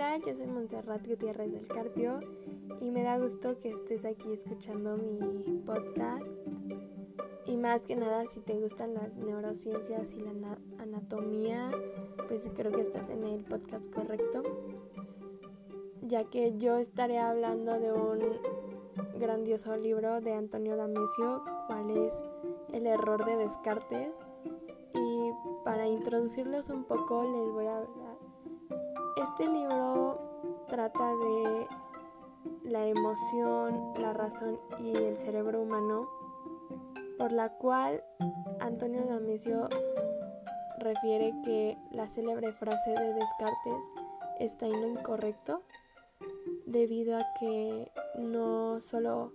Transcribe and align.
Hola, 0.00 0.16
yo 0.18 0.32
soy 0.32 0.46
Montserrat 0.46 1.04
Gutiérrez 1.08 1.50
del 1.50 1.66
Carpio 1.66 2.20
y 2.80 2.92
me 2.92 3.02
da 3.02 3.18
gusto 3.18 3.58
que 3.58 3.70
estés 3.70 4.04
aquí 4.04 4.32
escuchando 4.32 4.96
mi 4.96 5.18
podcast. 5.66 6.24
Y 7.46 7.56
más 7.56 7.82
que 7.82 7.96
nada, 7.96 8.24
si 8.26 8.38
te 8.38 8.60
gustan 8.60 8.94
las 8.94 9.16
neurociencias 9.16 10.14
y 10.14 10.20
la 10.20 10.56
anatomía, 10.78 11.72
pues 12.28 12.48
creo 12.54 12.70
que 12.70 12.82
estás 12.82 13.10
en 13.10 13.24
el 13.24 13.42
podcast 13.42 13.92
correcto, 13.92 14.44
ya 16.02 16.22
que 16.22 16.56
yo 16.56 16.76
estaré 16.76 17.18
hablando 17.18 17.80
de 17.80 17.92
un 17.92 18.20
grandioso 19.18 19.76
libro 19.76 20.20
de 20.20 20.32
Antonio 20.32 20.76
Damasio, 20.76 21.42
cuál 21.66 21.90
es 21.90 22.14
El 22.72 22.86
error 22.86 23.24
de 23.24 23.34
Descartes. 23.34 24.14
Y 24.94 25.30
para 25.64 25.88
introducirlos 25.88 26.70
un 26.70 26.84
poco 26.84 27.24
les 27.24 27.52
voy 27.52 27.66
a 27.66 27.84
este 29.38 29.52
libro 29.52 30.18
trata 30.68 31.14
de 31.14 31.68
la 32.64 32.88
emoción, 32.88 33.92
la 33.96 34.12
razón 34.12 34.58
y 34.80 34.96
el 34.96 35.16
cerebro 35.16 35.62
humano, 35.62 36.08
por 37.18 37.30
la 37.30 37.50
cual 37.50 38.02
Antonio 38.58 39.04
Damasio 39.04 39.68
refiere 40.80 41.32
que 41.44 41.78
la 41.92 42.08
célebre 42.08 42.52
frase 42.52 42.90
de 42.90 43.14
Descartes 43.14 43.78
está 44.40 44.66
en 44.66 44.80
lo 44.80 44.88
incorrecto, 44.88 45.62
debido 46.66 47.16
a 47.16 47.24
que 47.38 47.92
no 48.18 48.80
solo 48.80 49.34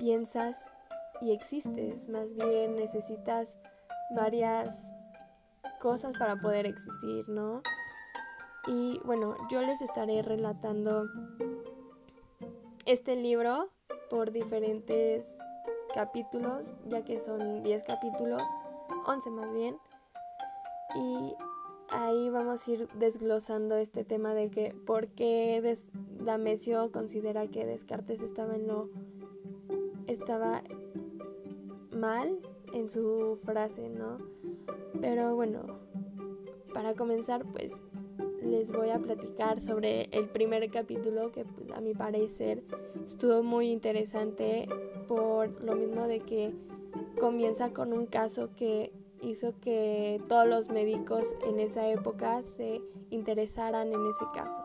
piensas 0.00 0.72
y 1.20 1.30
existes, 1.30 2.08
más 2.08 2.34
bien 2.34 2.74
necesitas 2.74 3.56
varias 4.16 4.92
cosas 5.78 6.18
para 6.18 6.34
poder 6.34 6.66
existir, 6.66 7.28
¿no? 7.28 7.62
Y 8.66 9.00
bueno, 9.04 9.36
yo 9.50 9.62
les 9.62 9.82
estaré 9.82 10.22
relatando 10.22 11.08
este 12.86 13.16
libro 13.16 13.70
por 14.08 14.30
diferentes 14.30 15.36
capítulos, 15.94 16.74
ya 16.86 17.04
que 17.04 17.18
son 17.18 17.62
10 17.62 17.82
capítulos, 17.84 18.42
11 19.06 19.30
más 19.30 19.52
bien. 19.52 19.76
Y 20.94 21.34
ahí 21.88 22.28
vamos 22.30 22.66
a 22.66 22.70
ir 22.70 22.88
desglosando 22.94 23.76
este 23.76 24.04
tema 24.04 24.34
de 24.34 24.50
que 24.50 24.74
por 24.86 25.08
qué 25.08 25.76
Damesio 26.20 26.92
considera 26.92 27.48
que 27.48 27.66
Descartes 27.66 28.22
estaba 28.22 28.54
en 28.54 28.68
lo 28.68 28.88
estaba 30.06 30.62
mal 31.90 32.38
en 32.72 32.88
su 32.88 33.38
frase, 33.44 33.88
¿no? 33.88 34.18
Pero 35.00 35.34
bueno, 35.34 35.78
para 36.72 36.94
comenzar, 36.94 37.44
pues 37.44 37.72
les 38.44 38.72
voy 38.72 38.90
a 38.90 38.98
platicar 38.98 39.60
sobre 39.60 40.08
el 40.12 40.28
primer 40.28 40.70
capítulo 40.70 41.32
que 41.32 41.44
a 41.74 41.80
mi 41.80 41.94
parecer 41.94 42.62
estuvo 43.06 43.42
muy 43.42 43.70
interesante 43.70 44.68
por 45.08 45.62
lo 45.62 45.74
mismo 45.74 46.06
de 46.06 46.20
que 46.20 46.54
comienza 47.18 47.72
con 47.72 47.92
un 47.92 48.06
caso 48.06 48.50
que 48.56 48.92
hizo 49.20 49.54
que 49.60 50.20
todos 50.28 50.46
los 50.46 50.70
médicos 50.70 51.34
en 51.46 51.60
esa 51.60 51.88
época 51.88 52.42
se 52.42 52.82
interesaran 53.10 53.92
en 53.92 54.06
ese 54.06 54.24
caso. 54.34 54.62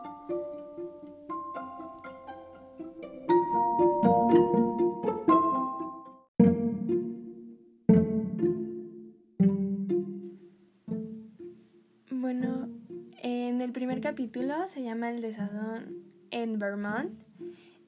Capítulo 14.28 14.68
se 14.68 14.82
llama 14.82 15.08
El 15.08 15.22
desazón 15.22 16.04
en 16.30 16.58
Vermont 16.58 17.18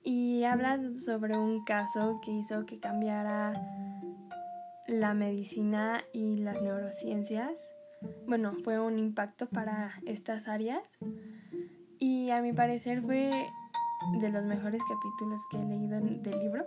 y 0.03 0.45
habla 0.45 0.81
sobre 0.97 1.37
un 1.37 1.65
caso 1.65 2.19
que 2.25 2.31
hizo 2.31 2.65
que 2.65 2.81
cambiara 2.81 3.53
la 4.87 5.13
medicina 5.13 6.03
y 6.15 6.39
las 6.39 6.63
neurociencias. 6.63 7.53
Bueno, 8.27 8.55
fue 8.65 8.81
un 8.81 8.99
impacto 8.99 9.51
para 9.51 9.91
estas 10.07 10.49
áreas 10.49 10.81
y 11.99 12.31
a 12.31 12.41
mi 12.41 12.55
parecer 12.55 13.03
fue 13.03 13.31
de 14.19 14.31
los 14.31 14.43
mejores 14.43 14.81
capítulos 14.89 15.43
que 15.51 15.59
he 15.59 15.65
leído 15.67 16.01
del 16.01 16.41
libro. 16.41 16.65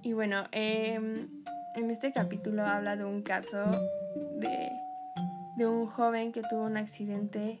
Y 0.00 0.12
bueno, 0.12 0.44
em, 0.52 1.28
en 1.74 1.90
este 1.90 2.12
capítulo 2.12 2.64
habla 2.64 2.94
de 2.94 3.04
un 3.04 3.22
caso 3.22 3.64
de, 4.38 4.70
de 5.56 5.66
un 5.66 5.86
joven 5.86 6.30
que 6.30 6.42
tuvo 6.48 6.62
un 6.62 6.76
accidente 6.76 7.60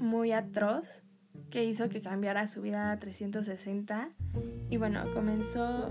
muy 0.00 0.32
atroz 0.32 1.02
que 1.50 1.64
hizo 1.64 1.88
que 1.88 2.00
cambiara 2.00 2.46
su 2.46 2.62
vida 2.62 2.90
a 2.92 2.98
360. 2.98 4.08
Y 4.70 4.76
bueno, 4.78 5.04
comenzó, 5.12 5.88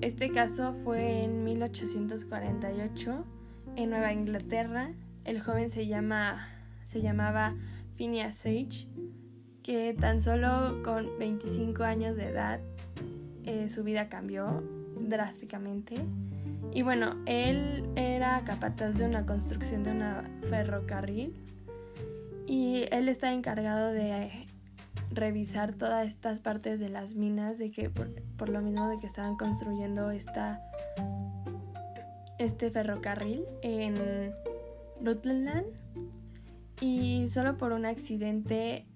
este 0.00 0.30
caso 0.30 0.74
fue 0.84 1.24
en 1.24 1.44
1848 1.44 3.24
en 3.76 3.90
Nueva 3.90 4.12
Inglaterra. 4.12 4.92
El 5.24 5.40
joven 5.40 5.70
se, 5.70 5.86
llama, 5.86 6.46
se 6.84 7.00
llamaba 7.00 7.54
Phineas 7.96 8.34
Sage, 8.34 8.88
que 9.62 9.94
tan 9.98 10.20
solo 10.20 10.82
con 10.82 11.18
25 11.18 11.84
años 11.84 12.16
de 12.16 12.28
edad 12.28 12.60
eh, 13.44 13.68
su 13.68 13.84
vida 13.84 14.08
cambió 14.08 14.62
drásticamente. 14.98 15.94
Y 16.72 16.82
bueno, 16.82 17.22
él 17.26 17.88
era 17.94 18.42
capataz 18.44 18.94
de 18.94 19.06
una 19.06 19.26
construcción 19.26 19.84
de 19.84 19.92
una 19.92 20.28
ferrocarril 20.48 21.34
y 22.46 22.84
él 22.90 23.08
está 23.08 23.32
encargado 23.32 23.92
de 23.92 24.46
revisar 25.10 25.74
todas 25.74 26.06
estas 26.06 26.40
partes 26.40 26.80
de 26.80 26.88
las 26.88 27.14
minas, 27.14 27.58
de 27.58 27.70
que 27.70 27.90
por, 27.90 28.48
lo 28.48 28.60
mismo 28.60 28.88
de 28.88 28.98
que 28.98 29.06
estaban 29.06 29.36
construyendo 29.36 30.10
esta, 30.10 30.60
este 32.38 32.70
ferrocarril 32.70 33.44
en 33.62 33.94
Rutland 35.02 35.66
y 36.80 37.28
solo 37.28 37.56
por 37.56 37.72
un 37.72 37.86
accidente 37.86 38.86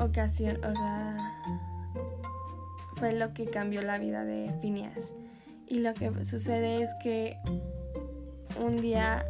ocasión, 0.00 0.58
o 0.64 0.74
sea, 0.74 1.42
fue 2.96 3.12
lo 3.12 3.32
que 3.32 3.46
cambió 3.46 3.82
la 3.82 3.98
vida 3.98 4.24
de 4.24 4.52
Phineas. 4.60 5.12
Y 5.66 5.78
lo 5.78 5.94
que 5.94 6.24
sucede 6.24 6.82
es 6.82 6.90
que 7.02 7.38
un 8.60 8.76
día 8.76 9.24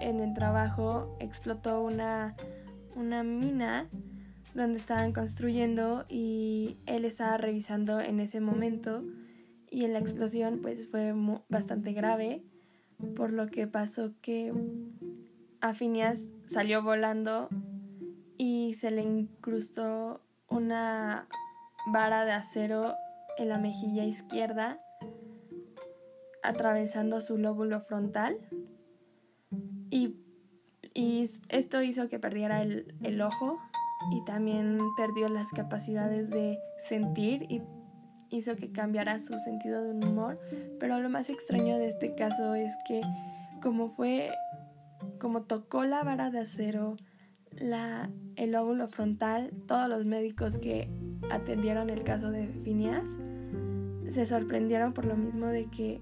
en 0.00 0.20
el 0.20 0.34
trabajo 0.34 1.16
explotó 1.20 1.82
una, 1.82 2.36
una 2.94 3.22
mina 3.22 3.88
donde 4.54 4.78
estaban 4.78 5.12
construyendo 5.12 6.04
y 6.08 6.78
él 6.86 7.04
estaba 7.04 7.36
revisando 7.36 8.00
en 8.00 8.20
ese 8.20 8.40
momento 8.40 9.04
y 9.70 9.84
en 9.84 9.92
la 9.92 9.98
explosión 9.98 10.60
pues 10.62 10.88
fue 10.88 11.14
bastante 11.48 11.92
grave 11.92 12.42
por 13.14 13.32
lo 13.32 13.46
que 13.46 13.66
pasó 13.66 14.12
que 14.20 14.52
Afinias 15.60 16.28
salió 16.46 16.82
volando 16.82 17.48
y 18.36 18.74
se 18.74 18.90
le 18.90 19.02
incrustó 19.02 20.22
una 20.48 21.28
vara 21.92 22.24
de 22.24 22.32
acero 22.32 22.94
en 23.36 23.48
la 23.48 23.58
mejilla 23.58 24.04
izquierda 24.04 24.78
atravesando 26.42 27.20
su 27.20 27.38
lóbulo 27.38 27.80
frontal 27.80 28.38
y, 29.90 30.16
esto 31.48 31.82
hizo 31.82 32.08
que 32.08 32.18
perdiera 32.18 32.62
el, 32.62 32.94
el 33.02 33.20
ojo 33.20 33.58
y 34.10 34.24
también 34.24 34.78
perdió 34.96 35.28
las 35.28 35.50
capacidades 35.50 36.28
de 36.28 36.58
sentir 36.88 37.46
y 37.48 37.62
hizo 38.30 38.56
que 38.56 38.72
cambiara 38.72 39.18
su 39.18 39.38
sentido 39.38 39.84
de 39.84 39.92
humor. 39.92 40.40
Pero 40.80 40.98
lo 41.00 41.08
más 41.08 41.30
extraño 41.30 41.78
de 41.78 41.86
este 41.86 42.14
caso 42.14 42.54
es 42.54 42.72
que 42.86 43.00
como 43.62 43.90
fue, 43.90 44.30
como 45.20 45.42
tocó 45.42 45.84
la 45.84 46.02
vara 46.02 46.30
de 46.30 46.40
acero, 46.40 46.96
la, 47.52 48.10
el 48.36 48.54
óvulo 48.54 48.88
frontal, 48.88 49.50
todos 49.66 49.88
los 49.88 50.04
médicos 50.04 50.58
que 50.58 50.90
atendieron 51.30 51.90
el 51.90 52.04
caso 52.04 52.30
de 52.30 52.46
Phineas 52.64 53.16
se 54.08 54.24
sorprendieron 54.26 54.94
por 54.94 55.04
lo 55.04 55.16
mismo 55.16 55.46
de 55.46 55.66
que 55.66 56.00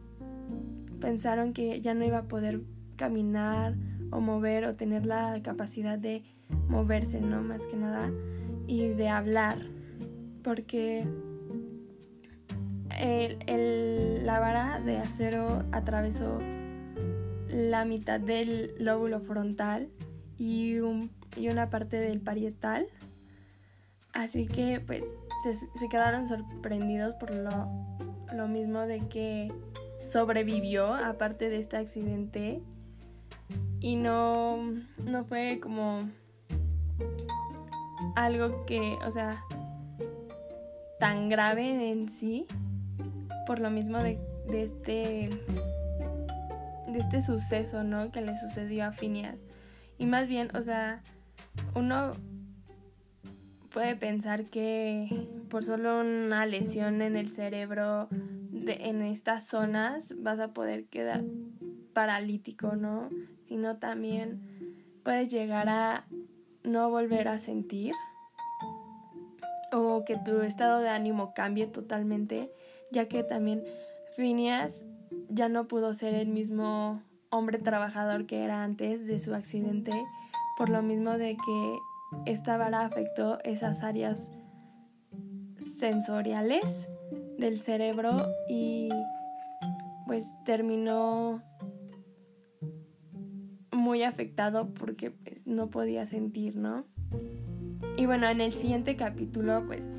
pensaron 1.00 1.52
que 1.52 1.80
ya 1.80 1.94
no 1.94 2.04
iba 2.04 2.18
a 2.18 2.28
poder 2.28 2.60
caminar 2.96 3.74
o 4.10 4.20
mover 4.20 4.64
o 4.66 4.74
tener 4.74 5.06
la 5.06 5.40
capacidad 5.42 5.98
de 5.98 6.22
moverse, 6.68 7.20
¿no? 7.20 7.42
Más 7.42 7.62
que 7.66 7.76
nada, 7.76 8.10
y 8.66 8.88
de 8.88 9.08
hablar, 9.08 9.58
porque 10.42 11.06
el, 12.98 14.26
la 14.26 14.40
vara 14.40 14.80
de 14.80 14.98
acero 14.98 15.64
atravesó 15.72 16.38
la 17.48 17.84
mitad 17.84 18.20
del 18.20 18.74
lóbulo 18.78 19.20
frontal 19.20 19.88
y, 20.38 20.78
un, 20.78 21.10
y 21.36 21.48
una 21.48 21.70
parte 21.70 21.96
del 21.98 22.20
parietal, 22.20 22.86
así 24.12 24.46
que 24.46 24.80
pues 24.80 25.04
se, 25.44 25.54
se 25.54 25.88
quedaron 25.88 26.28
sorprendidos 26.28 27.14
por 27.14 27.34
lo, 27.34 27.68
lo 28.34 28.48
mismo 28.48 28.80
de 28.80 29.00
que 29.08 29.52
sobrevivió 30.00 30.94
aparte 30.94 31.48
de 31.48 31.58
este 31.58 31.76
accidente 31.76 32.62
y 33.80 33.96
no, 33.96 34.58
no 35.04 35.24
fue 35.24 35.60
como 35.60 36.08
algo 38.14 38.64
que, 38.66 38.96
o 39.06 39.12
sea, 39.12 39.42
tan 40.98 41.28
grave 41.28 41.90
en 41.90 42.08
sí, 42.08 42.46
por 43.46 43.60
lo 43.60 43.70
mismo 43.70 43.98
de, 43.98 44.18
de 44.48 44.62
este 44.62 45.30
de 46.88 46.98
este 47.00 47.20
suceso, 47.20 47.84
¿no? 47.84 48.10
Que 48.10 48.22
le 48.22 48.36
sucedió 48.36 48.86
a 48.86 48.92
Phineas. 48.92 49.38
Y 49.98 50.06
más 50.06 50.28
bien, 50.28 50.48
o 50.54 50.62
sea, 50.62 51.02
uno 51.74 52.12
puede 53.70 53.96
pensar 53.96 54.46
que 54.46 55.28
por 55.50 55.64
solo 55.64 56.00
una 56.00 56.46
lesión 56.46 57.02
en 57.02 57.16
el 57.16 57.28
cerebro 57.28 58.08
de, 58.10 58.88
en 58.88 59.02
estas 59.02 59.46
zonas 59.46 60.14
vas 60.18 60.40
a 60.40 60.52
poder 60.54 60.86
quedar 60.86 61.22
paralítico, 61.96 62.76
¿no? 62.76 63.08
Sino 63.40 63.78
también 63.78 64.42
puedes 65.02 65.30
llegar 65.30 65.70
a 65.70 66.04
no 66.62 66.90
volver 66.90 67.26
a 67.26 67.38
sentir 67.38 67.94
o 69.72 70.04
que 70.04 70.18
tu 70.18 70.42
estado 70.42 70.80
de 70.80 70.90
ánimo 70.90 71.32
cambie 71.34 71.66
totalmente, 71.66 72.52
ya 72.92 73.08
que 73.08 73.24
también 73.24 73.64
Phineas 74.14 74.84
ya 75.30 75.48
no 75.48 75.68
pudo 75.68 75.94
ser 75.94 76.12
el 76.12 76.28
mismo 76.28 77.00
hombre 77.30 77.56
trabajador 77.56 78.26
que 78.26 78.44
era 78.44 78.62
antes 78.62 79.06
de 79.06 79.18
su 79.18 79.34
accidente, 79.34 79.92
por 80.58 80.68
lo 80.68 80.82
mismo 80.82 81.12
de 81.12 81.34
que 81.34 81.78
esta 82.30 82.58
vara 82.58 82.82
afectó 82.82 83.38
esas 83.42 83.82
áreas 83.82 84.30
sensoriales 85.78 86.88
del 87.38 87.58
cerebro 87.58 88.26
y 88.50 88.90
pues 90.06 90.34
terminó 90.44 91.42
muy 93.86 94.02
afectado 94.02 94.74
porque 94.74 95.12
pues, 95.12 95.46
no 95.46 95.70
podía 95.70 96.06
sentir, 96.06 96.56
¿no? 96.56 96.84
Y 97.96 98.06
bueno, 98.06 98.28
en 98.28 98.40
el 98.40 98.52
siguiente 98.52 98.96
capítulo 98.96 99.62
pues 99.66 99.90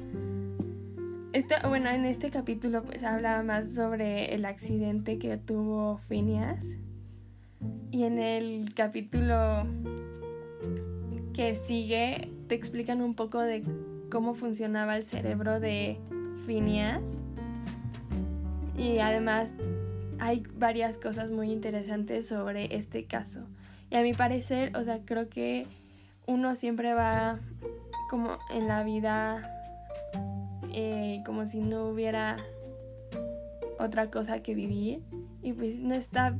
este, 1.31 1.55
bueno, 1.67 1.89
en 1.89 2.03
este 2.05 2.29
capítulo 2.29 2.83
pues 2.83 3.03
habla 3.03 3.41
más 3.43 3.73
sobre 3.73 4.33
el 4.35 4.43
accidente 4.43 5.19
que 5.19 5.37
tuvo 5.37 5.99
Phineas. 6.09 6.65
Y 7.91 8.03
en 8.03 8.19
el 8.19 8.73
capítulo 8.73 9.65
que 11.33 11.55
sigue 11.55 12.31
te 12.47 12.55
explican 12.55 13.01
un 13.01 13.13
poco 13.13 13.39
de 13.39 13.63
cómo 14.11 14.33
funcionaba 14.33 14.97
el 14.97 15.03
cerebro 15.03 15.59
de 15.61 15.97
Phineas. 16.45 17.03
Y 18.77 18.99
además 18.99 19.53
hay 20.19 20.43
varias 20.55 20.97
cosas 20.97 21.31
muy 21.31 21.51
interesantes 21.51 22.27
sobre 22.27 22.75
este 22.75 23.05
caso. 23.05 23.47
Y 23.89 23.95
a 23.95 24.01
mi 24.01 24.13
parecer, 24.13 24.75
o 24.75 24.83
sea, 24.83 24.99
creo 25.05 25.29
que 25.29 25.67
uno 26.25 26.55
siempre 26.55 26.93
va 26.93 27.39
como 28.09 28.37
en 28.53 28.67
la 28.67 28.83
vida 28.83 29.53
eh, 30.73 31.21
como 31.25 31.47
si 31.47 31.59
no 31.59 31.87
hubiera 31.87 32.37
otra 33.79 34.09
cosa 34.09 34.41
que 34.41 34.53
vivir 34.53 35.01
y 35.41 35.53
pues 35.53 35.79
no 35.79 35.93
está 35.93 36.35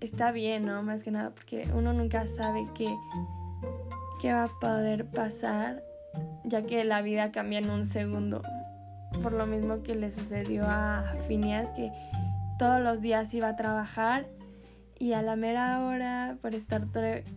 está 0.00 0.30
bien, 0.30 0.66
¿no? 0.66 0.82
Más 0.82 1.02
que 1.02 1.10
nada 1.10 1.30
porque 1.30 1.68
uno 1.74 1.92
nunca 1.92 2.26
sabe 2.26 2.66
qué, 2.74 2.94
qué 4.20 4.32
va 4.32 4.44
a 4.44 4.60
poder 4.60 5.06
pasar 5.06 5.82
ya 6.44 6.62
que 6.62 6.84
la 6.84 7.02
vida 7.02 7.32
cambia 7.32 7.58
en 7.58 7.70
un 7.70 7.86
segundo. 7.86 8.42
Por 9.22 9.32
lo 9.32 9.46
mismo 9.46 9.82
que 9.82 9.94
le 9.94 10.12
sucedió 10.12 10.64
a 10.66 11.16
Phineas 11.26 11.70
que 11.72 11.90
todos 12.58 12.80
los 12.80 13.00
días 13.00 13.32
iba 13.34 13.48
a 13.48 13.56
trabajar 13.56 14.26
y 14.98 15.12
a 15.12 15.22
la 15.22 15.36
mera 15.36 15.84
hora 15.86 16.38
por 16.40 16.54
estar 16.54 16.86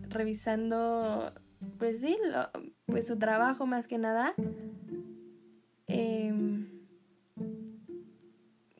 revisando 0.08 1.32
pues 1.78 2.00
sí, 2.00 2.16
pues 2.86 3.06
su 3.06 3.18
trabajo 3.18 3.66
más 3.66 3.86
que 3.86 3.98
nada 3.98 4.34
Em, 5.94 6.68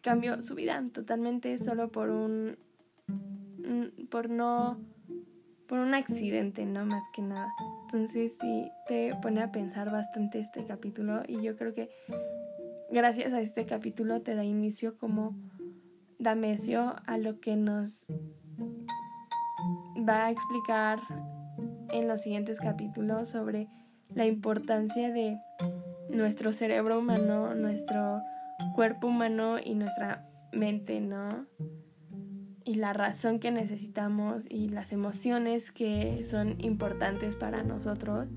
cambió 0.03 0.41
su 0.41 0.55
vida 0.55 0.83
totalmente 0.95 1.59
solo 1.59 1.91
por 1.91 2.09
un, 2.09 2.57
por 4.11 4.31
no 4.31 4.81
por 5.69 5.79
un 5.79 5.93
accidente 5.93 6.65
no 6.65 6.87
más 6.87 7.03
que 7.13 7.21
nada. 7.21 7.53
Entonces 7.83 8.33
sí 8.41 8.71
te 8.89 9.15
pone 9.21 9.43
a 9.43 9.53
pensar 9.53 9.91
bastante 9.91 10.41
este 10.41 10.65
capítulo 10.65 11.23
y 11.29 11.43
yo 11.43 11.55
creo 11.55 11.75
que 11.75 11.91
gracias 12.91 13.35
a 13.35 13.43
este 13.43 13.67
capítulo 13.67 14.23
te 14.23 14.35
da 14.35 14.45
inicio 14.45 14.97
como 14.97 15.37
Damesio 16.19 16.95
a 17.07 17.19
lo 17.19 17.41
que 17.41 17.57
nos 17.57 18.07
va 20.09 20.27
a 20.27 20.31
explicar 20.31 21.01
en 21.91 22.09
los 22.09 22.23
siguientes 22.23 22.59
capítulos 22.59 23.29
sobre 23.29 23.69
la 24.15 24.27
importancia 24.27 25.11
de 25.13 25.39
nuestro 26.11 26.53
cerebro 26.53 26.99
humano, 26.99 27.55
nuestro 27.55 28.23
cuerpo 28.75 29.07
humano 29.07 29.57
y 29.63 29.75
nuestra 29.75 30.27
mente, 30.53 31.01
¿no? 31.01 31.47
Y 32.65 32.75
la 32.75 32.93
razón 32.93 33.39
que 33.41 33.51
necesitamos 33.51 34.45
y 34.49 34.69
las 34.69 34.93
emociones 34.93 35.73
que 35.73 36.23
son 36.23 36.61
importantes 36.61 37.35
para 37.35 37.63
nosotros, 37.63 38.29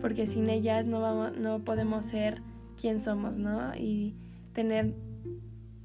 porque 0.00 0.26
sin 0.26 0.48
ellas 0.48 0.84
no, 0.84 1.00
vamos, 1.00 1.36
no 1.36 1.60
podemos 1.60 2.04
ser 2.04 2.42
quien 2.76 3.00
somos, 3.00 3.36
¿no? 3.36 3.74
Y 3.76 4.16
tener 4.52 4.94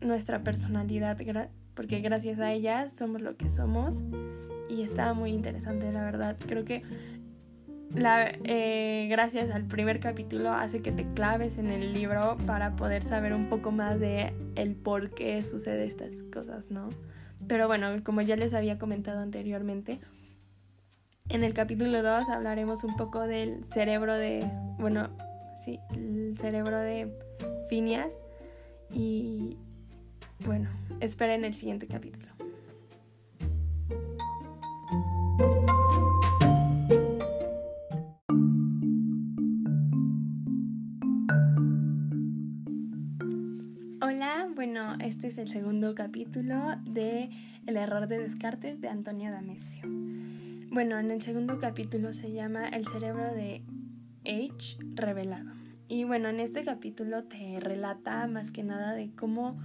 nuestra 0.01 0.43
personalidad, 0.43 1.17
porque 1.75 1.99
gracias 1.99 2.39
a 2.39 2.51
ellas 2.51 2.93
somos 2.93 3.21
lo 3.21 3.37
que 3.37 3.49
somos. 3.49 4.03
Y 4.69 4.81
está 4.81 5.13
muy 5.13 5.31
interesante, 5.31 5.91
la 5.91 6.03
verdad. 6.03 6.37
Creo 6.47 6.65
que 6.65 6.83
eh, 7.95 9.07
gracias 9.09 9.51
al 9.51 9.65
primer 9.65 9.99
capítulo 9.99 10.51
hace 10.51 10.81
que 10.81 10.91
te 10.91 11.05
claves 11.13 11.57
en 11.57 11.67
el 11.67 11.93
libro 11.93 12.37
para 12.47 12.75
poder 12.75 13.03
saber 13.03 13.33
un 13.33 13.49
poco 13.49 13.71
más 13.71 13.99
de 13.99 14.33
el 14.55 14.75
por 14.75 15.11
qué 15.11 15.41
sucede 15.43 15.85
estas 15.85 16.23
cosas, 16.23 16.71
¿no? 16.71 16.89
Pero 17.47 17.67
bueno, 17.67 18.03
como 18.03 18.21
ya 18.21 18.35
les 18.35 18.53
había 18.53 18.79
comentado 18.79 19.19
anteriormente, 19.19 19.99
en 21.29 21.43
el 21.43 21.53
capítulo 21.53 22.01
2 22.01 22.29
hablaremos 22.29 22.83
un 22.83 22.95
poco 22.95 23.21
del 23.21 23.63
cerebro 23.65 24.15
de, 24.15 24.45
bueno, 24.79 25.09
sí, 25.63 25.79
el 25.95 26.35
cerebro 26.37 26.79
de 26.79 27.13
Phineas 27.69 28.13
y 28.91 29.57
bueno, 30.45 30.69
esperen 30.99 31.45
el 31.45 31.53
siguiente 31.53 31.87
capítulo. 31.87 32.32
Este 45.13 45.27
es 45.27 45.37
el 45.37 45.47
segundo 45.47 45.93
capítulo 45.93 46.75
de 46.85 47.29
El 47.67 47.77
error 47.77 48.07
de 48.07 48.17
Descartes 48.17 48.81
de 48.81 48.87
Antonio 48.87 49.31
Damesio. 49.31 49.83
Bueno, 50.71 50.97
en 50.97 51.11
el 51.11 51.21
segundo 51.21 51.59
capítulo 51.59 52.13
se 52.13 52.31
llama 52.31 52.67
El 52.67 52.87
cerebro 52.87 53.31
de 53.31 53.61
H 54.25 54.79
revelado. 54.95 55.51
Y 55.87 56.03
bueno, 56.03 56.29
en 56.29 56.39
este 56.39 56.63
capítulo 56.65 57.25
te 57.25 57.59
relata 57.59 58.25
más 58.25 58.49
que 58.49 58.63
nada 58.63 58.93
de 58.93 59.11
cómo 59.11 59.55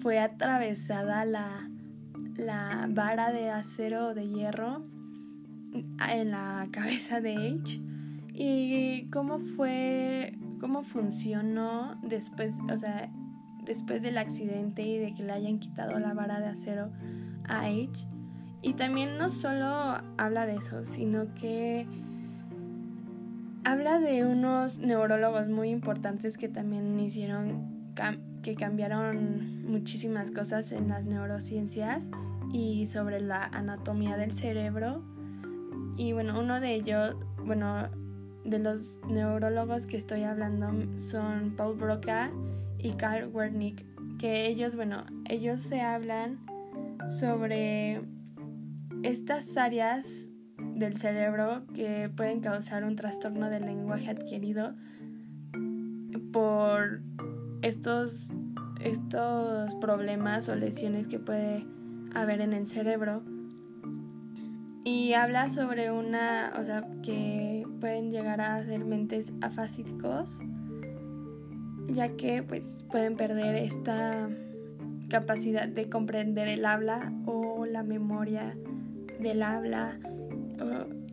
fue 0.00 0.20
atravesada 0.20 1.24
la, 1.24 1.68
la 2.36 2.86
vara 2.88 3.32
de 3.32 3.50
acero 3.50 4.10
o 4.10 4.14
de 4.14 4.28
hierro 4.28 4.84
en 6.08 6.30
la 6.30 6.68
cabeza 6.70 7.20
de 7.20 7.34
H 7.34 7.80
y 8.32 9.10
cómo 9.10 9.40
fue, 9.40 10.38
cómo 10.60 10.84
funcionó 10.84 11.98
después, 12.04 12.54
o 12.72 12.76
sea, 12.76 13.10
después 13.68 14.02
del 14.02 14.18
accidente 14.18 14.82
y 14.82 14.98
de 14.98 15.14
que 15.14 15.22
le 15.22 15.32
hayan 15.32 15.58
quitado 15.58 15.98
la 16.00 16.14
vara 16.14 16.40
de 16.40 16.48
acero 16.48 16.90
a 17.44 17.66
H. 17.66 18.08
Y 18.62 18.74
también 18.74 19.18
no 19.18 19.28
solo 19.28 20.00
habla 20.16 20.46
de 20.46 20.56
eso, 20.56 20.84
sino 20.84 21.32
que 21.34 21.86
habla 23.64 24.00
de 24.00 24.24
unos 24.24 24.78
neurólogos 24.78 25.48
muy 25.48 25.68
importantes 25.68 26.36
que 26.38 26.48
también 26.48 26.98
hicieron, 26.98 27.92
que 28.42 28.56
cambiaron 28.56 29.64
muchísimas 29.70 30.30
cosas 30.30 30.72
en 30.72 30.88
las 30.88 31.06
neurociencias 31.06 32.06
y 32.50 32.86
sobre 32.86 33.20
la 33.20 33.44
anatomía 33.44 34.16
del 34.16 34.32
cerebro. 34.32 35.02
Y 35.96 36.14
bueno, 36.14 36.40
uno 36.40 36.58
de 36.58 36.74
ellos, 36.74 37.16
bueno, 37.44 37.88
de 38.44 38.58
los 38.58 38.98
neurólogos 39.08 39.86
que 39.86 39.98
estoy 39.98 40.22
hablando 40.22 40.72
son 40.96 41.54
Paul 41.54 41.76
Broca 41.76 42.30
y 42.78 42.92
Carl 42.92 43.30
Wernick, 43.32 43.84
que 44.18 44.46
ellos, 44.46 44.76
bueno, 44.76 45.04
ellos 45.26 45.60
se 45.60 45.80
hablan 45.80 46.38
sobre 47.18 48.02
estas 49.02 49.56
áreas 49.56 50.06
del 50.74 50.96
cerebro 50.96 51.62
que 51.74 52.10
pueden 52.14 52.40
causar 52.40 52.84
un 52.84 52.96
trastorno 52.96 53.50
del 53.50 53.66
lenguaje 53.66 54.10
adquirido 54.10 54.74
por 56.32 57.00
estos, 57.62 58.32
estos 58.80 59.74
problemas 59.76 60.48
o 60.48 60.54
lesiones 60.54 61.08
que 61.08 61.18
puede 61.18 61.66
haber 62.14 62.40
en 62.40 62.52
el 62.52 62.66
cerebro. 62.66 63.22
Y 64.84 65.12
habla 65.12 65.48
sobre 65.48 65.90
una, 65.90 66.52
o 66.58 66.62
sea, 66.62 66.86
que 67.02 67.66
pueden 67.80 68.10
llegar 68.10 68.40
a 68.40 68.64
ser 68.64 68.84
mentes 68.84 69.32
afásicos, 69.42 70.38
ya 71.88 72.16
que 72.16 72.42
pues 72.42 72.84
pueden 72.90 73.16
perder 73.16 73.56
esta 73.56 74.28
capacidad 75.08 75.68
de 75.68 75.88
comprender 75.88 76.48
el 76.48 76.64
habla 76.64 77.12
o 77.26 77.66
la 77.66 77.82
memoria 77.82 78.56
del 79.18 79.42
habla 79.42 79.98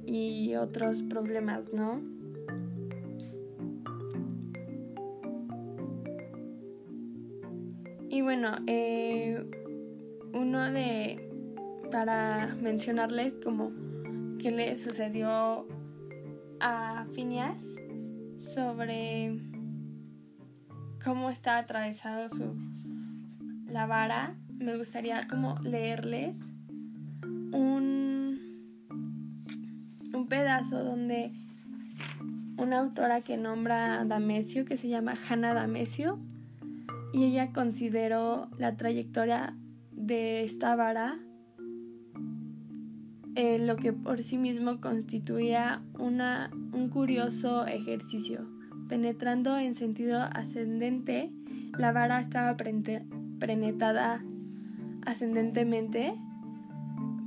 y 0.06 0.56
otros 0.56 1.02
problemas, 1.04 1.72
¿no? 1.74 2.02
Y 8.10 8.22
bueno, 8.22 8.56
eh, 8.68 9.44
uno 10.34 10.72
de, 10.72 11.30
para 11.92 12.56
mencionarles 12.62 13.34
como 13.44 13.72
que 14.40 14.52
le 14.52 14.76
sucedió 14.76 15.68
a 16.60 17.06
Phineas 17.14 17.58
sobre 18.38 19.38
cómo 21.06 21.30
está 21.30 21.60
atravesado 21.60 22.30
su 22.30 22.56
la 23.70 23.86
vara, 23.86 24.34
me 24.58 24.76
gustaría 24.76 25.28
como 25.28 25.56
leerles 25.60 26.36
un, 27.24 28.40
un 30.14 30.28
pedazo 30.28 30.84
donde 30.84 31.32
una 32.58 32.80
autora 32.80 33.22
que 33.22 33.38
nombra 33.38 34.02
a 34.02 34.66
que 34.66 34.78
se 34.78 34.88
llama 34.90 35.14
Hannah 35.30 35.54
Damesio, 35.54 36.20
y 37.14 37.26
ella 37.26 37.54
consideró 37.54 38.50
la 38.58 38.76
trayectoria 38.76 39.56
de 39.92 40.44
esta 40.44 40.76
vara 40.76 41.20
eh, 43.36 43.60
lo 43.60 43.76
que 43.76 43.94
por 43.94 44.24
sí 44.24 44.38
mismo 44.38 44.82
constituía 44.82 45.84
una, 46.00 46.50
un 46.74 46.90
curioso 46.90 47.68
ejercicio. 47.68 48.55
Penetrando 48.88 49.58
en 49.58 49.76
sentido 49.76 50.22
ascendente, 50.22 51.32
la 51.78 51.92
vara 51.92 52.22
estaba 52.22 52.56
penetrada 52.58 54.24
ascendentemente 55.06 56.14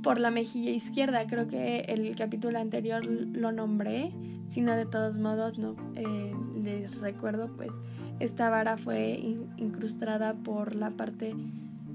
por 0.01 0.19
la 0.19 0.31
mejilla 0.31 0.71
izquierda. 0.71 1.27
Creo 1.27 1.47
que 1.47 1.81
el 1.81 2.15
capítulo 2.15 2.59
anterior 2.59 3.05
lo 3.05 3.51
nombré, 3.51 4.11
sino 4.47 4.75
de 4.75 4.85
todos 4.85 5.17
modos 5.17 5.57
no 5.59 5.75
eh, 5.95 6.33
les 6.63 6.99
recuerdo, 6.99 7.55
pues 7.55 7.71
esta 8.19 8.49
vara 8.49 8.77
fue 8.77 9.19
incrustada 9.57 10.33
por 10.33 10.75
la 10.75 10.91
parte 10.91 11.35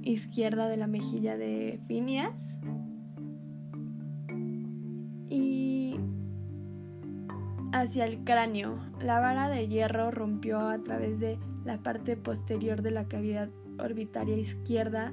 izquierda 0.02 0.68
de 0.68 0.76
la 0.76 0.86
mejilla 0.86 1.36
de 1.36 1.80
Phineas. 1.86 2.32
Y 5.28 5.96
hacia 7.74 8.04
el 8.06 8.22
cráneo. 8.24 8.78
La 9.00 9.18
vara 9.18 9.48
de 9.48 9.66
hierro 9.68 10.12
rompió 10.12 10.60
a 10.60 10.78
través 10.78 11.18
de 11.18 11.38
la 11.64 11.78
parte 11.78 12.16
posterior 12.16 12.82
de 12.82 12.92
la 12.92 13.08
cavidad 13.08 13.48
orbitaria 13.78 14.36
izquierda, 14.36 15.12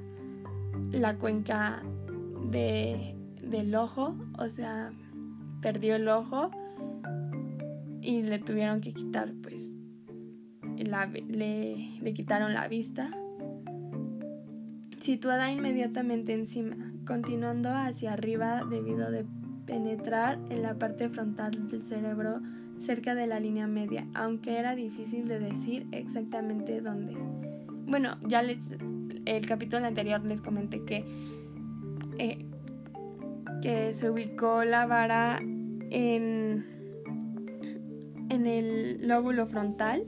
la 0.92 1.18
cuenca 1.18 1.82
de, 2.50 3.16
del 3.42 3.74
ojo, 3.74 4.14
o 4.38 4.48
sea, 4.48 4.92
perdió 5.60 5.96
el 5.96 6.08
ojo 6.08 6.50
y 8.00 8.22
le 8.22 8.38
tuvieron 8.38 8.80
que 8.80 8.92
quitar, 8.92 9.32
pues, 9.42 9.72
le, 10.76 11.98
le 12.00 12.14
quitaron 12.14 12.54
la 12.54 12.68
vista 12.68 13.10
situada 15.00 15.50
inmediatamente 15.50 16.32
encima, 16.32 16.76
continuando 17.04 17.70
hacia 17.70 18.12
arriba 18.12 18.64
debido 18.70 19.10
de 19.10 19.26
penetrar 19.66 20.38
en 20.50 20.62
la 20.62 20.74
parte 20.74 21.08
frontal 21.08 21.68
del 21.68 21.84
cerebro 21.84 22.40
cerca 22.80 23.14
de 23.14 23.26
la 23.26 23.40
línea 23.40 23.66
media, 23.66 24.06
aunque 24.14 24.58
era 24.58 24.74
difícil 24.74 25.26
de 25.28 25.38
decir 25.38 25.86
exactamente 25.92 26.80
dónde. 26.80 27.16
Bueno, 27.86 28.16
ya 28.26 28.42
les 28.42 28.58
el 29.24 29.46
capítulo 29.46 29.86
anterior 29.86 30.24
les 30.24 30.40
comenté 30.40 30.82
que 30.84 31.04
eh, 32.18 32.44
que 33.62 33.92
se 33.94 34.10
ubicó 34.10 34.64
la 34.64 34.86
vara 34.86 35.38
en 35.90 36.64
en 38.30 38.46
el 38.46 39.06
lóbulo 39.06 39.46
frontal 39.46 40.04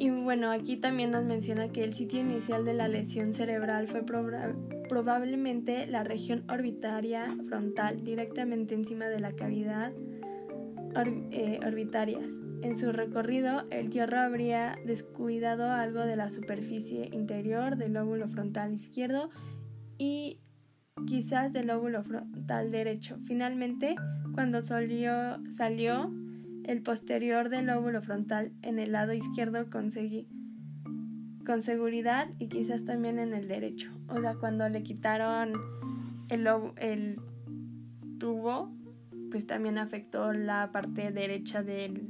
y 0.00 0.08
bueno, 0.08 0.50
aquí 0.50 0.78
también 0.78 1.10
nos 1.10 1.24
menciona 1.24 1.68
que 1.68 1.84
el 1.84 1.92
sitio 1.92 2.20
inicial 2.20 2.64
de 2.64 2.72
la 2.72 2.88
lesión 2.88 3.34
cerebral 3.34 3.86
fue 3.86 4.02
probablemente 4.90 5.86
la 5.86 6.02
región 6.02 6.42
orbitaria 6.50 7.32
frontal, 7.46 8.02
directamente 8.02 8.74
encima 8.74 9.06
de 9.06 9.20
la 9.20 9.30
cavidad 9.30 9.92
eh, 11.30 11.60
orbitarias. 11.64 12.26
En 12.62 12.76
su 12.76 12.90
recorrido, 12.90 13.68
el 13.70 13.90
hierro 13.90 14.18
habría 14.18 14.74
descuidado 14.84 15.70
algo 15.70 16.00
de 16.00 16.16
la 16.16 16.28
superficie 16.28 17.08
interior 17.12 17.76
del 17.76 17.92
lóbulo 17.92 18.28
frontal 18.28 18.74
izquierdo 18.74 19.30
y 19.96 20.40
quizás 21.06 21.52
del 21.52 21.68
lóbulo 21.68 22.02
frontal 22.02 22.72
derecho. 22.72 23.16
Finalmente, 23.26 23.94
cuando 24.34 24.60
salió 24.62 25.40
el 26.64 26.82
posterior 26.82 27.48
del 27.48 27.66
lóbulo 27.66 28.02
frontal 28.02 28.50
en 28.62 28.80
el 28.80 28.90
lado 28.90 29.12
izquierdo 29.12 29.70
conseguí 29.70 30.26
con 31.44 31.62
seguridad 31.62 32.28
y 32.38 32.48
quizás 32.48 32.84
también 32.84 33.18
en 33.18 33.34
el 33.34 33.48
derecho. 33.48 33.90
O 34.08 34.20
sea, 34.20 34.34
cuando 34.34 34.68
le 34.68 34.82
quitaron 34.82 35.52
el, 36.28 36.48
el 36.76 37.20
tubo, 38.18 38.70
pues 39.30 39.46
también 39.46 39.78
afectó 39.78 40.32
la 40.32 40.70
parte 40.72 41.10
derecha 41.12 41.62
del, 41.62 42.08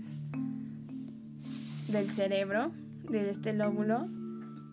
del 1.88 2.06
cerebro, 2.06 2.72
de 3.08 3.30
este 3.30 3.52
lóbulo. 3.52 4.08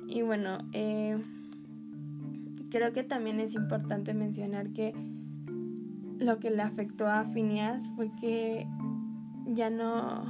Y 0.07 0.21
bueno, 0.21 0.59
eh, 0.71 1.17
creo 2.71 2.93
que 2.93 3.03
también 3.03 3.39
es 3.39 3.55
importante 3.55 4.13
mencionar 4.13 4.69
que 4.69 4.93
lo 6.19 6.39
que 6.39 6.49
le 6.49 6.61
afectó 6.61 7.07
a 7.07 7.25
Phineas 7.25 7.91
fue 7.95 8.09
que 8.19 8.67
ya 9.45 9.69
no 9.69 10.25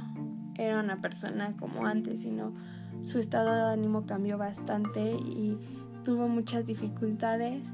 era 0.56 0.80
una 0.80 1.00
persona 1.00 1.56
como 1.56 1.86
antes, 1.86 2.22
sino 2.22 2.52
su 3.02 3.18
estado 3.18 3.52
de 3.52 3.72
ánimo 3.72 4.06
cambió 4.06 4.38
bastante 4.38 5.12
y 5.12 5.58
tuvo 6.04 6.28
muchas 6.28 6.66
dificultades 6.66 7.72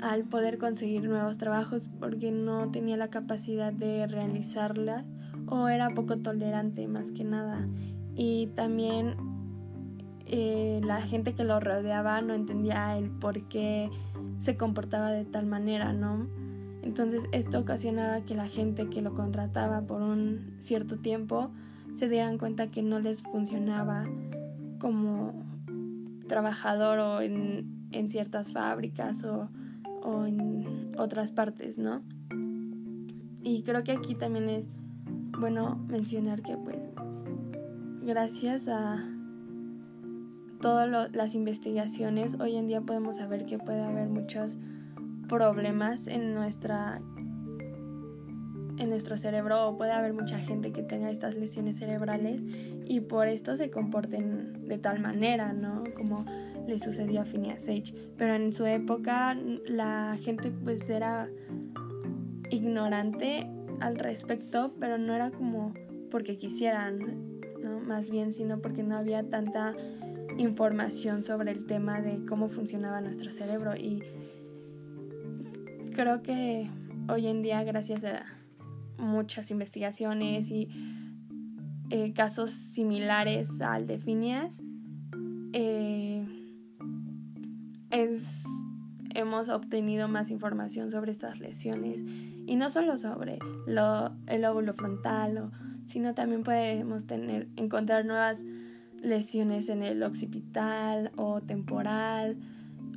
al 0.00 0.24
poder 0.24 0.58
conseguir 0.58 1.04
nuevos 1.08 1.38
trabajos 1.38 1.88
porque 1.98 2.30
no 2.30 2.70
tenía 2.70 2.96
la 2.96 3.08
capacidad 3.08 3.72
de 3.72 4.06
realizarla 4.06 5.04
o 5.46 5.68
era 5.68 5.90
poco 5.90 6.18
tolerante 6.18 6.86
más 6.88 7.10
que 7.10 7.24
nada. 7.24 7.64
Y 8.14 8.48
también 8.48 9.16
eh, 10.26 10.80
la 10.84 11.00
gente 11.00 11.34
que 11.34 11.44
lo 11.44 11.58
rodeaba 11.60 12.20
no 12.20 12.34
entendía 12.34 12.96
el 12.96 13.10
por 13.10 13.48
qué 13.48 13.90
se 14.38 14.56
comportaba 14.56 15.10
de 15.10 15.24
tal 15.24 15.46
manera, 15.46 15.92
¿no? 15.92 16.28
Entonces 16.82 17.22
esto 17.32 17.58
ocasionaba 17.60 18.20
que 18.22 18.34
la 18.34 18.46
gente 18.46 18.88
que 18.88 19.00
lo 19.00 19.14
contrataba 19.14 19.80
por 19.80 20.02
un 20.02 20.56
cierto 20.58 20.98
tiempo 20.98 21.50
se 21.94 22.08
dieran 22.08 22.38
cuenta 22.38 22.70
que 22.70 22.82
no 22.82 22.98
les 22.98 23.22
funcionaba 23.22 24.04
como 24.78 25.32
trabajador 26.28 26.98
o 26.98 27.20
en, 27.20 27.72
ciertas 28.08 28.52
fábricas 28.52 29.24
o, 29.24 29.48
o, 30.02 30.26
en 30.26 30.92
otras 30.98 31.30
partes, 31.30 31.78
¿no? 31.78 32.02
Y 33.42 33.62
creo 33.62 33.84
que 33.84 33.92
aquí 33.92 34.14
también 34.14 34.48
es 34.48 34.64
bueno 35.38 35.76
mencionar 35.88 36.42
que 36.42 36.56
pues 36.56 36.78
gracias 38.02 38.68
a 38.68 38.98
todas 40.60 41.12
las 41.12 41.34
investigaciones 41.34 42.38
hoy 42.40 42.56
en 42.56 42.66
día 42.66 42.80
podemos 42.80 43.18
saber 43.18 43.44
que 43.46 43.58
puede 43.58 43.82
haber 43.82 44.08
muchos 44.08 44.56
problemas 45.28 46.06
en 46.06 46.34
nuestra 46.34 47.00
en 48.78 48.90
nuestro 48.90 49.16
cerebro 49.16 49.68
o 49.68 49.76
puede 49.76 49.92
haber 49.92 50.12
mucha 50.12 50.38
gente 50.38 50.72
que 50.72 50.82
tenga 50.82 51.10
estas 51.10 51.36
lesiones 51.36 51.78
cerebrales 51.78 52.40
y 52.84 53.00
por 53.00 53.28
esto 53.28 53.56
se 53.56 53.70
comporten 53.70 54.68
de 54.68 54.78
tal 54.78 55.00
manera, 55.00 55.52
¿no? 55.52 55.84
Como 55.96 56.24
le 56.66 56.78
sucedió 56.78 57.20
a 57.20 57.24
Phineas 57.24 57.64
Sage. 57.64 57.94
Pero 58.16 58.34
en 58.34 58.52
su 58.52 58.66
época 58.66 59.36
la 59.66 60.16
gente 60.20 60.50
pues 60.50 60.88
era 60.88 61.28
ignorante 62.50 63.46
al 63.80 63.96
respecto, 63.96 64.74
pero 64.80 64.98
no 64.98 65.14
era 65.14 65.30
como 65.30 65.74
porque 66.10 66.36
quisieran, 66.36 67.40
¿no? 67.62 67.80
Más 67.80 68.10
bien, 68.10 68.32
sino 68.32 68.60
porque 68.60 68.82
no 68.82 68.96
había 68.96 69.22
tanta 69.28 69.74
información 70.38 71.22
sobre 71.22 71.52
el 71.52 71.66
tema 71.66 72.00
de 72.00 72.24
cómo 72.26 72.48
funcionaba 72.48 73.00
nuestro 73.00 73.30
cerebro 73.30 73.76
y 73.76 74.02
creo 75.94 76.22
que 76.22 76.68
hoy 77.08 77.26
en 77.28 77.42
día, 77.42 77.62
gracias 77.62 78.04
a 78.04 78.24
muchas 78.98 79.50
investigaciones 79.50 80.50
y 80.50 80.68
eh, 81.90 82.12
casos 82.12 82.50
similares 82.50 83.60
al 83.60 83.86
de 83.86 83.98
Phineas, 83.98 84.60
eh, 85.52 86.24
hemos 89.14 89.48
obtenido 89.48 90.08
más 90.08 90.30
información 90.30 90.90
sobre 90.90 91.12
estas 91.12 91.40
lesiones 91.40 92.00
y 92.46 92.56
no 92.56 92.68
solo 92.68 92.98
sobre 92.98 93.38
el 94.26 94.44
óvulo 94.44 94.74
frontal, 94.74 95.50
sino 95.84 96.14
también 96.14 96.42
podemos 96.42 97.06
tener, 97.06 97.48
encontrar 97.56 98.04
nuevas 98.04 98.42
lesiones 99.00 99.68
en 99.68 99.82
el 99.82 100.02
occipital 100.02 101.12
o 101.16 101.40
temporal 101.40 102.36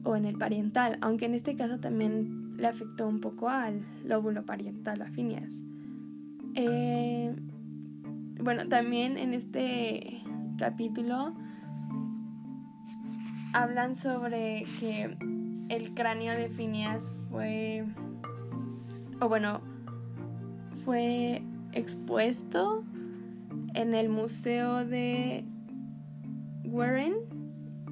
o 0.03 0.15
en 0.15 0.25
el 0.25 0.37
pariental, 0.37 0.97
aunque 1.01 1.25
en 1.25 1.33
este 1.33 1.55
caso 1.55 1.79
también 1.79 2.57
le 2.57 2.67
afectó 2.67 3.07
un 3.07 3.19
poco 3.21 3.49
al 3.49 3.81
lóbulo 4.05 4.45
pariental, 4.45 5.01
a 5.01 5.11
Phineas. 5.11 5.63
Eh, 6.59 7.35
bueno, 8.41 8.67
también 8.67 9.19
en 9.19 9.35
este 9.35 10.23
capítulo 10.57 11.35
hablan 13.53 13.95
sobre 13.95 14.63
que 14.79 15.15
el 15.69 15.93
cráneo 15.93 16.33
de 16.33 16.49
Phineas 16.49 17.13
fue, 17.29 17.85
o 19.21 19.29
bueno, 19.29 19.61
fue 20.83 21.43
expuesto 21.73 22.83
en 23.75 23.93
el 23.93 24.09
museo 24.09 24.83
de 24.83 25.45
Warren 26.63 27.17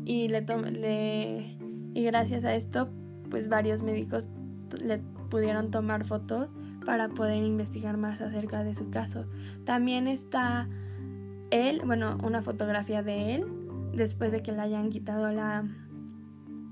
y 0.06 0.28
le, 0.28 1.56
y 1.94 2.04
gracias 2.04 2.44
a 2.46 2.56
esto 2.56 2.90
pues 3.30 3.48
varios 3.48 3.84
médicos 3.84 4.28
le 4.82 4.98
pudieron 5.30 5.70
tomar 5.70 6.04
fotos 6.04 6.50
para 6.86 7.10
poder 7.10 7.44
investigar 7.44 7.98
más 7.98 8.22
acerca 8.22 8.64
de 8.64 8.74
su 8.74 8.90
caso. 8.90 9.26
También 9.66 10.08
está 10.08 10.68
él, 11.52 11.82
bueno, 11.86 12.18
una 12.24 12.42
fotografía 12.42 13.04
de 13.04 13.36
él 13.36 13.46
después 13.94 14.32
de 14.32 14.42
que 14.42 14.52
le 14.52 14.62
hayan 14.62 14.90
quitado 14.90 15.32
la, 15.32 15.66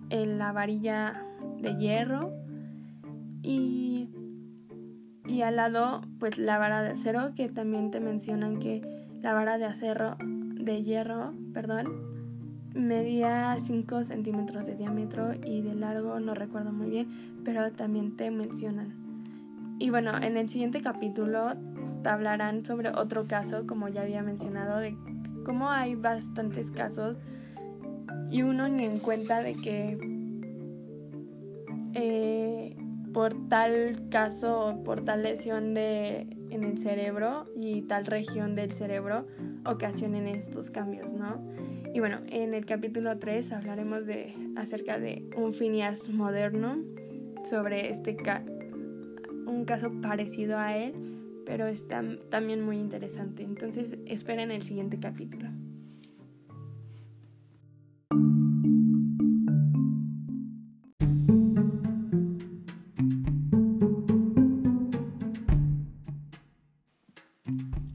la 0.09 0.51
varilla 0.51 1.25
de 1.61 1.75
hierro 1.77 2.31
y, 3.41 4.09
y 5.25 5.41
al 5.41 5.55
lado 5.55 6.01
pues 6.19 6.37
la 6.37 6.57
vara 6.57 6.81
de 6.81 6.91
acero 6.91 7.33
que 7.35 7.49
también 7.49 7.91
te 7.91 7.99
mencionan 7.99 8.59
que 8.59 8.81
la 9.21 9.33
vara 9.33 9.57
de 9.57 9.65
acero 9.65 10.17
de 10.19 10.83
hierro, 10.83 11.33
perdón, 11.53 12.13
medía 12.73 13.55
5 13.59 14.03
centímetros 14.03 14.65
de 14.65 14.75
diámetro 14.75 15.33
y 15.45 15.61
de 15.61 15.75
largo 15.75 16.19
no 16.19 16.33
recuerdo 16.33 16.71
muy 16.71 16.89
bien, 16.89 17.07
pero 17.43 17.71
también 17.71 18.15
te 18.17 18.31
mencionan. 18.31 19.02
Y 19.83 19.89
bueno, 19.89 20.13
en 20.15 20.37
el 20.37 20.47
siguiente 20.47 20.79
capítulo 20.79 21.55
te 22.03 22.07
hablarán 22.07 22.63
sobre 22.63 22.87
otro 22.91 23.27
caso, 23.27 23.67
como 23.67 23.89
ya 23.89 24.03
había 24.03 24.23
mencionado, 24.23 24.79
de 24.79 24.95
cómo 25.43 25.71
hay 25.71 25.95
bastantes 25.95 26.71
casos 26.71 27.17
y 28.31 28.43
uno 28.43 28.69
ni 28.69 28.85
en 28.85 28.99
cuenta 28.99 29.43
de 29.43 29.55
que 29.55 29.97
eh, 31.95 32.77
por 33.11 33.49
tal 33.49 34.07
caso, 34.09 34.81
por 34.85 35.03
tal 35.03 35.23
lesión 35.23 35.73
de, 35.73 36.29
en 36.49 36.63
el 36.63 36.77
cerebro 36.77 37.47
y 37.53 37.81
tal 37.81 38.05
región 38.05 38.55
del 38.55 38.71
cerebro 38.71 39.27
ocasionen 39.65 40.27
estos 40.27 40.69
cambios, 40.69 41.11
¿no? 41.11 41.45
Y 41.93 41.99
bueno, 41.99 42.19
en 42.29 42.53
el 42.53 42.65
capítulo 42.65 43.19
3 43.19 43.51
hablaremos 43.51 44.05
de, 44.05 44.33
acerca 44.55 44.97
de 44.97 45.27
un 45.35 45.51
Phineas 45.51 46.07
moderno, 46.07 46.77
sobre 47.43 47.89
este 47.89 48.15
un 49.45 49.65
caso 49.65 49.91
parecido 50.01 50.57
a 50.57 50.77
él, 50.77 50.93
pero 51.45 51.67
está 51.67 52.01
también 52.29 52.63
muy 52.63 52.77
interesante. 52.77 53.43
Entonces 53.43 53.97
esperen 54.05 54.51
el 54.51 54.61
siguiente 54.61 54.99
capítulo. 54.99 55.49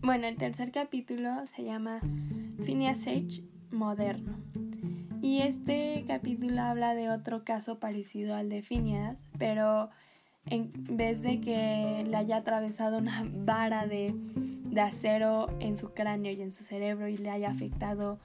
Bueno, 0.02 0.26
el 0.26 0.36
tercer 0.36 0.72
capítulo 0.72 1.46
se 1.54 1.64
llama 1.64 2.00
Phineas 2.64 3.06
H 3.06 3.42
moderno. 3.70 4.36
Y 5.20 5.42
este 5.42 6.04
capítulo 6.06 6.62
habla 6.62 6.94
de 6.94 7.10
otro 7.10 7.44
caso 7.44 7.78
parecido 7.78 8.34
al 8.34 8.48
de 8.48 8.62
Phineas, 8.62 9.22
pero 9.38 9.90
en 10.50 10.72
vez 10.96 11.22
de 11.22 11.40
que 11.40 12.04
le 12.06 12.16
haya 12.16 12.38
atravesado 12.38 12.98
una 12.98 13.24
vara 13.32 13.86
de, 13.86 14.14
de 14.14 14.80
acero 14.80 15.48
en 15.60 15.76
su 15.76 15.92
cráneo 15.92 16.32
y 16.32 16.42
en 16.42 16.52
su 16.52 16.64
cerebro 16.64 17.08
y 17.08 17.16
le 17.16 17.30
haya 17.30 17.50
afectado 17.50 18.18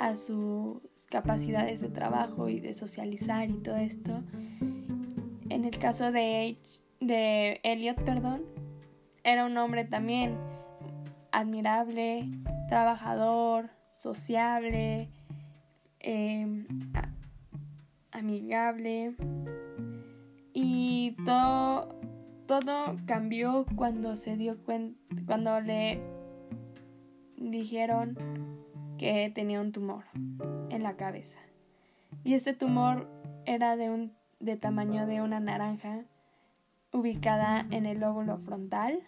a 0.00 0.16
sus 0.16 0.80
capacidades 1.08 1.80
de 1.80 1.88
trabajo 1.88 2.48
y 2.48 2.60
de 2.60 2.74
socializar 2.74 3.48
y 3.48 3.54
todo 3.54 3.76
esto, 3.76 4.22
en 5.48 5.64
el 5.64 5.78
caso 5.78 6.12
de, 6.12 6.58
de 7.00 7.60
Elliot, 7.62 8.02
perdón, 8.04 8.42
era 9.24 9.46
un 9.46 9.56
hombre 9.56 9.84
también 9.84 10.36
admirable, 11.32 12.28
trabajador, 12.68 13.70
sociable, 13.88 15.08
em, 16.00 16.66
amigable 18.12 19.14
y 20.58 21.14
todo, 21.26 22.00
todo 22.46 22.96
cambió 23.04 23.66
cuando 23.76 24.16
se 24.16 24.38
dio 24.38 24.56
cuenta, 24.64 24.98
cuando 25.26 25.60
le 25.60 26.00
dijeron 27.36 28.16
que 28.96 29.30
tenía 29.34 29.60
un 29.60 29.72
tumor 29.72 30.04
en 30.70 30.82
la 30.82 30.96
cabeza. 30.96 31.38
Y 32.24 32.32
este 32.32 32.54
tumor 32.54 33.06
era 33.44 33.76
de 33.76 33.90
un 33.90 34.14
de 34.40 34.56
tamaño 34.56 35.06
de 35.06 35.20
una 35.20 35.40
naranja 35.40 36.06
ubicada 36.90 37.66
en 37.70 37.84
el 37.84 38.00
lóbulo 38.00 38.38
frontal 38.38 39.00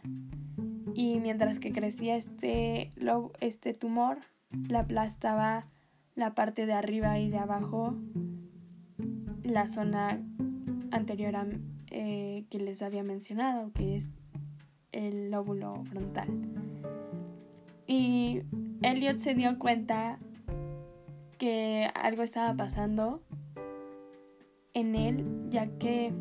y 0.92 1.18
mientras 1.18 1.58
que 1.61 1.72
crecía 1.72 2.16
este, 2.16 2.92
este 3.40 3.72
tumor 3.72 4.18
la 4.68 4.80
aplastaba 4.80 5.64
la 6.14 6.34
parte 6.34 6.66
de 6.66 6.74
arriba 6.74 7.18
y 7.18 7.30
de 7.30 7.38
abajo, 7.38 7.94
la 9.44 9.66
zona 9.66 10.20
anterior 10.90 11.35
eh, 11.90 12.44
que 12.51 12.59
les 12.59 12.83
había 12.83 13.03
mencionado, 13.03 13.72
que 13.72 13.96
es 13.96 14.09
el 14.92 15.31
lóbulo 15.31 15.85
frontal. 15.85 16.29
Y 17.87 18.42
Elliot 18.83 19.18
se 19.18 19.35
dio 19.35 19.59
cuenta 19.59 20.18
que 21.38 21.88
algo 21.94 22.22
estaba 22.22 22.55
pasando 22.55 23.22
en 24.74 24.94
él, 24.94 25.24
ya 25.51 25.66
que 25.79 26.12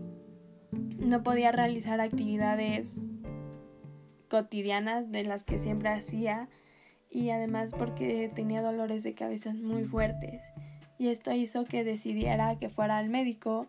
no 1.00 1.24
podía 1.24 1.52
realizar 1.52 2.02
actividades 2.02 2.94
cotidianas 4.30 5.12
de 5.12 5.24
las 5.24 5.44
que 5.44 5.58
siempre 5.58 5.90
hacía 5.90 6.50
y 7.10 7.30
además 7.30 7.74
porque 7.78 8.30
tenía 8.34 8.62
dolores 8.62 9.04
de 9.04 9.14
cabeza 9.14 9.54
muy 9.54 9.86
fuertes. 9.86 10.42
Y 11.00 11.10
esto 11.10 11.32
hizo 11.32 11.64
que 11.64 11.84
decidiera 11.84 12.58
que 12.58 12.70
fuera 12.70 12.98
al 12.98 13.10
médico 13.10 13.68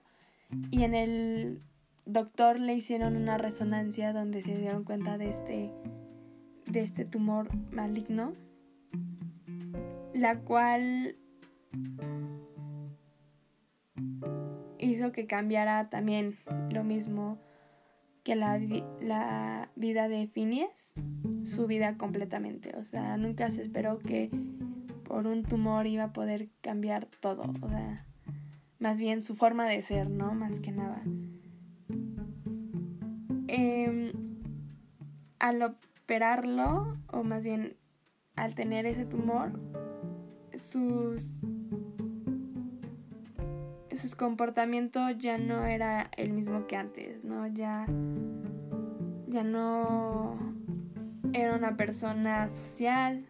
y 0.70 0.82
en 0.82 0.94
el 0.94 1.62
doctor 2.06 2.58
le 2.58 2.74
hicieron 2.74 3.16
una 3.16 3.38
resonancia 3.38 4.12
donde 4.12 4.42
se 4.42 4.56
dieron 4.56 4.84
cuenta 4.84 5.18
de 5.18 5.30
este 5.30 5.70
de 6.66 6.80
este 6.80 7.04
tumor 7.06 7.48
maligno, 7.72 8.32
la 10.12 10.40
cual 10.40 11.16
hizo 14.78 15.12
que 15.12 15.26
cambiara 15.26 15.88
también 15.88 16.36
lo 16.70 16.84
mismo 16.84 17.38
que 18.22 18.36
la, 18.36 18.58
la 19.00 19.70
vida 19.76 20.08
de 20.08 20.26
Phineas 20.26 20.92
su 21.44 21.66
vida 21.66 21.96
completamente. 21.96 22.76
O 22.76 22.84
sea, 22.84 23.16
nunca 23.16 23.50
se 23.50 23.62
esperó 23.62 23.98
que 23.98 24.30
por 25.04 25.26
un 25.26 25.42
tumor 25.42 25.86
iba 25.86 26.04
a 26.04 26.12
poder 26.12 26.48
cambiar 26.60 27.06
todo. 27.20 27.54
O 27.62 27.68
sea, 27.68 28.04
más 28.78 28.98
bien 28.98 29.22
su 29.22 29.34
forma 29.34 29.66
de 29.66 29.82
ser, 29.82 30.08
¿no? 30.08 30.32
Más 30.34 30.60
que 30.60 30.72
nada. 30.72 31.02
Em, 33.48 34.12
al 35.38 35.62
operarlo, 35.62 36.96
o 37.12 37.22
más 37.22 37.44
bien 37.44 37.76
al 38.36 38.54
tener 38.54 38.86
ese 38.86 39.04
tumor, 39.04 39.58
sus, 40.54 41.32
sus 43.92 44.14
comportamientos 44.14 45.18
ya 45.18 45.38
no 45.38 45.64
era 45.64 46.10
el 46.16 46.32
mismo 46.32 46.66
que 46.66 46.76
antes, 46.76 47.24
¿no? 47.24 47.46
Ya, 47.46 47.86
ya 49.26 49.42
no 49.42 50.38
era 51.32 51.56
una 51.56 51.76
persona 51.76 52.48
social 52.48 53.24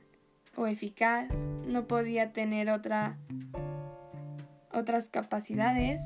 o 0.56 0.66
eficaz, 0.66 1.28
no 1.66 1.86
podía 1.86 2.32
tener 2.32 2.70
otra, 2.70 3.18
otras 4.72 5.08
capacidades 5.08 6.00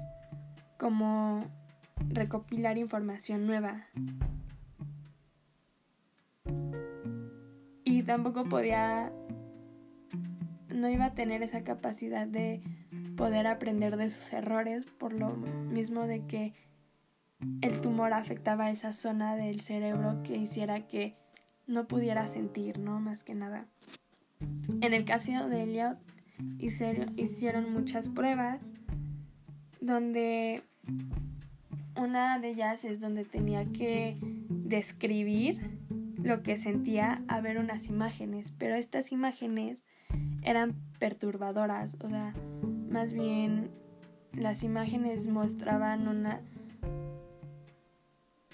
como 0.78 1.44
recopilar 2.08 2.78
información 2.78 3.46
nueva. 3.46 3.86
Y 7.84 8.02
tampoco 8.02 8.44
podía, 8.44 9.12
no 10.68 10.88
iba 10.88 11.06
a 11.06 11.14
tener 11.14 11.42
esa 11.42 11.62
capacidad 11.62 12.26
de 12.26 12.62
poder 13.16 13.46
aprender 13.46 13.96
de 13.96 14.08
sus 14.08 14.32
errores 14.32 14.86
por 14.86 15.12
lo 15.12 15.30
mismo 15.30 16.06
de 16.06 16.26
que 16.26 16.54
el 17.60 17.80
tumor 17.80 18.12
afectaba 18.12 18.70
esa 18.70 18.92
zona 18.92 19.36
del 19.36 19.60
cerebro 19.60 20.22
que 20.22 20.36
hiciera 20.36 20.86
que 20.86 21.16
no 21.66 21.86
pudiera 21.86 22.26
sentir, 22.26 22.78
¿no? 22.78 23.00
Más 23.00 23.22
que 23.22 23.34
nada. 23.34 23.66
En 24.80 24.94
el 24.94 25.04
caso 25.04 25.48
de 25.48 25.62
Elliot 25.62 25.98
hicieron 26.58 27.72
muchas 27.72 28.08
pruebas 28.08 28.60
donde 29.80 30.62
una 31.96 32.38
de 32.38 32.50
ellas 32.50 32.84
es 32.84 33.00
donde 33.00 33.24
tenía 33.24 33.64
que 33.66 34.16
describir 34.48 35.60
lo 36.22 36.42
que 36.42 36.56
sentía 36.56 37.22
a 37.28 37.40
ver 37.40 37.58
unas 37.58 37.88
imágenes, 37.88 38.52
pero 38.56 38.74
estas 38.74 39.12
imágenes 39.12 39.84
eran 40.42 40.74
perturbadoras, 40.98 41.96
o 42.00 42.08
sea, 42.08 42.32
más 42.88 43.12
bien 43.12 43.70
las 44.32 44.62
imágenes 44.62 45.26
mostraban 45.26 46.08
una 46.08 46.40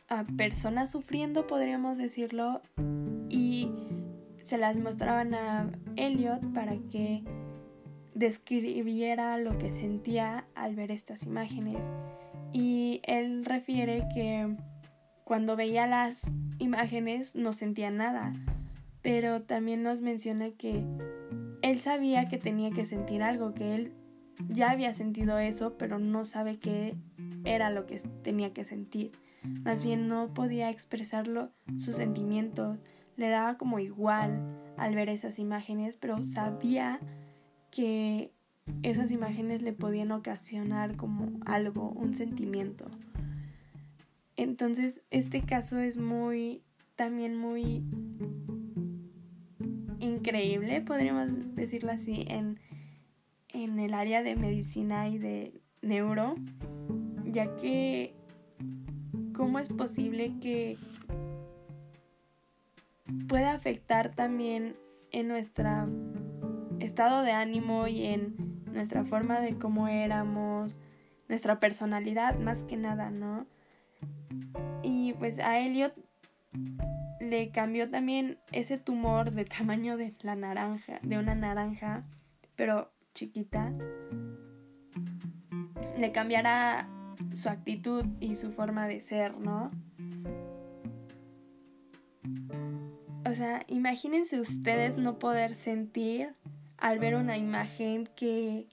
a 0.09 0.24
personas 0.24 0.90
sufriendo, 0.90 1.46
podríamos 1.46 1.98
decirlo, 1.98 2.62
y 3.29 3.70
se 4.42 4.57
las 4.57 4.79
mostraban 4.79 5.35
a 5.35 5.70
Elliot 5.96 6.55
para 6.55 6.77
que 6.90 7.22
describiera 8.18 9.38
lo 9.38 9.59
que 9.59 9.70
sentía 9.70 10.44
al 10.57 10.74
ver 10.74 10.90
estas 10.90 11.22
imágenes. 11.22 11.76
Y 12.52 13.00
él 13.04 13.44
refiere 13.44 14.09
que 14.12 14.57
cuando 15.22 15.54
veía 15.54 15.87
las 15.87 16.22
imágenes 16.59 17.37
no 17.37 17.52
sentía 17.52 17.90
nada, 17.90 18.33
pero 19.02 19.42
también 19.42 19.85
nos 19.85 20.00
menciona 20.00 20.50
que 20.50 20.83
él 21.62 21.78
sabía 21.78 22.28
que 22.28 22.38
tenía 22.38 22.70
que 22.70 22.87
sentir 22.87 23.22
algo, 23.22 23.54
que 23.54 23.76
él 23.76 23.92
ya 24.48 24.70
había 24.70 24.92
sentido 24.94 25.38
eso, 25.38 25.78
pero 25.78 26.00
no 26.00 26.24
sabe 26.24 26.59
qué 26.59 26.96
era 27.44 27.70
lo 27.70 27.87
que 27.87 28.00
tenía 28.22 28.52
que 28.52 28.64
sentir. 28.64 29.12
Más 29.62 29.85
bien 29.85 30.09
no 30.09 30.35
podía 30.35 30.70
expresarlo, 30.70 31.52
sus 31.76 31.94
sentimientos, 31.94 32.78
le 33.16 33.28
daba 33.28 33.59
como 33.59 33.78
igual 33.78 34.40
al 34.76 34.96
ver 34.96 35.09
esas 35.09 35.38
imágenes, 35.38 35.96
pero 35.96 36.24
sabía 36.24 37.00
que 37.70 38.33
esas 38.83 39.11
imágenes 39.11 39.62
le 39.62 39.72
podían 39.72 40.12
ocasionar 40.12 40.96
como 40.96 41.40
algo, 41.46 41.90
un 41.90 42.14
sentimiento. 42.14 42.87
Entonces, 44.37 45.02
este 45.11 45.42
caso 45.42 45.78
es 45.78 45.98
muy, 45.98 46.62
también 46.96 47.37
muy 47.37 47.83
increíble, 49.98 50.81
podríamos 50.81 51.54
decirlo 51.57 51.92
así, 51.92 52.24
en, 52.28 52.61
en 53.52 53.78
el 53.78 53.94
área 53.94 54.22
de 54.22 54.37
medicina 54.37 55.09
y 55.09 55.18
de 55.18 55.61
neuro, 55.83 56.37
ya 57.24 57.57
que 57.57 58.14
cómo 59.35 59.59
es 59.59 59.68
posible 59.68 60.35
que 60.40 60.78
pueda 63.28 63.52
afectar 63.54 64.14
también 64.14 64.76
en 65.11 65.28
nuestro 65.28 65.88
estado 66.81 67.23
de 67.23 67.33
ánimo 67.33 67.87
y 67.87 68.07
en 68.07 68.62
nuestra 68.67 69.05
forma 69.05 69.41
de 69.41 69.59
cómo 69.59 69.88
éramos, 69.88 70.77
nuestra 71.29 71.61
personalidad 71.61 72.38
más 72.38 72.64
que 72.64 72.77
nada, 72.77 73.11
¿no? 73.11 73.47
Y 74.83 75.12
pues 75.14 75.38
a 75.38 75.59
Elliot 75.59 75.95
le 77.21 77.51
cambió 77.51 77.91
también 77.91 78.38
ese 78.53 78.79
tumor 78.79 79.33
de 79.33 79.45
tamaño 79.45 79.97
de 79.97 80.14
la 80.23 80.37
naranja, 80.37 81.01
de 81.03 81.19
una 81.19 81.35
naranja, 81.35 82.05
pero 82.57 82.93
chiquita. 83.14 83.73
Le 85.99 86.12
cambiará 86.12 86.88
su 87.33 87.49
actitud 87.49 88.05
y 88.21 88.37
su 88.37 88.53
forma 88.53 88.87
de 88.87 89.01
ser, 89.01 89.37
¿no? 89.37 89.71
O 93.27 93.35
sea, 93.35 93.64
imagínense 93.67 94.41
ustedes 94.41 94.97
no 94.97 95.19
poder 95.19 95.55
sentir 95.55 96.35
al 96.79 96.99
ver 96.99 97.17
una 97.17 97.37
imagen 97.37 98.09
que 98.17 98.69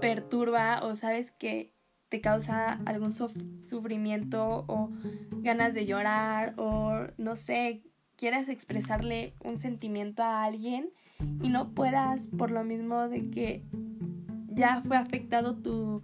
perturba 0.00 0.80
o 0.82 0.94
sabes 0.96 1.30
que 1.30 1.72
te 2.08 2.20
causa 2.20 2.80
algún 2.84 3.12
sufrimiento 3.12 4.64
o 4.68 4.90
ganas 5.42 5.74
de 5.74 5.86
llorar 5.86 6.54
o 6.56 7.06
no 7.16 7.36
sé, 7.36 7.82
quieras 8.16 8.48
expresarle 8.48 9.34
un 9.42 9.58
sentimiento 9.58 10.22
a 10.22 10.44
alguien 10.44 10.90
y 11.42 11.48
no 11.48 11.70
puedas 11.70 12.26
por 12.26 12.50
lo 12.50 12.62
mismo 12.64 13.08
de 13.08 13.30
que 13.30 13.64
ya 14.48 14.82
fue 14.86 14.96
afectado 14.96 15.56
tu 15.56 16.02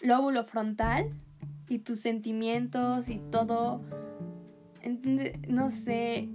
lóbulo 0.00 0.44
frontal 0.44 1.10
y 1.68 1.78
tus 1.80 2.00
sentimientos 2.00 3.08
y 3.08 3.18
todo. 3.30 3.82
No 5.48 5.70
sé, 5.70 6.28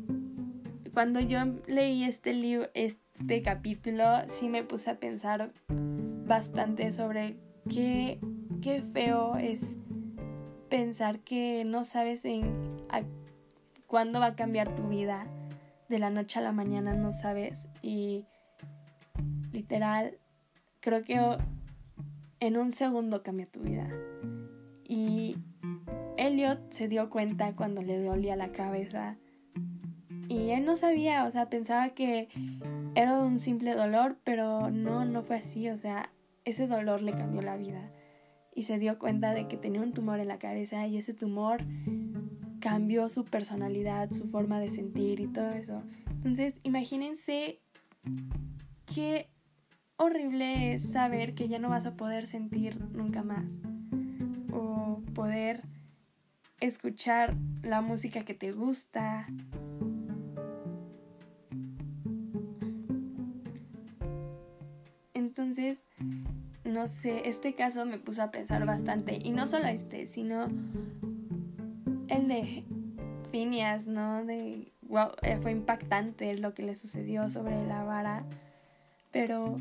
cuando 0.94 1.20
yo 1.20 1.40
leí 1.68 2.04
este 2.04 2.34
libro, 2.34 2.70
este 2.74 3.09
capítulo, 3.44 4.06
sí 4.28 4.50
me 4.50 4.64
puse 4.64 4.90
a 4.90 5.00
pensar 5.00 5.52
bastante 6.26 6.92
sobre 6.92 7.38
qué, 7.70 8.20
qué 8.62 8.82
feo 8.82 9.36
es 9.38 9.76
pensar 10.70 11.20
que 11.20 11.64
no 11.66 11.84
sabes 11.84 12.26
en 12.26 12.80
cuándo 13.88 14.20
va 14.20 14.28
a 14.28 14.36
cambiar 14.36 14.76
tu 14.76 14.88
vida. 14.88 15.28
De 15.90 15.98
la 15.98 16.12
noche 16.12 16.40
a 16.40 16.44
la 16.44 16.52
mañana 16.52 16.94
no 16.94 17.12
sabes. 17.14 17.68
Y 17.82 18.26
literal, 19.52 20.18
creo 20.80 21.04
que 21.04 21.38
en 22.40 22.58
un 22.58 22.72
segundo 22.72 23.24
cambia 23.24 23.48
tu 23.48 23.62
vida. 23.62 23.90
Y 24.88 25.38
Elliot 26.18 26.72
se 26.72 26.88
dio 26.88 27.10
cuenta 27.10 27.56
cuando 27.56 27.82
le 27.82 28.02
dolía 28.02 28.36
la 28.36 28.52
cabeza 28.52 29.18
y 30.30 30.52
él 30.52 30.64
no 30.64 30.76
sabía, 30.76 31.26
o 31.26 31.32
sea, 31.32 31.50
pensaba 31.50 31.90
que 31.90 32.30
era 32.94 33.20
un 33.20 33.40
simple 33.40 33.74
dolor, 33.74 34.16
pero 34.24 34.70
no, 34.70 35.04
no 35.04 35.24
fue 35.24 35.38
así, 35.38 35.70
o 35.70 35.78
sea, 35.78 36.12
ese 36.46 36.68
dolor 36.68 37.02
le 37.02 37.14
cambió 37.14 37.42
la 37.42 37.58
vida. 37.58 37.92
Y 38.54 38.64
se 38.64 38.78
dio 38.78 39.00
cuenta 39.00 39.34
de 39.34 39.48
que 39.48 39.58
tenía 39.58 39.82
un 39.82 39.92
tumor 39.92 40.20
en 40.20 40.28
la 40.28 40.38
cabeza 40.38 40.86
y 40.86 40.98
ese 40.98 41.16
tumor 41.16 41.64
cambió 42.60 43.10
su 43.10 43.26
personalidad, 43.26 44.12
su 44.12 44.30
forma 44.30 44.60
de 44.60 44.70
sentir 44.70 45.20
y 45.20 45.28
todo 45.28 45.50
eso. 45.50 45.82
Entonces, 46.12 46.54
imagínense 46.62 47.60
qué 48.94 49.32
horrible 49.96 50.74
es 50.74 50.92
saber 50.92 51.34
que 51.34 51.48
ya 51.48 51.58
no 51.58 51.70
vas 51.70 51.88
a 51.88 51.96
poder 51.96 52.28
sentir 52.28 52.80
nunca 52.92 53.24
más. 53.24 53.50
O 54.52 55.02
poder 55.16 55.64
escuchar 56.60 57.36
la 57.64 57.82
música 57.82 58.24
que 58.26 58.36
te 58.36 58.52
gusta, 58.52 59.26
Entonces, 65.30 65.78
no 66.64 66.88
sé, 66.88 67.30
este 67.30 67.54
caso 67.54 67.86
me 67.86 68.00
puso 68.00 68.24
a 68.24 68.32
pensar 68.32 68.66
bastante. 68.66 69.20
Y 69.24 69.30
no 69.30 69.46
solo 69.46 69.68
este, 69.68 70.08
sino 70.08 70.48
el 72.08 72.28
de 72.28 72.64
Phineas, 73.32 73.86
¿no? 73.86 74.26
De, 74.26 74.74
eh, 75.22 75.38
fue 75.40 75.52
impactante 75.52 76.36
lo 76.36 76.56
que 76.56 76.64
le 76.64 76.74
sucedió 76.74 77.30
sobre 77.30 77.64
la 77.68 77.84
vara. 77.84 78.26
Pero 79.12 79.58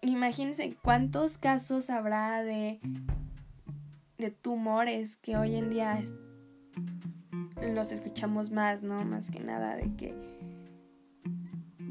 imagínense 0.00 0.76
cuántos 0.82 1.38
casos 1.38 1.88
habrá 1.88 2.42
de, 2.42 2.80
de 4.18 4.32
tumores 4.32 5.16
que 5.16 5.36
hoy 5.36 5.54
en 5.54 5.70
día 5.70 6.02
los 7.62 7.92
escuchamos 7.92 8.50
más, 8.50 8.82
¿no? 8.82 9.04
Más 9.04 9.30
que 9.30 9.38
nada 9.38 9.76
de 9.76 9.94
que 9.94 10.37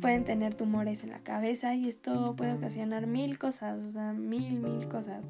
pueden 0.01 0.23
tener 0.23 0.53
tumores 0.53 1.03
en 1.03 1.09
la 1.09 1.19
cabeza 1.19 1.75
y 1.75 1.87
esto 1.87 2.35
puede 2.35 2.53
ocasionar 2.53 3.07
mil 3.07 3.37
cosas, 3.37 3.85
o 3.85 3.91
sea, 3.91 4.13
mil, 4.13 4.59
mil 4.59 4.87
cosas. 4.87 5.25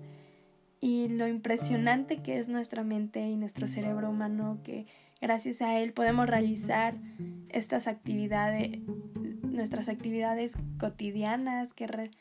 Y 0.80 1.10
lo 1.10 1.28
impresionante 1.28 2.22
que 2.22 2.38
es 2.38 2.48
nuestra 2.48 2.84
mente 2.84 3.28
y 3.28 3.36
nuestro 3.36 3.68
cerebro 3.68 4.10
humano, 4.10 4.60
que 4.64 4.86
gracias 5.22 5.62
a 5.62 5.80
él 5.80 5.94
podemos 5.94 6.28
realizar 6.28 6.96
estas 7.50 7.88
actividades, 7.88 8.80
nuestras 9.42 9.90
actividades 9.90 10.54
cotidianas 10.80 11.74
que 11.74 12.12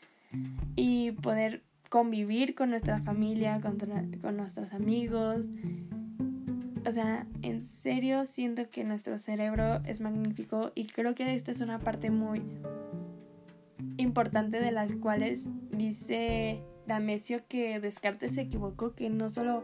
y 0.75 1.13
poder 1.13 1.63
convivir 1.91 2.55
con 2.55 2.71
nuestra 2.71 3.01
familia, 3.01 3.61
con, 3.61 3.79
con 4.21 4.37
nuestros 4.37 4.73
amigos, 4.73 5.45
o 6.87 6.91
sea, 6.93 7.27
en 7.43 7.67
serio 7.83 8.25
siento 8.27 8.71
que 8.71 8.85
nuestro 8.85 9.19
cerebro 9.19 9.83
es 9.87 10.01
magnífico 10.01 10.71
y 10.77 10.87
creo 10.87 11.17
que 11.17 11.35
esta 11.35 11.51
es 11.51 11.61
una 11.61 11.81
parte 11.81 12.11
muy 12.11 12.43
importante 13.97 14.61
de 14.61 14.71
las 14.71 14.95
cuales 14.95 15.49
dice 15.71 16.63
Damesio 16.87 17.41
que 17.49 17.81
Descartes 17.81 18.35
se 18.35 18.43
equivocó, 18.43 18.95
que 18.95 19.11
no 19.11 19.31
solo 19.31 19.63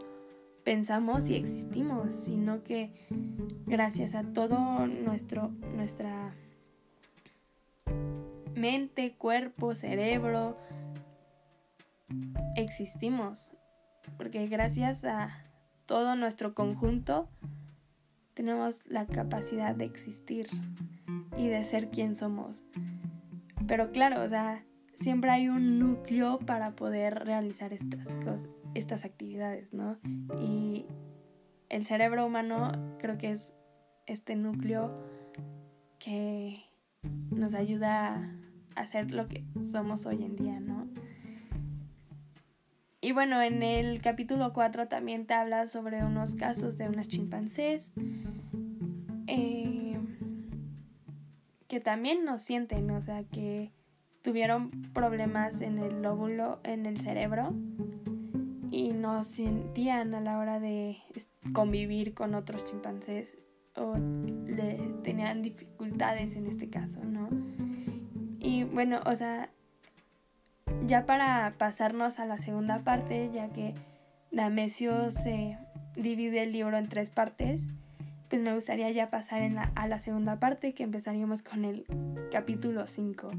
pensamos 0.65 1.29
y 1.29 1.35
existimos, 1.35 2.13
sino 2.13 2.61
que 2.63 2.91
gracias 3.65 4.15
a 4.15 4.23
todo 4.23 4.85
nuestro 4.85 5.49
nuestra 5.75 6.33
mente, 8.55 9.13
cuerpo, 9.13 9.75
cerebro, 9.75 10.57
existimos, 12.55 13.51
porque 14.17 14.47
gracias 14.47 15.05
a 15.05 15.29
todo 15.93 16.15
nuestro 16.15 16.55
conjunto 16.55 17.29
tenemos 18.33 18.83
la 18.87 19.05
capacidad 19.05 19.75
de 19.75 19.85
existir 19.85 20.47
y 21.37 21.49
de 21.49 21.63
ser 21.63 21.91
quien 21.91 22.15
somos. 22.15 22.63
Pero 23.67 23.91
claro, 23.91 24.23
o 24.23 24.27
sea, 24.27 24.65
siempre 24.97 25.29
hay 25.29 25.49
un 25.49 25.77
núcleo 25.77 26.39
para 26.39 26.71
poder 26.71 27.25
realizar 27.25 27.73
estas 27.73 28.07
cosas, 28.25 28.49
estas 28.73 29.05
actividades, 29.05 29.71
¿no? 29.71 29.99
Y 30.41 30.87
el 31.69 31.85
cerebro 31.85 32.25
humano 32.25 32.71
creo 32.97 33.19
que 33.19 33.29
es 33.29 33.53
este 34.07 34.35
núcleo 34.35 34.91
que 35.99 36.59
nos 37.29 37.53
ayuda 37.53 38.35
a 38.75 38.81
hacer 38.81 39.11
lo 39.11 39.27
que 39.27 39.45
somos 39.71 40.07
hoy 40.07 40.23
en 40.23 40.37
día, 40.37 40.59
¿no? 40.59 40.87
Y 43.03 43.11
bueno, 43.11 43.41
en 43.41 43.63
el 43.63 43.99
capítulo 43.99 44.53
4 44.53 44.87
también 44.87 45.25
te 45.25 45.33
habla 45.33 45.67
sobre 45.67 46.05
unos 46.05 46.35
casos 46.35 46.77
de 46.77 46.87
unas 46.87 47.09
chimpancés 47.09 47.91
eh, 49.27 49.99
que 51.67 51.81
también 51.81 52.23
nos 52.23 52.41
sienten, 52.43 52.89
o 52.91 53.01
sea, 53.01 53.25
que 53.25 53.73
tuvieron 54.21 54.71
problemas 54.93 55.59
en 55.59 55.79
el 55.79 56.01
lóbulo, 56.01 56.61
en 56.63 56.85
el 56.85 56.97
cerebro 56.97 57.53
y 58.71 58.93
no 58.93 59.25
sentían 59.25 60.15
a 60.15 60.21
la 60.21 60.37
hora 60.37 60.61
de 60.61 60.95
convivir 61.51 62.13
con 62.13 62.33
otros 62.35 62.63
chimpancés 62.63 63.37
o 63.75 63.97
le 63.97 64.79
tenían 65.03 65.41
dificultades 65.41 66.37
en 66.37 66.47
este 66.47 66.69
caso, 66.69 67.03
¿no? 67.03 67.27
Y 68.39 68.63
bueno, 68.63 69.01
o 69.05 69.13
sea, 69.13 69.49
ya 70.85 71.05
para 71.05 71.53
pasarnos 71.57 72.19
a 72.19 72.25
la 72.25 72.37
segunda 72.37 72.79
parte, 72.79 73.29
ya 73.33 73.49
que 73.49 73.73
Damesio 74.31 75.11
se 75.11 75.57
divide 75.95 76.43
el 76.43 76.51
libro 76.51 76.77
en 76.77 76.89
tres 76.89 77.09
partes, 77.09 77.67
pues 78.29 78.41
me 78.41 78.53
gustaría 78.53 78.89
ya 78.91 79.09
pasar 79.09 79.43
a 79.75 79.87
la 79.87 79.99
segunda 79.99 80.39
parte, 80.39 80.73
que 80.73 80.83
empezaríamos 80.83 81.43
con 81.43 81.65
el 81.65 81.85
capítulo 82.31 82.87
5. 82.87 83.31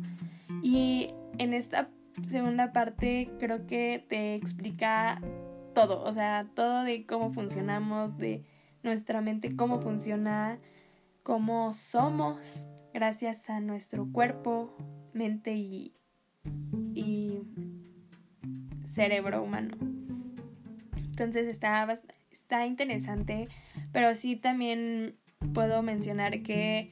Y 0.63 1.11
en 1.39 1.53
esta 1.53 1.89
segunda 2.31 2.73
parte 2.73 3.31
creo 3.41 3.67
que 3.67 4.05
te 4.09 4.37
explica 4.37 5.21
todo, 5.75 6.03
o 6.05 6.13
sea, 6.13 6.47
todo 6.55 6.85
de 6.85 7.07
cómo 7.07 7.33
funcionamos, 7.33 8.17
de 8.19 8.45
nuestra 8.85 9.21
mente, 9.21 9.57
cómo 9.57 9.81
funciona, 9.81 10.59
cómo 11.23 11.75
somos 11.75 12.69
gracias 12.93 13.51
a 13.51 13.59
nuestro 13.59 14.07
cuerpo, 14.13 14.77
mente 15.13 15.55
y 15.55 15.93
cerebro 18.87 19.43
humano. 19.43 19.77
Entonces 20.97 21.47
está, 21.47 21.87
está 22.31 22.67
interesante, 22.67 23.49
pero 23.93 24.15
sí 24.15 24.37
también 24.37 25.17
puedo 25.53 25.83
mencionar 25.83 26.43
que 26.43 26.91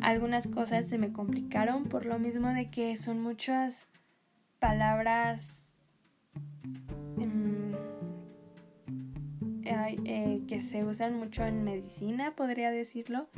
algunas 0.00 0.46
cosas 0.46 0.88
se 0.88 0.98
me 0.98 1.12
complicaron 1.12 1.84
por 1.84 2.06
lo 2.06 2.18
mismo 2.18 2.48
de 2.52 2.70
que 2.70 2.96
son 2.96 3.22
muchas 3.22 3.88
palabras 4.58 5.64
em, 7.18 7.74
eh, 9.64 10.42
que 10.48 10.60
se 10.60 10.84
usan 10.84 11.16
mucho 11.16 11.44
en 11.44 11.64
medicina, 11.64 12.34
podría 12.34 12.70
decirlo, 12.70 13.28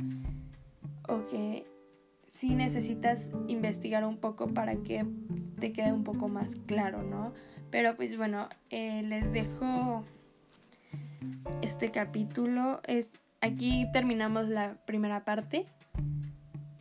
o 1.07 1.27
que 1.27 1.65
sí 2.27 2.55
necesitas 2.55 3.29
investigar 3.47 4.05
un 4.05 4.17
poco 4.17 4.47
para 4.47 4.75
que 4.77 5.05
te 5.59 5.71
quede 5.71 5.91
un 5.91 6.03
poco 6.03 6.27
más 6.27 6.55
claro, 6.65 7.03
¿no? 7.03 7.33
Pero 7.71 7.95
pues 7.95 8.17
bueno, 8.17 8.47
eh, 8.69 9.03
les 9.03 9.31
dejo 9.31 10.03
este 11.61 11.89
capítulo. 11.91 12.81
Es, 12.85 13.09
aquí 13.41 13.85
terminamos 13.91 14.47
la 14.47 14.75
primera 14.85 15.25
parte 15.25 15.65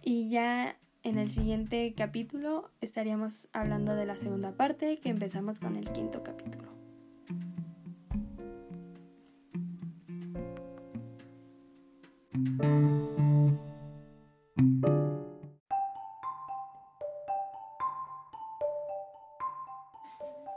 y 0.03 0.29
ya 0.29 0.77
en 1.03 1.19
el 1.19 1.29
siguiente 1.31 1.95
capítulo 1.97 2.71
estaríamos 2.81 3.49
hablando 3.53 3.95
de 3.95 4.07
la 4.07 4.17
segunda 4.17 4.53
parte 4.53 4.99
que 4.99 5.09
empezamos 5.09 5.61
con 5.61 5.77
el 5.77 5.91
quinto 5.91 6.23
capítulo. 6.23 6.67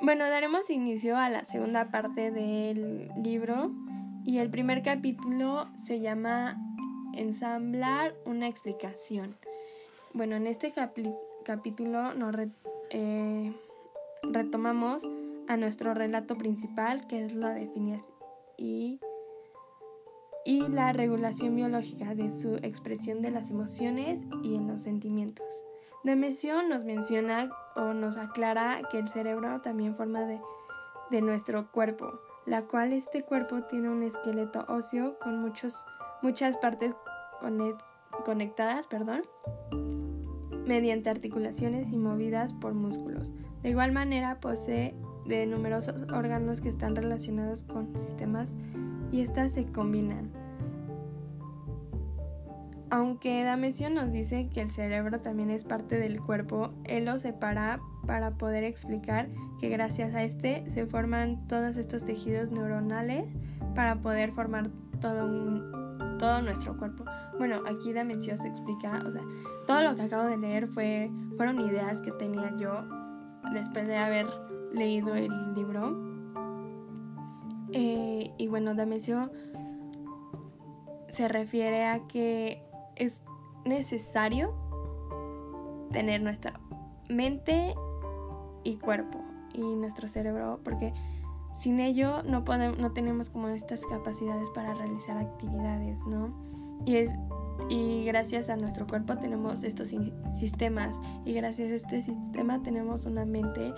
Bueno, 0.10 0.28
daremos 0.28 0.72
inicio 0.72 1.16
a 1.18 1.30
la 1.30 1.46
segunda 1.46 1.92
parte 1.92 2.32
del 2.32 3.12
libro 3.22 3.70
y 4.26 4.40
el 4.40 4.50
primer 4.50 4.82
capítulo 4.82 5.68
se 5.76 6.00
llama 6.00 6.58
Ensamblar 7.14 8.16
una 8.26 8.48
explicación. 8.48 9.38
Bueno, 10.14 10.36
en 10.36 10.48
este 10.48 10.74
capítulo 11.46 12.16
nos 12.16 12.36
eh, 12.90 13.54
retomamos 14.24 15.08
a 15.48 15.58
nuestro 15.58 15.94
relato 15.94 16.36
principal, 16.40 17.06
que 17.06 17.24
es 17.24 17.36
la 17.36 17.54
definición 17.54 18.16
y, 18.58 19.00
y 20.44 20.68
la 20.70 20.92
regulación 20.92 21.56
biológica 21.56 22.16
de 22.16 22.32
su 22.32 22.56
expresión 22.56 23.22
de 23.22 23.30
las 23.30 23.52
emociones 23.52 24.22
y 24.42 24.56
en 24.56 24.68
los 24.68 24.82
sentimientos. 24.82 25.46
Demesio 26.04 26.64
nos 26.64 26.84
menciona 26.84 27.52
o 27.80 27.94
nos 27.94 28.18
aclara 28.18 28.82
que 28.92 29.00
el 29.00 29.08
cerebro 29.08 29.62
también 29.62 29.96
forma 29.96 30.22
de, 30.22 30.42
de 31.10 31.22
nuestro 31.22 31.72
cuerpo, 31.72 32.20
la 32.46 32.64
cual 32.64 32.94
este 32.94 33.24
cuerpo 33.24 33.64
tiene 33.64 33.90
un 33.90 34.04
esqueleto 34.04 34.66
óseo 34.68 35.18
con 35.20 35.40
muchos, 35.40 35.86
muchas 36.22 36.58
partes 36.58 36.96
conectadas, 38.26 38.88
perdón, 38.88 39.22
mediante 40.66 41.10
articulaciones 41.10 41.92
y 41.92 41.98
movidas 41.98 42.54
por 42.54 42.74
músculos. 42.74 43.32
De 43.64 43.70
igual 43.70 43.92
manera 43.92 44.40
posee 44.40 44.96
de 45.26 45.46
numerosos 45.46 45.96
órganos 46.12 46.62
que 46.62 46.70
están 46.70 46.96
relacionados 46.96 47.64
con 47.64 47.96
sistemas 47.98 48.50
y 49.12 49.22
éstas 49.22 49.54
se 49.54 49.66
combinan. 49.66 50.32
Aunque 52.92 53.44
Damesio 53.44 53.90
nos 53.90 54.12
dice 54.12 54.50
que 54.52 54.62
el 54.62 54.72
cerebro 54.72 55.20
también 55.20 55.52
es 55.52 55.64
parte 55.64 56.00
del 56.00 56.20
cuerpo, 56.20 56.72
él 56.86 57.06
lo 57.06 57.20
separa 57.20 57.80
para 58.08 58.32
poder 58.32 58.64
explicar 58.64 59.28
que 59.60 59.70
gracias 59.70 60.16
a 60.16 60.24
este 60.24 60.68
se 60.70 60.88
forman 60.88 61.48
todos 61.48 61.78
estos 61.78 62.04
tejidos 62.04 62.52
neuronales 62.52 63.26
para 63.76 63.98
poder 63.98 64.32
formar 64.32 64.70
todo, 65.00 66.18
todo 66.18 66.42
nuestro 66.42 66.76
cuerpo. 66.78 67.06
Bueno, 67.38 67.62
aquí 67.68 67.94
Damesio 67.94 68.36
se 68.40 68.48
explica, 68.48 69.04
o 69.06 69.12
sea, 69.12 69.22
todo 69.68 69.84
lo 69.84 69.96
que 69.96 70.02
acabo 70.02 70.28
de 70.28 70.38
leer 70.38 70.68
fue, 70.68 71.12
fueron 71.38 71.60
ideas 71.60 72.02
que 72.02 72.12
tenía 72.12 72.52
yo 72.58 72.84
después 73.54 73.88
de 73.88 73.98
haber 73.98 74.26
leído 74.74 75.14
el 75.14 75.30
libro. 75.54 76.10
Eh, 77.72 78.32
y 78.36 78.48
bueno, 78.48 78.74
Damesio 78.74 79.32
se 81.10 81.28
refiere 81.28 81.86
a 81.86 82.08
que 82.08 82.64
es 83.00 83.24
necesario 83.66 84.54
tener 85.92 86.22
nuestra 86.22 86.60
mente 87.10 87.74
y 88.64 88.76
cuerpo 88.76 89.20
y 89.54 89.62
nuestro 89.62 90.08
cerebro 90.08 90.60
porque 90.64 90.94
sin 91.56 91.80
ello 91.80 92.22
no 92.24 92.46
podemos, 92.46 92.78
no 92.78 92.92
tenemos 92.92 93.30
como 93.30 93.48
estas 93.50 93.84
capacidades 93.86 94.50
para 94.52 94.74
realizar 94.76 95.18
actividades, 95.18 96.00
¿no? 96.06 96.34
Y 96.86 96.98
es 96.98 97.12
y 97.68 98.06
gracias 98.06 98.50
a 98.50 98.56
nuestro 98.56 98.88
cuerpo 98.88 99.18
tenemos 99.18 99.64
estos 99.64 99.94
sistemas 100.34 101.00
y 101.26 101.34
gracias 101.34 101.72
a 101.72 101.76
este 101.76 102.02
sistema 102.02 102.62
tenemos 102.64 103.06
una 103.06 103.26
mente 103.26 103.74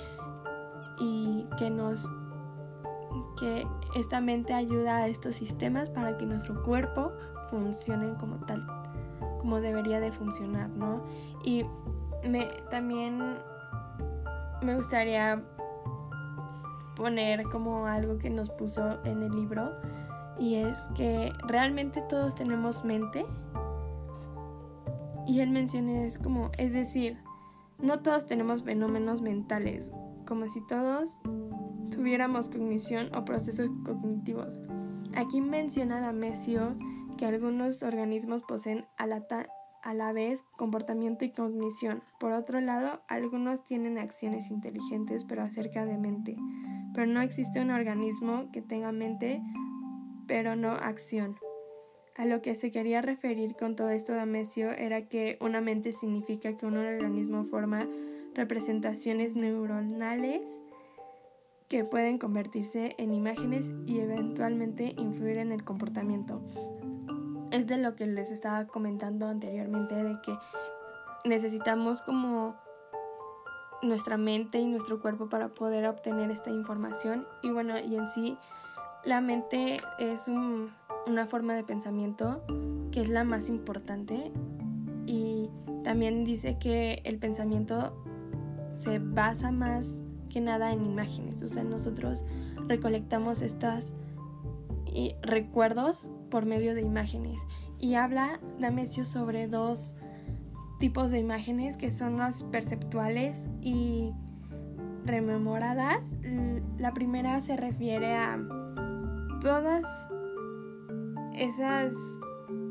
y 1.00 1.48
que 1.58 1.70
nos 1.72 2.08
que 3.40 3.66
esta 3.96 4.22
mente 4.22 4.54
ayuda 4.54 4.98
a 4.98 5.08
estos 5.08 5.36
sistemas 5.36 5.90
para 5.90 6.18
que 6.18 6.26
nuestro 6.26 6.62
cuerpo 6.64 7.12
funcione 7.50 8.14
como 8.20 8.38
tal 8.46 8.81
como 9.42 9.60
debería 9.60 10.00
de 10.00 10.12
funcionar, 10.12 10.70
¿no? 10.70 11.02
Y 11.44 11.66
me, 12.30 12.46
también 12.70 13.20
me 14.62 14.76
gustaría 14.76 15.44
poner 16.96 17.44
como 17.46 17.88
algo 17.88 18.20
que 18.20 18.30
nos 18.30 18.52
puso 18.52 19.04
en 19.04 19.24
el 19.24 19.32
libro 19.32 19.74
y 20.38 20.56
es 20.56 20.78
que 20.96 21.34
realmente 21.48 22.02
todos 22.08 22.36
tenemos 22.36 22.86
mente 22.86 23.26
y 25.26 25.40
él 25.40 25.50
menciona 25.50 26.04
es 26.04 26.20
como, 26.20 26.52
es 26.60 26.72
decir, 26.72 27.18
no 27.80 28.00
todos 28.02 28.28
tenemos 28.28 28.62
fenómenos 28.62 29.24
mentales, 29.24 29.90
como 30.28 30.48
si 30.50 30.62
todos 30.68 31.20
tuviéramos 31.90 32.50
cognición 32.50 33.14
o 33.16 33.26
procesos 33.26 33.72
cognitivos. 33.84 34.60
Aquí 35.16 35.42
menciona 35.42 36.00
Damesio 36.00 36.76
que 37.22 37.28
algunos 37.28 37.84
organismos 37.84 38.42
poseen 38.42 38.88
a 38.98 39.94
la 39.94 40.12
vez 40.12 40.44
comportamiento 40.58 41.24
y 41.24 41.30
cognición. 41.30 42.02
Por 42.20 42.32
otro 42.32 42.62
lado, 42.62 43.04
algunos 43.08 43.64
tienen 43.64 44.00
acciones 44.00 44.50
inteligentes 44.50 45.24
pero 45.26 45.44
acerca 45.44 45.86
de 45.86 46.00
mente. 46.00 46.36
Pero 46.96 47.06
no 47.06 47.22
existe 47.22 47.62
un 47.62 47.70
organismo 47.70 48.50
que 48.52 48.64
tenga 48.64 48.92
mente 48.92 49.40
pero 50.26 50.56
no 50.56 50.72
acción. 50.72 51.36
A 52.18 52.26
lo 52.26 52.42
que 52.42 52.56
se 52.56 52.72
quería 52.72 53.04
referir 53.04 53.56
con 53.56 53.76
todo 53.76 53.92
esto 53.92 54.14
de 54.14 54.22
Amesio 54.22 54.72
era 54.72 55.08
que 55.08 55.38
una 55.42 55.62
mente 55.62 55.92
significa 55.92 56.58
que 56.58 56.66
un 56.66 56.78
organismo 56.78 57.44
forma 57.44 57.88
representaciones 58.34 59.36
neuronales 59.36 60.42
que 61.70 61.84
pueden 61.86 62.18
convertirse 62.18 62.96
en 62.98 63.14
imágenes 63.14 63.72
y 63.86 64.00
eventualmente 64.00 64.96
influir 64.98 65.38
en 65.38 65.52
el 65.52 65.64
comportamiento 65.64 66.42
es 67.52 67.68
de 67.68 67.78
lo 67.78 67.96
que 67.96 68.08
les 68.08 68.32
estaba 68.32 68.66
comentando 68.66 69.28
anteriormente, 69.28 69.96
de 69.96 70.20
que 70.22 70.38
necesitamos 71.26 72.02
como 72.02 72.56
nuestra 73.82 74.18
mente 74.18 74.60
y 74.60 74.68
nuestro 74.68 75.02
cuerpo 75.02 75.30
para 75.30 75.50
poder 75.50 75.86
obtener 75.88 76.32
esta 76.32 76.50
información. 76.50 77.28
Y 77.42 77.52
bueno, 77.52 77.78
y 77.80 77.96
en 77.96 78.10
sí, 78.10 78.38
la 79.04 79.22
mente 79.22 79.78
es 80.00 80.28
una 80.28 81.26
forma 81.28 81.54
de 81.54 81.64
pensamiento 81.64 82.42
que 82.92 83.02
es 83.02 83.10
la 83.10 83.24
más 83.24 83.50
importante. 83.50 84.32
Y 85.06 85.50
también 85.84 86.24
dice 86.24 86.58
que 86.60 87.02
el 87.04 87.18
pensamiento 87.18 87.94
se 88.76 89.00
basa 89.00 89.52
más 89.52 89.96
que 90.30 90.42
nada 90.42 90.72
en 90.72 90.86
imágenes. 90.86 91.42
O 91.44 91.50
sea, 91.50 91.64
nosotros 91.64 92.24
recolectamos 92.68 93.42
estas 93.42 93.94
recuerdos 95.22 96.08
por 96.32 96.48
medio 96.48 96.74
de 96.74 96.82
imágenes. 96.82 97.46
Y 97.78 97.94
habla 97.94 98.40
Damesio 98.60 99.06
sobre 99.06 99.48
dos 99.48 99.96
tipos 100.80 101.12
de 101.12 101.20
imágenes 101.20 101.78
que 101.78 101.92
son 101.92 102.18
las 102.18 102.44
perceptuales 102.46 103.48
y 103.62 104.12
rememoradas. 105.06 106.16
La 106.80 106.94
primera 106.94 107.40
se 107.42 107.56
refiere 107.56 108.16
a 108.16 108.40
todas 109.42 109.86
esas 111.36 111.94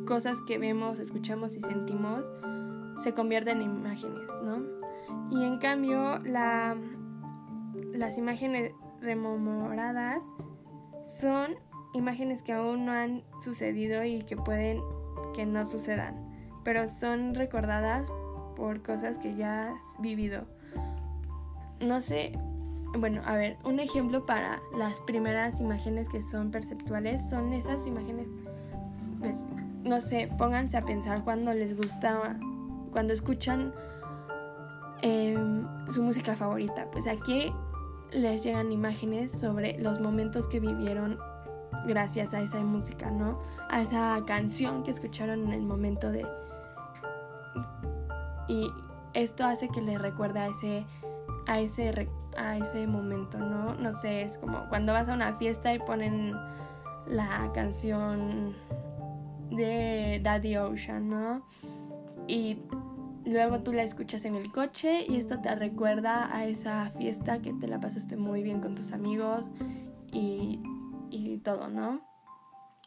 cosas 0.06 0.38
que 0.48 0.58
vemos, 0.58 0.98
escuchamos 0.98 1.54
y 1.54 1.60
sentimos 1.60 2.26
se 3.00 3.14
convierten 3.14 3.62
en 3.62 3.70
imágenes, 3.76 4.28
¿no? 4.44 4.62
Y 5.30 5.44
en 5.44 5.58
cambio, 5.58 6.18
la, 6.20 6.76
las 7.92 8.18
imágenes 8.18 8.72
rememoradas 9.00 10.22
son 11.02 11.56
imágenes 11.94 12.42
que 12.42 12.52
aún 12.52 12.86
no 12.86 12.92
han 12.92 13.22
sucedido 13.40 14.04
y 14.04 14.22
que 14.22 14.36
pueden 14.36 14.80
que 15.34 15.46
no 15.46 15.66
sucedan, 15.66 16.14
pero 16.64 16.88
son 16.88 17.34
recordadas 17.34 18.12
por 18.56 18.82
cosas 18.82 19.18
que 19.18 19.36
ya 19.36 19.72
has 19.72 20.00
vivido. 20.00 20.44
No 21.80 22.00
sé, 22.00 22.32
bueno, 22.98 23.22
a 23.24 23.36
ver, 23.36 23.56
un 23.64 23.80
ejemplo 23.80 24.26
para 24.26 24.60
las 24.76 25.00
primeras 25.02 25.60
imágenes 25.60 26.08
que 26.08 26.20
son 26.20 26.50
perceptuales 26.50 27.28
son 27.28 27.52
esas 27.52 27.86
imágenes, 27.86 28.28
pues, 29.20 29.36
no 29.84 30.00
sé, 30.00 30.28
pónganse 30.36 30.76
a 30.76 30.82
pensar 30.82 31.24
cuando 31.24 31.54
les 31.54 31.76
gusta, 31.76 32.38
cuando 32.92 33.12
escuchan 33.12 33.72
em, 35.02 35.66
su 35.90 36.02
música 36.02 36.34
favorita. 36.34 36.90
Pues 36.90 37.06
aquí 37.06 37.52
les 38.12 38.42
llegan 38.42 38.72
imágenes 38.72 39.32
sobre 39.32 39.78
los 39.78 40.00
momentos 40.00 40.48
que 40.48 40.60
vivieron 40.60 41.18
gracias 41.86 42.34
a 42.34 42.40
esa 42.40 42.60
música, 42.60 43.10
¿no? 43.10 43.38
A 43.68 43.82
esa 43.82 44.22
canción 44.26 44.82
que 44.82 44.90
escucharon 44.90 45.46
en 45.46 45.52
el 45.52 45.62
momento 45.62 46.10
de... 46.10 46.26
Y 48.48 48.70
esto 49.14 49.44
hace 49.44 49.68
que 49.68 49.80
les 49.80 50.00
recuerde 50.00 50.40
a 50.40 50.46
ese, 50.48 50.84
a 51.46 51.60
ese, 51.60 52.08
a 52.36 52.56
ese 52.56 52.86
momento, 52.86 53.38
¿no? 53.38 53.74
No 53.74 53.92
sé, 53.92 54.22
es 54.22 54.38
como 54.38 54.68
cuando 54.68 54.92
vas 54.92 55.08
a 55.08 55.14
una 55.14 55.34
fiesta 55.34 55.72
y 55.72 55.78
ponen 55.78 56.34
la 57.06 57.50
canción 57.54 58.54
de 59.50 60.20
Daddy 60.22 60.56
Ocean, 60.56 61.08
¿no? 61.08 61.42
Y 62.26 62.58
luego 63.24 63.60
tú 63.60 63.72
la 63.72 63.82
escuchas 63.82 64.24
en 64.24 64.34
el 64.34 64.50
coche 64.52 65.04
y 65.08 65.16
esto 65.16 65.40
te 65.40 65.54
recuerda 65.54 66.34
a 66.34 66.46
esa 66.46 66.90
fiesta 66.96 67.40
que 67.40 67.52
te 67.52 67.66
la 67.68 67.80
pasaste 67.80 68.16
muy 68.16 68.42
bien 68.42 68.60
con 68.60 68.74
tus 68.74 68.92
amigos 68.92 69.48
y 70.12 70.60
y 71.10 71.38
todo, 71.38 71.68
¿no? 71.68 72.00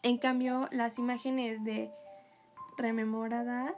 En 0.01 0.17
cambio, 0.17 0.67
las 0.71 0.99
imágenes 0.99 1.63
de 1.63 1.91
rememorada, 2.77 3.73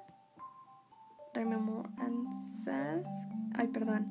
rememoranzas, 1.34 3.06
ay, 3.54 3.68
perdón, 3.68 4.08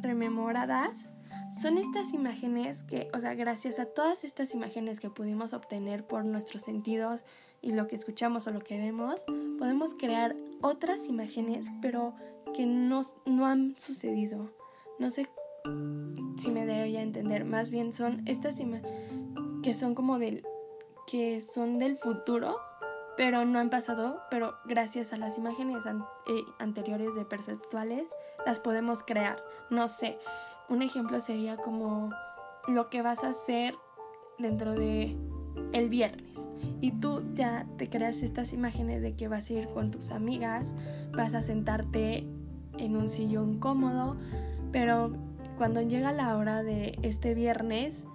rememoradas, 0.00 1.08
son 1.60 1.78
estas 1.78 2.12
imágenes 2.12 2.82
que, 2.84 3.10
o 3.14 3.20
sea, 3.20 3.34
gracias 3.34 3.78
a 3.78 3.86
todas 3.86 4.24
estas 4.24 4.54
imágenes 4.54 5.00
que 5.00 5.10
pudimos 5.10 5.52
obtener 5.52 6.06
por 6.06 6.24
nuestros 6.24 6.62
sentidos 6.62 7.24
y 7.62 7.72
lo 7.72 7.88
que 7.88 7.96
escuchamos 7.96 8.46
o 8.46 8.52
lo 8.52 8.60
que 8.60 8.78
vemos, 8.78 9.16
podemos 9.58 9.94
crear 9.94 10.36
otras 10.60 11.04
imágenes, 11.06 11.66
pero 11.80 12.14
que 12.54 12.66
no, 12.66 13.02
no 13.26 13.46
han 13.46 13.74
sucedido. 13.76 14.52
No 14.98 15.10
sé 15.10 15.28
si 16.38 16.50
me 16.50 16.66
debo 16.66 16.98
a 16.98 17.02
entender, 17.02 17.44
más 17.44 17.70
bien 17.70 17.92
son 17.92 18.22
estas 18.28 18.60
imágenes 18.60 19.23
que 19.64 19.72
son 19.72 19.94
como 19.94 20.18
del 20.18 20.44
que 21.06 21.40
son 21.40 21.78
del 21.78 21.96
futuro, 21.96 22.58
pero 23.16 23.46
no 23.46 23.58
han 23.58 23.70
pasado, 23.70 24.20
pero 24.30 24.56
gracias 24.66 25.14
a 25.14 25.16
las 25.16 25.38
imágenes 25.38 25.86
eh, 25.86 26.44
anteriores 26.58 27.14
de 27.14 27.24
perceptuales 27.24 28.04
las 28.44 28.60
podemos 28.60 29.02
crear. 29.02 29.42
No 29.70 29.88
sé, 29.88 30.18
un 30.68 30.82
ejemplo 30.82 31.18
sería 31.18 31.56
como 31.56 32.10
lo 32.68 32.90
que 32.90 33.00
vas 33.00 33.24
a 33.24 33.30
hacer 33.30 33.74
dentro 34.38 34.74
de 34.74 35.16
el 35.72 35.88
viernes 35.88 36.38
y 36.82 36.92
tú 36.92 37.22
ya 37.32 37.66
te 37.78 37.88
creas 37.88 38.22
estas 38.22 38.52
imágenes 38.52 39.00
de 39.00 39.16
que 39.16 39.28
vas 39.28 39.48
a 39.48 39.54
ir 39.54 39.68
con 39.68 39.90
tus 39.90 40.10
amigas, 40.10 40.74
vas 41.16 41.34
a 41.34 41.40
sentarte 41.40 42.26
en 42.76 42.96
un 42.96 43.08
sillón 43.08 43.58
cómodo, 43.60 44.16
pero 44.72 45.12
cuando 45.56 45.80
llega 45.80 46.12
la 46.12 46.36
hora 46.36 46.62
de 46.62 46.98
este 47.02 47.32
viernes 47.32 48.06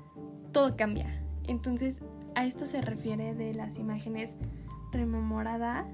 todo 0.52 0.76
cambia 0.76 1.19
entonces, 1.50 2.00
a 2.36 2.46
esto 2.46 2.66
se 2.66 2.82
refiere 2.82 3.34
de 3.34 3.54
las 3.54 3.80
imágenes 3.80 4.36
rememoradas, 4.92 5.88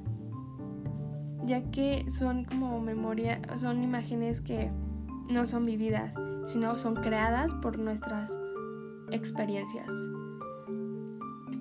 ya 1.45 1.69
que 1.71 2.05
son 2.09 2.45
como 2.45 2.81
memoria, 2.81 3.41
son 3.57 3.83
imágenes 3.83 4.41
que 4.41 4.69
no 5.29 5.45
son 5.45 5.65
vividas, 5.65 6.13
sino 6.45 6.77
son 6.77 6.95
creadas 6.95 7.53
por 7.55 7.79
nuestras 7.79 8.31
experiencias. 9.11 9.91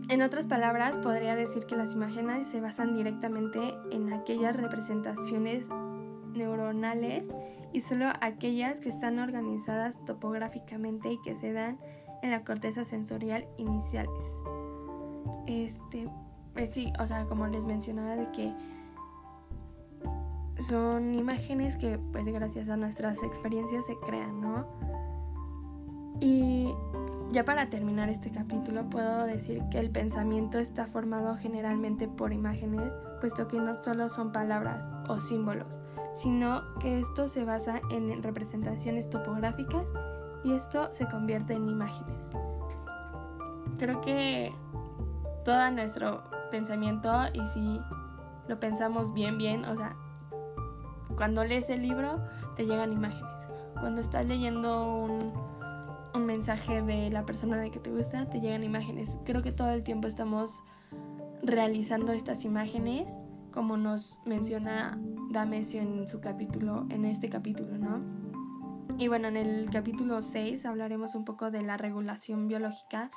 En 0.08 0.22
otras 0.22 0.46
palabras, 0.46 0.98
podría 0.98 1.34
decir 1.34 1.64
que 1.64 1.76
las 1.76 1.94
imágenes 1.94 2.48
se 2.48 2.60
basan 2.60 2.94
directamente 2.94 3.74
en 3.90 4.12
aquellas 4.12 4.56
representaciones 4.56 5.68
neuronales 6.34 7.26
y 7.72 7.80
solo 7.80 8.06
aquellas 8.20 8.80
que 8.80 8.88
están 8.88 9.18
organizadas 9.18 9.96
topográficamente 10.04 11.12
y 11.12 11.22
que 11.22 11.36
se 11.36 11.52
dan 11.52 11.78
en 12.24 12.30
la 12.30 12.42
corteza 12.42 12.86
sensorial 12.86 13.46
iniciales. 13.58 14.10
Este, 15.46 16.08
pues 16.54 16.70
sí, 16.70 16.90
o 16.98 17.06
sea, 17.06 17.26
como 17.26 17.46
les 17.46 17.64
mencionaba 17.66 18.16
de 18.16 18.30
que 18.30 18.52
son 20.58 21.14
imágenes 21.14 21.76
que 21.76 21.98
pues 22.12 22.26
gracias 22.26 22.70
a 22.70 22.78
nuestras 22.78 23.22
experiencias 23.22 23.84
se 23.84 23.96
crean, 24.06 24.40
¿no? 24.40 24.66
Y 26.18 26.72
ya 27.30 27.44
para 27.44 27.68
terminar 27.68 28.08
este 28.08 28.30
capítulo 28.30 28.88
puedo 28.88 29.26
decir 29.26 29.62
que 29.70 29.78
el 29.78 29.90
pensamiento 29.90 30.58
está 30.58 30.86
formado 30.86 31.36
generalmente 31.36 32.08
por 32.08 32.32
imágenes, 32.32 32.90
puesto 33.20 33.48
que 33.48 33.58
no 33.58 33.76
solo 33.76 34.08
son 34.08 34.32
palabras 34.32 34.82
o 35.10 35.20
símbolos, 35.20 35.78
sino 36.14 36.62
que 36.80 37.00
esto 37.00 37.28
se 37.28 37.44
basa 37.44 37.82
en 37.90 38.22
representaciones 38.22 39.10
topográficas 39.10 39.84
y 40.44 40.52
esto 40.52 40.92
se 40.92 41.06
convierte 41.06 41.54
en 41.54 41.68
imágenes. 41.68 42.30
Creo 43.78 44.00
que 44.00 44.52
todo 45.44 45.70
nuestro 45.70 46.22
pensamiento, 46.50 47.10
y 47.32 47.44
si 47.46 47.80
lo 48.48 48.60
pensamos 48.60 49.12
bien, 49.12 49.38
bien, 49.38 49.64
o 49.64 49.74
sea, 49.76 49.96
cuando 51.16 51.44
lees 51.44 51.70
el 51.70 51.82
libro 51.82 52.20
te 52.56 52.64
llegan 52.64 52.92
imágenes. 52.92 53.30
Cuando 53.80 54.00
estás 54.00 54.26
leyendo 54.26 54.96
un, 54.96 55.32
mensaje 56.24 56.80
de 56.80 57.10
la 57.10 57.26
persona 57.26 57.58
de 57.58 57.70
que 57.70 57.78
te 57.78 57.90
gusta, 57.90 58.30
te 58.30 58.40
llegan 58.40 58.64
imágenes. 58.64 59.18
Creo 59.24 59.42
que 59.42 59.52
todo 59.52 59.70
el 59.70 59.82
tiempo 59.82 60.08
estamos 60.08 60.62
realizando 61.42 62.12
estas 62.12 62.44
imágenes, 62.44 63.06
como 63.52 63.76
nos 63.76 64.18
menciona 64.24 64.98
Damesio 65.30 65.82
en 65.82 66.08
su 66.08 66.20
capítulo, 66.20 66.86
en 66.88 67.04
este 67.04 67.28
capítulo, 67.28 67.76
¿no? 67.78 68.00
Y 68.96 69.08
bueno, 69.08 69.28
en 69.28 69.36
el 69.36 69.68
capítulo 69.70 70.22
6 70.22 70.64
hablaremos 70.66 71.14
un 71.14 71.24
poco 71.24 71.50
de 71.50 71.62
la 71.62 71.76
regulación 71.76 72.46
biológica 72.46 73.10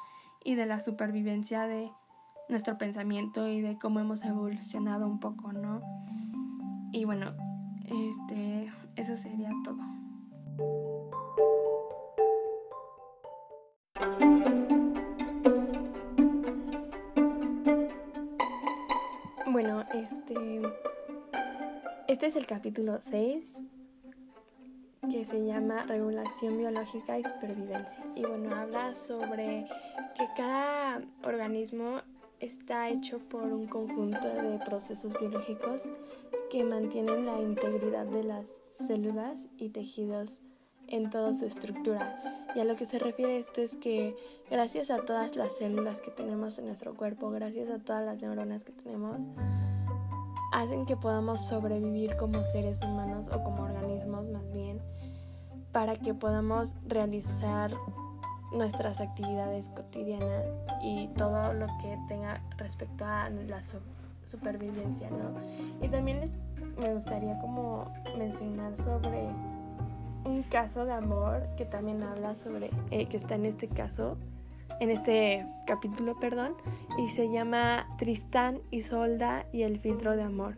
y 0.44 0.56
de 0.56 0.66
la 0.66 0.80
supervivencia 0.80 1.68
de 1.68 1.92
nuestro 2.50 2.78
pensamiento 2.78 3.48
y 3.48 3.62
de 3.62 3.78
cómo 3.78 4.00
hemos 4.00 4.24
evolucionado 4.26 5.06
un 5.06 5.20
poco, 5.20 5.54
¿no? 5.54 5.82
Y 6.92 7.06
bueno, 7.06 7.34
este, 7.86 8.72
eso 8.96 9.16
sería 9.16 9.50
todo. 9.64 9.78
Bueno, 19.52 19.84
este 19.94 20.62
este 22.08 22.26
es 22.28 22.36
el 22.36 22.48
capítulo 22.48 23.00
6 23.02 23.54
que 25.18 25.26
se 25.26 25.44
llama 25.44 25.84
Regulación 25.88 26.60
Biológica 26.60 27.18
y 27.18 27.24
Supervivencia. 27.24 28.06
Y 28.14 28.22
bueno, 28.22 28.56
habla 28.56 28.94
sobre 28.94 29.66
que 30.16 30.28
cada 30.36 31.02
organismo 31.24 32.02
está 32.40 32.90
hecho 32.90 33.18
por 33.18 33.46
un 33.46 33.66
conjunto 33.66 34.28
de 34.28 34.60
procesos 34.64 35.20
biológicos 35.20 35.86
que 36.52 36.64
mantienen 36.64 37.26
la 37.26 37.42
integridad 37.42 38.06
de 38.06 38.26
las 38.26 38.62
células 38.76 39.48
y 39.58 39.70
tejidos 39.70 40.44
en 40.86 41.10
toda 41.10 41.34
su 41.34 41.48
estructura. 41.48 42.20
Y 42.54 42.60
a 42.60 42.64
lo 42.64 42.76
que 42.76 42.86
se 42.86 43.00
refiere 43.00 43.40
esto 43.40 43.62
es 43.62 43.76
que 43.76 44.16
gracias 44.52 44.92
a 44.92 44.98
todas 44.98 45.36
las 45.36 45.58
células 45.58 46.00
que 46.00 46.12
tenemos 46.12 46.60
en 46.60 46.68
nuestro 46.68 46.94
cuerpo, 46.94 47.32
gracias 47.32 47.72
a 47.72 47.80
todas 47.80 48.06
las 48.06 48.22
neuronas 48.22 48.64
que 48.64 48.72
tenemos, 48.72 49.18
hacen 50.54 50.86
que 50.86 50.96
podamos 50.96 51.48
sobrevivir 51.48 52.16
como 52.18 52.44
seres 52.44 52.84
humanos 52.84 53.28
o 53.34 53.44
como 53.44 53.64
organismos 53.64 53.97
para 55.78 55.96
que 55.96 56.16
podamos 56.16 56.74
realizar 56.88 57.72
nuestras 58.52 59.00
actividades 59.00 59.70
cotidianas 59.70 60.48
y 60.82 61.08
todo 61.10 61.54
lo 61.54 61.68
que 61.80 61.96
tenga 62.08 62.42
respecto 62.58 63.06
a 63.06 63.30
la 63.30 63.62
supervivencia, 64.24 65.12
¿no? 65.12 65.40
Y 65.80 65.88
también 65.88 66.22
les, 66.22 66.32
me 66.80 66.96
gustaría 66.96 67.38
como 67.42 67.94
mencionar 68.18 68.76
sobre 68.76 69.28
un 70.26 70.42
caso 70.50 70.84
de 70.84 70.94
amor 70.94 71.48
que 71.58 71.66
también 71.66 72.02
habla 72.02 72.34
sobre, 72.34 72.72
eh, 72.90 73.06
que 73.06 73.18
está 73.18 73.36
en 73.36 73.46
este 73.46 73.68
caso, 73.68 74.18
en 74.80 74.90
este 74.90 75.46
capítulo, 75.68 76.20
perdón, 76.20 76.56
y 76.98 77.10
se 77.10 77.30
llama 77.30 77.86
Tristán, 78.00 78.62
Isolda 78.72 79.46
y 79.54 79.62
el 79.62 79.78
filtro 79.78 80.16
de 80.16 80.24
amor. 80.24 80.58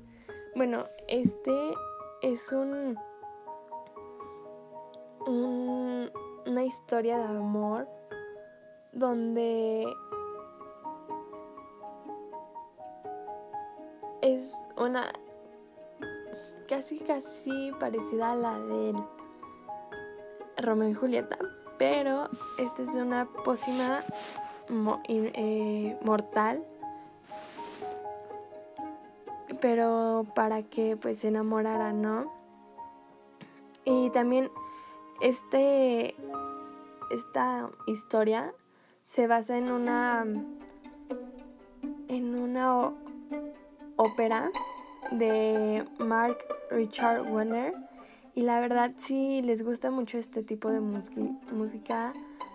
Bueno, 0.55 0.85
este 1.09 1.73
es 2.21 2.53
un, 2.53 2.97
una 5.29 6.63
historia 6.63 7.19
de 7.19 7.25
amor 7.25 7.87
donde 8.91 9.85
es 14.23 14.55
una 14.75 15.11
casi 16.67 16.99
casi 16.99 17.71
parecida 17.79 18.31
a 18.31 18.35
la 18.35 18.59
de 18.59 18.95
Romeo 20.57 20.89
y 20.89 20.93
Julieta, 20.95 21.37
pero 21.77 22.27
esta 22.57 22.81
es 22.81 22.93
de 22.93 23.03
una 23.03 23.25
pócima 23.45 24.03
eh, 25.07 25.97
mortal, 26.01 26.65
pero 29.61 30.25
para 30.33 30.63
que 30.63 30.97
pues 30.97 31.19
se 31.19 31.27
enamorara, 31.27 31.93
¿no? 31.93 32.31
Y 33.85 34.09
también 34.09 34.49
este 35.21 36.15
esta 37.11 37.69
historia 37.87 38.53
se 39.03 39.27
basa 39.27 39.57
en 39.57 39.71
una 39.71 40.25
en 42.07 42.35
una 42.35 42.91
ópera 43.95 44.51
de 45.11 45.85
Mark 45.99 46.37
Richard 46.69 47.31
Warner. 47.31 47.73
Y 48.35 48.43
la 48.43 48.59
verdad, 48.59 48.91
si 48.95 49.41
les 49.41 49.63
gusta 49.63 49.91
mucho 49.91 50.17
este 50.17 50.43
tipo 50.43 50.69
de 50.69 50.79
música, 50.79 52.13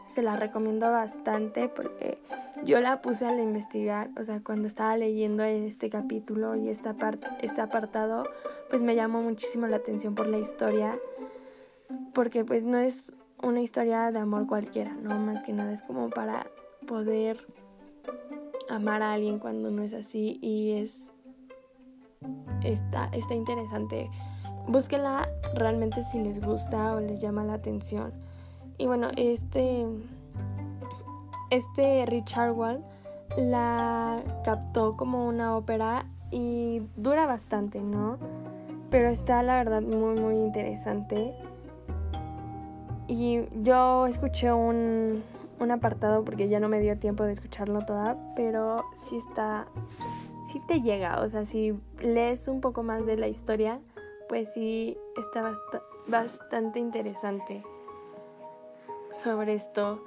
se 0.08 0.22
la 0.22 0.36
recomiendo 0.36 0.90
bastante 0.90 1.68
porque 1.68 2.18
yo 2.64 2.80
la 2.80 3.02
puse 3.02 3.26
al 3.26 3.40
investigar, 3.40 4.10
o 4.18 4.24
sea, 4.24 4.40
cuando 4.40 4.68
estaba 4.68 4.96
leyendo 4.96 5.42
este 5.42 5.90
capítulo 5.90 6.54
y 6.54 6.68
esta 6.68 6.94
este 7.42 7.60
apartado, 7.60 8.24
pues 8.70 8.80
me 8.80 8.94
llamó 8.94 9.22
muchísimo 9.22 9.66
la 9.66 9.76
atención 9.76 10.14
por 10.14 10.26
la 10.26 10.38
historia, 10.38 10.98
porque 12.12 12.44
pues 12.44 12.64
no 12.64 12.78
es 12.78 13.12
una 13.42 13.60
historia 13.60 14.10
de 14.10 14.18
amor 14.18 14.46
cualquiera, 14.46 14.94
¿no? 14.94 15.18
Más 15.18 15.42
que 15.42 15.52
nada 15.52 15.72
es 15.72 15.82
como 15.82 16.10
para 16.10 16.46
poder 16.86 17.46
amar 18.68 19.02
a 19.02 19.12
alguien 19.12 19.38
cuando 19.38 19.70
no 19.70 19.82
es 19.82 19.94
así 19.94 20.38
y 20.40 20.72
es 20.72 21.12
está, 22.62 23.10
está 23.12 23.34
interesante 23.34 24.10
búsquenla 24.66 25.28
realmente 25.54 26.04
si 26.04 26.18
les 26.22 26.40
gusta 26.40 26.94
o 26.94 27.00
les 27.00 27.20
llama 27.20 27.44
la 27.44 27.54
atención. 27.54 28.12
Y 28.78 28.86
bueno, 28.86 29.08
este, 29.16 29.86
este 31.50 32.06
Richard 32.06 32.52
Wall 32.52 32.84
la 33.36 34.22
captó 34.44 34.96
como 34.96 35.26
una 35.26 35.56
ópera 35.56 36.06
y 36.30 36.82
dura 36.96 37.26
bastante, 37.26 37.80
¿no? 37.80 38.18
Pero 38.90 39.08
está 39.08 39.42
la 39.42 39.56
verdad 39.56 39.82
muy, 39.82 40.18
muy 40.18 40.36
interesante. 40.36 41.34
Y 43.06 43.42
yo 43.62 44.06
escuché 44.06 44.52
un, 44.52 45.22
un 45.60 45.70
apartado 45.70 46.24
porque 46.24 46.48
ya 46.48 46.60
no 46.60 46.68
me 46.68 46.80
dio 46.80 46.98
tiempo 46.98 47.24
de 47.24 47.32
escucharlo 47.32 47.84
toda, 47.84 48.16
pero 48.34 48.84
sí 48.96 49.16
está, 49.16 49.66
sí 50.50 50.60
te 50.66 50.80
llega, 50.80 51.20
o 51.20 51.28
sea, 51.28 51.44
si 51.44 51.78
lees 52.00 52.48
un 52.48 52.60
poco 52.60 52.82
más 52.82 53.04
de 53.04 53.16
la 53.16 53.28
historia, 53.28 53.80
pues 54.28 54.52
sí 54.52 54.96
está 55.16 55.52
bastante 56.08 56.78
interesante 56.78 57.62
sobre 59.12 59.54
esto. 59.54 60.02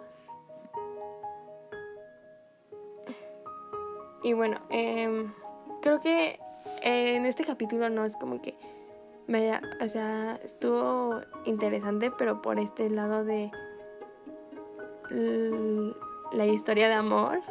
Y 4.24 4.34
bueno, 4.34 4.58
em, 4.70 5.34
creo 5.82 6.02
que 6.02 6.40
en 6.82 7.26
este 7.26 7.46
capítulo 7.46 7.90
no 7.90 8.04
es 8.04 8.16
como 8.16 8.42
que 8.42 8.58
me 9.28 9.60
o 9.84 9.90
sea, 9.90 10.40
estuvo 10.44 11.22
interesante, 11.46 12.12
pero 12.12 12.42
por 12.42 12.60
este 12.60 12.90
lado 12.90 13.24
de 13.24 13.52
la 16.32 16.46
historia 16.46 16.88
de 16.88 16.94
amor 16.94 17.42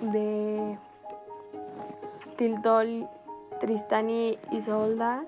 de 0.00 0.78
Tildol, 2.36 3.08
Tristán 3.60 4.10
y 4.10 4.38
Isolda 4.50 5.24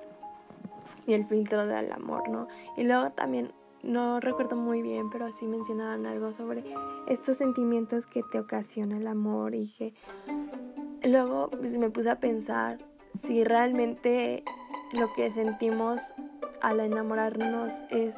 y 1.07 1.15
el 1.15 1.25
filtro 1.25 1.67
del 1.67 1.91
amor, 1.93 2.29
¿no? 2.29 2.49
Y 2.77 2.85
luego 2.85 3.11
también, 3.11 3.53
no 3.83 4.21
recuerdo 4.21 4.57
muy 4.57 4.83
bien, 4.83 5.09
pero 5.09 5.33
sí 5.33 5.47
mencionaban 5.47 6.05
algo 6.05 6.33
sobre 6.33 6.65
estos 7.07 7.37
sentimientos 7.37 8.07
que 8.07 8.23
te 8.23 8.39
ocasiona 8.39 8.99
el 8.99 9.07
amor 9.07 9.55
y 9.55 9.73
que 9.73 9.95
luego 11.05 11.49
pues, 11.49 11.79
me 11.79 11.89
puse 11.89 12.11
a 12.11 12.21
pensar 12.21 12.79
si 13.15 13.45
realmente 13.45 14.45
lo 14.93 15.13
que 15.13 15.31
sentimos 15.31 16.15
al 16.61 16.81
enamorarnos 16.81 17.73
es 17.91 18.17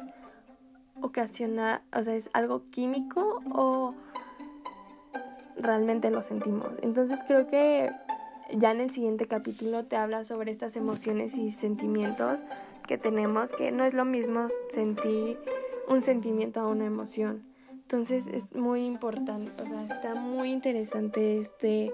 ocasiona, 1.01 1.81
o 1.95 2.03
sea, 2.03 2.15
es 2.15 2.29
algo 2.33 2.63
químico 2.69 3.41
o 3.53 3.93
realmente 5.57 6.11
lo 6.11 6.21
sentimos. 6.21 6.69
Entonces 6.81 7.21
creo 7.27 7.47
que 7.47 7.91
ya 8.53 8.71
en 8.71 8.81
el 8.81 8.89
siguiente 8.89 9.25
capítulo 9.25 9.85
te 9.85 9.95
habla 9.95 10.23
sobre 10.25 10.51
estas 10.51 10.75
emociones 10.75 11.37
y 11.37 11.51
sentimientos 11.51 12.39
que 12.87 12.97
tenemos, 12.97 13.49
que 13.49 13.71
no 13.71 13.85
es 13.85 13.93
lo 13.93 14.05
mismo 14.05 14.47
sentir 14.73 15.37
un 15.87 16.01
sentimiento 16.01 16.59
a 16.59 16.67
una 16.67 16.85
emoción. 16.85 17.43
Entonces 17.69 18.27
es 18.27 18.53
muy 18.55 18.85
importante, 18.85 19.51
o 19.61 19.67
sea, 19.67 19.83
está 19.83 20.15
muy 20.15 20.51
interesante 20.51 21.39
este, 21.39 21.93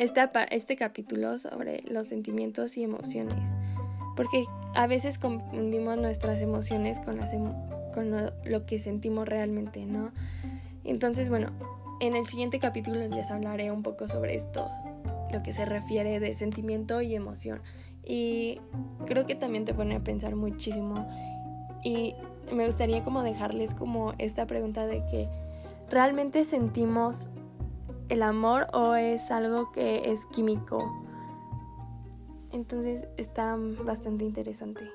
este, 0.00 0.22
este 0.50 0.76
capítulo 0.76 1.38
sobre 1.38 1.82
los 1.82 2.06
sentimientos 2.08 2.78
y 2.78 2.82
emociones. 2.82 3.50
Porque 4.16 4.46
a 4.74 4.86
veces 4.86 5.18
confundimos 5.18 5.98
nuestras 5.98 6.40
emociones 6.40 6.98
con, 7.00 7.18
las 7.18 7.30
con 7.92 8.10
lo, 8.10 8.32
lo 8.44 8.64
que 8.64 8.78
sentimos 8.78 9.28
realmente, 9.28 9.84
¿no? 9.84 10.10
Entonces, 10.84 11.28
bueno, 11.28 11.50
en 12.00 12.16
el 12.16 12.24
siguiente 12.26 12.58
capítulo 12.58 13.06
les 13.08 13.30
hablaré 13.30 13.70
un 13.70 13.82
poco 13.82 14.08
sobre 14.08 14.34
esto, 14.34 14.70
lo 15.32 15.42
que 15.42 15.52
se 15.52 15.66
refiere 15.66 16.18
de 16.18 16.32
sentimiento 16.32 17.02
y 17.02 17.14
emoción. 17.14 17.60
Y 18.02 18.58
creo 19.06 19.26
que 19.26 19.34
también 19.34 19.66
te 19.66 19.74
pone 19.74 19.96
a 19.96 20.00
pensar 20.00 20.34
muchísimo. 20.34 21.06
Y 21.84 22.14
me 22.50 22.64
gustaría 22.64 23.04
como 23.04 23.22
dejarles 23.22 23.74
como 23.74 24.14
esta 24.16 24.46
pregunta 24.46 24.86
de 24.86 25.04
que 25.10 25.28
realmente 25.90 26.46
sentimos 26.46 27.28
el 28.10 28.24
amor 28.24 28.66
o 28.72 28.94
es 28.94 29.30
algo 29.30 29.70
que 29.72 30.10
es 30.10 30.26
químico. 30.26 30.92
Entonces 32.52 33.08
está 33.16 33.56
bastante 33.84 34.24
interesante. 34.24 34.90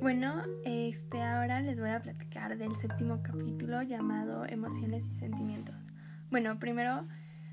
Bueno, 0.00 0.42
este 0.64 1.22
ahora 1.22 1.60
les 1.60 1.78
voy 1.78 1.90
a 1.90 2.00
platicar 2.00 2.56
del 2.56 2.74
séptimo 2.74 3.22
capítulo 3.22 3.82
llamado 3.82 4.46
Emociones 4.46 5.06
y 5.08 5.12
Sentimientos. 5.12 5.74
Bueno, 6.30 6.58
primero 6.58 7.06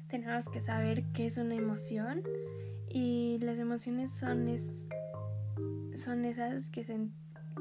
tenemos 0.07 0.47
que 0.47 0.61
saber 0.61 1.03
qué 1.13 1.25
es 1.25 1.37
una 1.37 1.55
emoción 1.55 2.21
y 2.93 3.39
las 3.39 3.57
emociones 3.57 4.11
son, 4.11 4.47
es, 4.47 4.69
son 5.95 6.25
esas 6.25 6.69
que, 6.69 6.85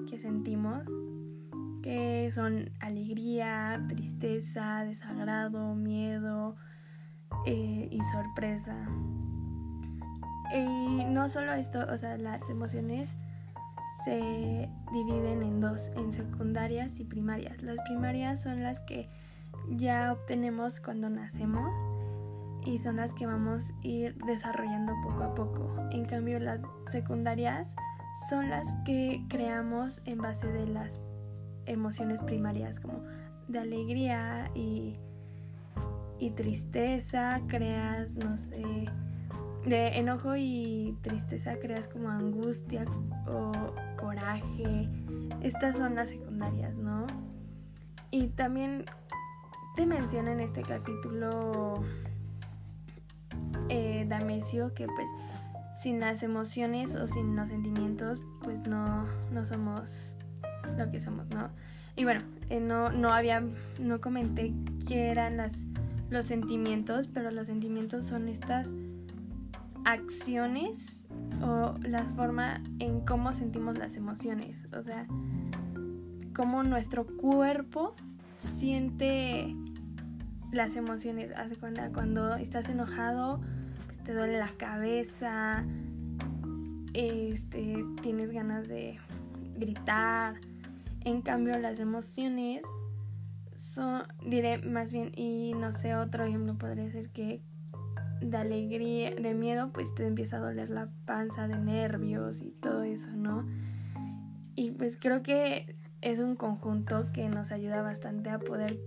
que 0.09 0.19
sentimos, 0.19 0.85
que 1.83 2.31
son 2.33 2.71
alegría, 2.81 3.83
tristeza, 3.89 4.85
desagrado, 4.85 5.75
miedo 5.75 6.55
eh, 7.47 7.89
y 7.91 8.01
sorpresa. 8.13 8.77
Y 10.55 11.05
no 11.07 11.31
solo 11.31 11.55
esto, 11.55 11.79
o 11.91 11.97
sea, 11.97 12.19
las 12.19 12.51
emociones 12.51 13.15
se 14.05 14.69
dividen 14.93 15.43
en 15.43 15.61
dos, 15.61 15.91
en 15.97 16.13
secundarias 16.13 17.01
y 17.01 17.05
primarias. 17.05 17.63
Las 17.63 17.81
primarias 17.87 18.43
son 18.43 18.63
las 18.63 18.83
que 18.83 19.09
ya 19.71 20.13
obtenemos 20.13 20.81
cuando 20.81 21.09
nacemos 21.09 21.73
y 22.65 22.79
son 22.79 22.97
las 22.97 23.13
que 23.13 23.27
vamos 23.27 23.73
a 23.73 23.87
ir 23.87 24.17
desarrollando 24.27 24.93
poco 25.03 25.25
a 25.25 25.35
poco. 25.35 25.75
En 25.91 26.05
cambio, 26.05 26.39
las 26.39 26.61
secundarias 26.91 27.75
son 28.29 28.51
las 28.51 28.77
que 28.85 29.25
creamos 29.29 30.03
en 30.05 30.19
base 30.19 30.47
de 30.47 30.67
las 30.67 31.01
emociones 31.67 32.21
primarias, 32.23 32.81
como 32.81 33.03
de 33.49 33.59
alegría 33.59 34.51
y, 34.55 34.95
y 36.19 36.31
tristeza, 36.31 37.41
creas, 37.49 38.15
no 38.15 38.37
sé, 38.37 38.63
de 39.65 39.89
enojo 39.99 40.37
y 40.37 40.97
tristeza 41.03 41.57
creas 41.59 41.89
como 41.89 42.11
angustia 42.11 42.85
o 43.27 43.53
coraje. 43.97 44.89
Estas 45.41 45.77
son 45.77 45.95
las 45.95 46.11
secundarias, 46.11 46.79
¿no? 46.79 47.07
Y 48.11 48.29
también 48.29 48.85
te 49.77 49.87
menciona 49.87 50.33
en 50.33 50.41
este 50.41 50.63
capítulo 50.63 51.83
eh, 53.69 54.09
que 54.75 54.87
pues 54.87 55.09
sin 55.75 56.01
las 56.01 56.23
emociones 56.23 56.95
o 56.95 57.09
sin 57.09 57.35
los 57.35 57.49
sentimientos 57.49 58.21
pues 58.43 58.67
no, 58.69 59.05
no 59.33 59.45
somos 59.45 60.15
lo 60.77 60.91
que 60.91 61.01
somos, 61.01 61.27
¿no? 61.35 61.51
Y 61.97 62.05
bueno, 62.05 62.21
eh, 62.49 62.61
no, 62.61 62.91
no 62.91 63.09
había, 63.09 63.43
no 63.81 64.01
comenté 64.01 64.55
qué 64.87 65.11
eran 65.11 65.37
las, 65.37 65.53
los 66.11 66.27
sentimientos, 66.27 67.09
pero 67.09 67.31
los 67.31 67.47
sentimientos 67.47 68.07
son 68.07 68.29
estas 68.29 68.69
acciones 69.85 71.07
o 71.43 71.75
las 71.83 72.15
formas 72.15 72.61
en 72.79 73.01
cómo 73.01 73.33
sentimos 73.33 73.79
las 73.79 73.97
emociones. 73.97 74.67
O 74.77 74.83
sea, 74.83 75.07
cómo 76.35 76.63
nuestro 76.63 77.07
cuerpo 77.07 77.95
siente 78.37 79.55
las 80.53 80.77
emociones. 80.77 81.33
Hace 81.37 81.57
cuenta 81.57 81.91
cuando 81.91 82.37
estás 82.37 82.69
enojado, 82.69 83.41
pues 83.87 83.99
te 84.05 84.15
duele 84.15 84.39
la 84.39 84.51
cabeza, 84.51 85.65
este, 86.93 87.85
tienes 88.03 88.31
ganas 88.31 88.69
de 88.69 88.99
gritar. 89.57 90.37
En 91.01 91.23
cambio, 91.23 91.59
las 91.59 91.81
emociones 91.81 92.63
son, 93.57 94.03
diré 94.25 94.59
más 94.59 94.93
bien, 94.93 95.11
y 95.17 95.55
no 95.55 95.73
sé, 95.73 95.95
otro 95.97 96.25
ejemplo 96.25 96.57
podría 96.57 96.91
ser 96.91 97.11
que 97.11 97.43
de 98.21 98.37
alegría, 98.37 99.15
de 99.15 99.35
miedo, 99.35 99.73
pues 99.73 99.95
te 99.95 100.07
empieza 100.07 100.37
a 100.37 100.41
doler 100.41 100.71
la 100.71 100.89
panza 101.07 101.49
de 101.49 101.59
nervios 101.59 102.41
y 102.41 102.51
todo 102.51 102.85
eso, 102.85 103.11
¿no? 103.11 103.45
Y 104.55 104.71
pues 104.73 104.97
creo 104.97 105.23
que 105.23 105.77
es 106.03 106.19
un 106.19 106.37
conjunto 106.37 107.11
que 107.13 107.29
nos 107.29 107.51
ayuda 107.51 107.83
bastante 107.83 108.31
a 108.31 108.39
poder 108.39 108.79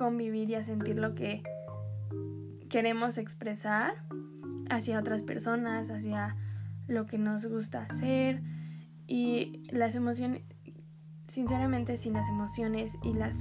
convivir 0.00 0.48
y 0.48 0.54
a 0.54 0.62
sentir 0.62 0.98
lo 0.98 1.14
que 1.14 1.42
queremos 2.70 3.18
expresar 3.18 3.92
hacia 4.70 4.98
otras 4.98 5.22
personas, 5.22 5.90
hacia 5.90 6.36
lo 6.88 7.04
que 7.04 7.18
nos 7.18 7.44
gusta 7.44 7.82
hacer 7.82 8.40
y 9.06 9.68
las 9.68 9.94
emociones, 9.96 10.40
sinceramente 11.28 11.98
sin 11.98 12.14
las 12.14 12.26
emociones 12.30 12.96
y 13.02 13.12
las, 13.12 13.36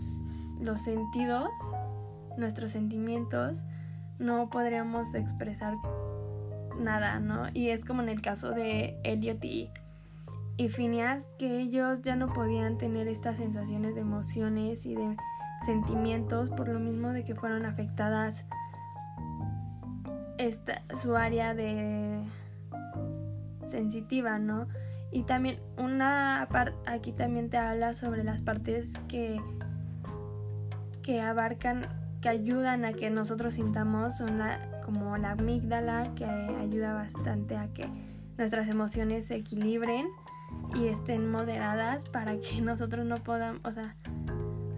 los 0.60 0.82
sentidos, 0.82 1.50
nuestros 2.38 2.72
sentimientos, 2.72 3.64
no 4.18 4.50
podríamos 4.50 5.16
expresar 5.16 5.76
nada, 6.78 7.22
¿no? 7.22 7.44
Y 7.54 7.70
es 7.70 7.86
como 7.86 8.02
en 8.02 8.10
el 8.10 8.20
caso 8.20 8.52
de 8.52 9.00
Elliot 9.06 9.46
y, 9.46 9.70
y 10.58 10.68
Phineas, 10.68 11.26
que 11.38 11.62
ellos 11.62 12.02
ya 12.02 12.18
no 12.18 12.34
podían 12.34 12.78
tener 12.78 13.08
estas 13.08 13.38
sensaciones 13.38 13.96
de 13.96 14.02
emociones 14.02 14.86
y 14.86 14.96
de 14.96 15.16
sentimientos 15.66 16.50
por 16.50 16.68
lo 16.68 16.80
mismo 16.80 17.10
de 17.10 17.24
que 17.24 17.36
fueron 17.36 17.66
afectadas 17.66 18.46
esta, 20.38 20.82
su 20.96 21.16
área 21.16 21.54
de 21.54 22.24
sensitiva, 23.68 24.40
¿no? 24.40 24.68
Y 25.12 25.24
también 25.24 25.60
una 25.78 26.48
parte, 26.52 26.76
aquí 26.86 27.12
también 27.12 27.50
te 27.50 27.58
habla 27.58 27.94
sobre 27.94 28.24
las 28.24 28.42
partes 28.42 28.94
que, 29.08 29.42
que 31.02 31.22
abarcan 31.22 31.82
que 32.22 32.30
ayudan 32.30 32.86
a 32.86 32.94
que 32.94 33.10
nosotros 33.10 33.54
sintamos 33.54 34.18
son 34.18 34.40
la, 34.40 34.82
como 34.84 35.18
la 35.18 35.32
amígdala 35.32 36.14
que 36.16 36.26
ayuda 36.26 36.94
bastante 36.94 37.56
a 37.56 37.68
que 37.68 37.90
nuestras 38.38 38.68
emociones 38.68 39.28
se 39.28 39.36
equilibren 39.36 40.08
y 40.76 40.88
estén 40.88 41.30
moderadas 41.32 42.10
para 42.10 42.38
que 42.40 42.62
nosotros 42.62 43.06
no 43.06 43.16
podamos, 43.18 43.62
o 43.64 43.72
sea, 43.72 43.96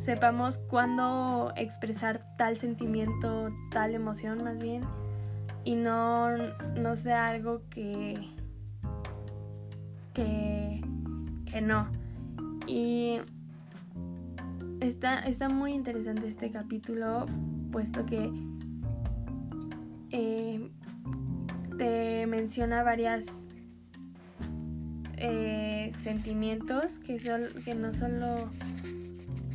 sepamos 0.01 0.57
cuándo 0.57 1.53
expresar 1.55 2.25
tal 2.37 2.57
sentimiento, 2.57 3.49
tal 3.69 3.93
emoción 3.93 4.43
más 4.43 4.59
bien 4.59 4.81
y 5.63 5.75
no, 5.75 6.35
no 6.79 6.95
sea 6.95 7.27
algo 7.27 7.61
que, 7.69 8.15
que, 10.13 10.81
que 11.45 11.61
no. 11.61 11.87
Y 12.67 13.19
Está, 14.81 15.19
está 15.19 15.47
muy 15.47 15.73
interesante 15.73 16.27
este 16.27 16.49
capítulo, 16.49 17.27
puesto 17.71 18.03
que 18.03 18.31
eh, 20.09 20.71
te 21.77 22.25
menciona 22.25 22.81
varias 22.81 23.27
eh, 25.17 25.91
sentimientos 25.95 26.97
que, 26.97 27.17
que 27.63 27.75
no 27.75 27.93
solo 27.93 28.49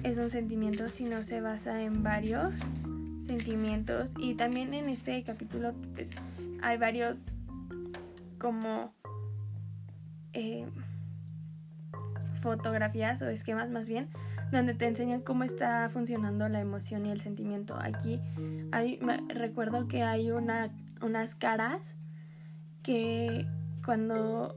es 0.06 0.18
un 0.18 0.30
sentimiento, 0.30 0.88
sino 0.88 1.22
se 1.24 1.40
basa 1.40 1.82
en 1.82 2.04
varios 2.04 2.54
sentimientos. 3.26 4.12
Y 4.18 4.34
también 4.34 4.72
en 4.72 4.88
este 4.88 5.22
capítulo 5.24 5.74
pues, 5.94 6.10
hay 6.62 6.78
varios 6.78 7.32
como 8.38 8.92
eh, 10.32 10.66
fotografías 12.40 13.20
o 13.22 13.28
esquemas 13.28 13.68
más 13.70 13.88
bien 13.88 14.08
donde 14.52 14.74
te 14.74 14.86
enseñan 14.86 15.22
cómo 15.22 15.42
está 15.42 15.88
funcionando 15.88 16.48
la 16.48 16.60
emoción 16.60 17.04
y 17.04 17.10
el 17.10 17.20
sentimiento. 17.20 17.76
Aquí 17.80 18.20
hay, 18.70 19.00
recuerdo 19.28 19.88
que 19.88 20.04
hay 20.04 20.30
una, 20.30 20.70
unas 21.02 21.34
caras 21.34 21.96
que 22.84 23.44
cuando 23.84 24.56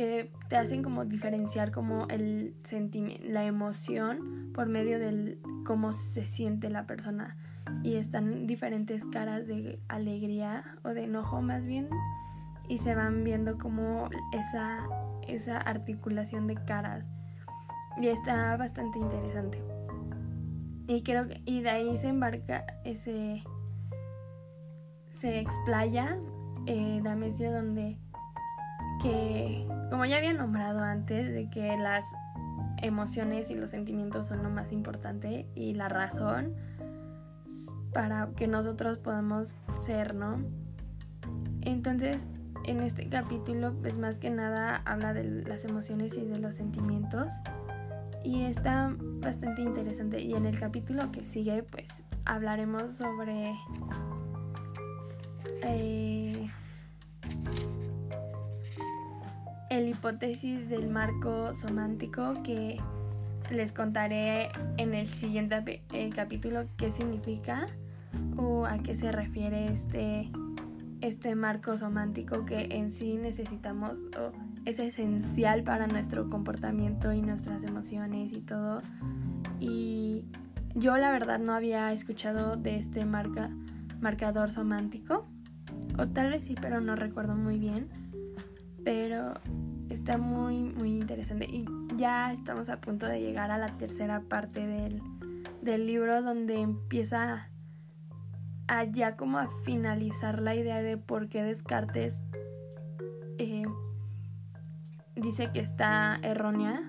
que 0.00 0.32
te 0.48 0.56
hacen 0.56 0.82
como 0.82 1.04
diferenciar 1.04 1.72
como 1.72 2.08
el 2.08 2.54
sentimiento, 2.64 3.22
la 3.28 3.44
emoción 3.44 4.50
por 4.54 4.66
medio 4.66 4.98
del 4.98 5.38
cómo 5.66 5.92
se 5.92 6.24
siente 6.24 6.70
la 6.70 6.86
persona 6.86 7.36
y 7.82 7.96
están 7.96 8.46
diferentes 8.46 9.04
caras 9.04 9.46
de 9.46 9.78
alegría 9.88 10.64
o 10.84 10.88
de 10.88 11.04
enojo 11.04 11.42
más 11.42 11.66
bien 11.66 11.90
y 12.66 12.78
se 12.78 12.94
van 12.94 13.24
viendo 13.24 13.58
como 13.58 14.08
esa 14.32 14.86
esa 15.28 15.58
articulación 15.58 16.46
de 16.46 16.54
caras 16.54 17.04
y 18.00 18.06
está 18.06 18.56
bastante 18.56 18.98
interesante. 18.98 19.62
Y 20.86 21.02
creo 21.02 21.28
que 21.28 21.42
y 21.44 21.60
de 21.60 21.68
ahí 21.68 21.98
se 21.98 22.08
embarca 22.08 22.64
ese 22.86 23.44
se 25.10 25.40
explaya 25.40 26.16
eh, 26.64 27.02
Damesia 27.02 27.52
donde 27.52 27.98
que 29.02 29.66
como 29.90 30.04
ya 30.04 30.18
había 30.18 30.32
nombrado 30.32 30.80
antes 30.80 31.32
de 31.32 31.48
que 31.50 31.76
las 31.76 32.04
emociones 32.78 33.50
y 33.50 33.54
los 33.54 33.70
sentimientos 33.70 34.28
son 34.28 34.42
lo 34.42 34.50
más 34.50 34.72
importante 34.72 35.46
y 35.54 35.74
la 35.74 35.88
razón 35.88 36.54
para 37.92 38.30
que 38.36 38.46
nosotros 38.46 38.98
podamos 38.98 39.56
ser, 39.78 40.14
¿no? 40.14 40.38
Entonces, 41.62 42.26
en 42.64 42.80
este 42.80 43.08
capítulo, 43.08 43.74
pues 43.80 43.98
más 43.98 44.18
que 44.18 44.30
nada 44.30 44.82
habla 44.84 45.12
de 45.12 45.24
las 45.24 45.64
emociones 45.64 46.16
y 46.16 46.24
de 46.26 46.38
los 46.38 46.54
sentimientos 46.54 47.32
y 48.22 48.42
está 48.42 48.94
bastante 49.20 49.62
interesante. 49.62 50.20
Y 50.20 50.34
en 50.34 50.46
el 50.46 50.58
capítulo 50.58 51.10
que 51.10 51.24
sigue, 51.24 51.62
pues 51.62 52.04
hablaremos 52.24 52.94
sobre 52.96 53.54
eh, 55.62 56.50
el 59.70 59.88
hipótesis 59.88 60.68
del 60.68 60.90
marco 60.90 61.54
somántico 61.54 62.34
que 62.42 62.76
les 63.50 63.72
contaré 63.72 64.50
en 64.76 64.94
el 64.94 65.06
siguiente 65.06 65.82
eh, 65.92 66.10
capítulo 66.14 66.66
qué 66.76 66.90
significa 66.90 67.66
o 68.36 68.66
a 68.66 68.78
qué 68.78 68.96
se 68.96 69.12
refiere 69.12 69.72
este, 69.72 70.28
este 71.00 71.36
marco 71.36 71.76
somántico 71.76 72.44
que 72.44 72.66
en 72.72 72.90
sí 72.90 73.16
necesitamos 73.16 74.00
o 74.18 74.32
es 74.64 74.80
esencial 74.80 75.62
para 75.62 75.86
nuestro 75.86 76.28
comportamiento 76.28 77.12
y 77.12 77.22
nuestras 77.22 77.62
emociones 77.64 78.32
y 78.32 78.40
todo. 78.40 78.82
Y 79.60 80.24
yo 80.74 80.96
la 80.96 81.12
verdad 81.12 81.38
no 81.38 81.54
había 81.54 81.92
escuchado 81.92 82.56
de 82.56 82.76
este 82.76 83.04
marca, 83.04 83.50
marcador 84.00 84.50
somántico. 84.50 85.26
O 85.98 86.08
tal 86.08 86.30
vez 86.30 86.42
sí, 86.42 86.54
pero 86.60 86.80
no 86.80 86.96
recuerdo 86.96 87.36
muy 87.36 87.58
bien. 87.58 87.99
Pero 88.84 89.34
está 89.88 90.18
muy, 90.18 90.60
muy 90.62 90.90
interesante. 90.90 91.46
Y 91.46 91.64
ya 91.96 92.32
estamos 92.32 92.68
a 92.68 92.80
punto 92.80 93.06
de 93.06 93.20
llegar 93.20 93.50
a 93.50 93.58
la 93.58 93.66
tercera 93.66 94.20
parte 94.20 94.66
del, 94.66 95.02
del 95.62 95.86
libro 95.86 96.22
donde 96.22 96.60
empieza 96.60 97.50
a 98.70 99.16
como 99.16 99.38
a 99.38 99.48
finalizar 99.64 100.40
la 100.40 100.54
idea 100.54 100.80
de 100.80 100.96
por 100.96 101.28
qué 101.28 101.42
Descartes 101.42 102.22
eh, 103.38 103.64
dice 105.16 105.50
que 105.52 105.58
está 105.58 106.20
errónea 106.22 106.80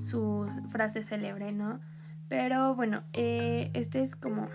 su 0.00 0.48
frase 0.70 1.04
célebre, 1.04 1.52
¿no? 1.52 1.80
Pero 2.28 2.74
bueno, 2.74 3.04
eh, 3.12 3.70
este 3.74 4.00
es 4.00 4.16
como 4.16 4.48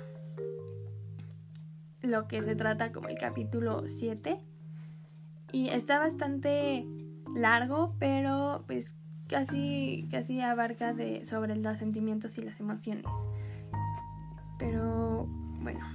lo 2.01 2.27
que 2.27 2.43
se 2.43 2.55
trata 2.55 2.91
como 2.91 3.07
el 3.07 3.17
capítulo 3.17 3.87
7. 3.87 4.41
Y 5.55 5.69
está 5.69 5.99
bastante 5.99 6.85
largo, 7.33 7.95
pero 7.97 8.65
pues 8.67 8.93
casi, 9.29 10.05
casi 10.11 10.41
abarca 10.41 10.93
de, 10.93 11.23
sobre 11.23 11.55
los 11.55 11.77
sentimientos 11.77 12.37
y 12.37 12.41
las 12.41 12.59
emociones. 12.59 13.05
Pero 14.59 15.25
bueno. 15.61 15.85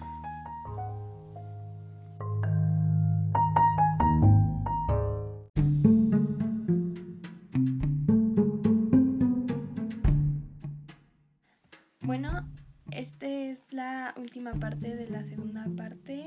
última 14.16 14.52
parte 14.54 14.94
de 14.96 15.08
la 15.08 15.24
segunda 15.24 15.66
parte, 15.76 16.20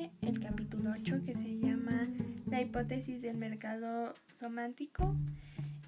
hipótesis 2.83 3.21
del 3.21 3.37
mercado 3.37 4.13
somántico. 4.33 5.15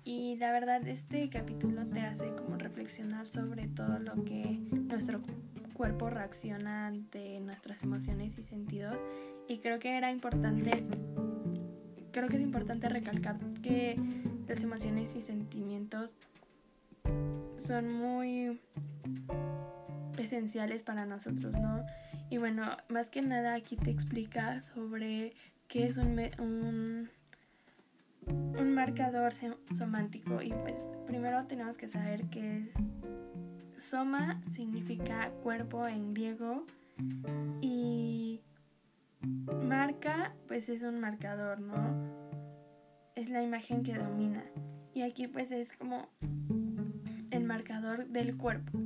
Y 0.06 0.38
la 0.38 0.54
verdad, 0.54 0.88
este 0.88 1.30
capítulo 1.30 1.86
te 1.88 2.00
hace 2.00 2.30
como 2.36 2.58
reflexionar 2.58 3.28
sobre 3.28 3.68
todo 3.68 4.00
lo 4.00 4.24
que 4.24 4.62
nuestro 4.72 5.22
cuerpo 5.74 6.10
reacciona 6.10 6.88
ante 6.88 7.42
nuestras 7.42 7.84
emociones 7.84 8.38
y 8.40 8.44
sentidos. 8.44 8.96
Y 9.50 9.58
creo 9.58 9.78
que 9.80 9.98
era 9.98 10.10
importante, 10.10 10.86
creo 12.14 12.30
que 12.30 12.38
es 12.38 12.42
importante 12.42 12.88
recalcar 12.88 13.40
que 13.62 14.00
las 14.48 14.64
emociones 14.64 15.18
y 15.18 15.22
sentimientos 15.22 16.16
son 17.58 17.92
muy 17.92 18.62
esenciales 20.18 20.84
para 20.84 21.06
nosotros, 21.06 21.52
¿no? 21.52 21.86
Y 22.30 22.38
bueno, 22.38 22.78
más 22.88 23.10
que 23.10 23.22
nada 23.22 23.54
aquí 23.54 23.76
te 23.76 23.92
explica 23.92 24.62
sobre 24.62 25.34
qué 25.68 25.88
es 25.88 25.98
un, 25.98 26.20
un, 26.40 27.10
un 28.28 28.74
marcador 28.74 29.34
somántico. 29.74 30.42
Y 30.42 30.52
pues 30.52 30.76
primero 31.08 31.46
tenemos 31.46 31.78
que 31.78 31.88
saber 31.88 32.26
qué 32.30 32.64
es 32.64 32.74
soma, 33.82 34.42
significa 34.52 35.32
cuerpo 35.44 35.88
en 35.88 36.14
griego. 36.14 36.66
Y 37.62 38.42
marca, 39.64 40.34
pues 40.48 40.70
es 40.70 40.84
un 40.84 41.00
marcador, 41.00 41.60
¿no? 41.60 41.76
Es 43.16 43.30
la 43.30 43.42
imagen 43.42 43.84
que 43.84 43.96
domina. 43.96 44.44
Y 44.94 45.02
aquí 45.02 45.28
pues 45.28 45.52
es 45.52 45.74
como 45.74 46.08
el 47.32 47.44
marcador 47.44 48.08
del 48.08 48.38
cuerpo 48.38 48.80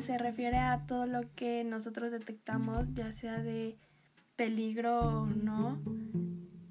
se 0.00 0.16
refiere 0.16 0.56
a 0.56 0.86
todo 0.86 1.06
lo 1.06 1.20
que 1.34 1.64
nosotros 1.64 2.10
detectamos, 2.10 2.86
ya 2.94 3.12
sea 3.12 3.42
de 3.42 3.76
peligro 4.38 5.00
o 5.00 5.26
no, 5.26 5.82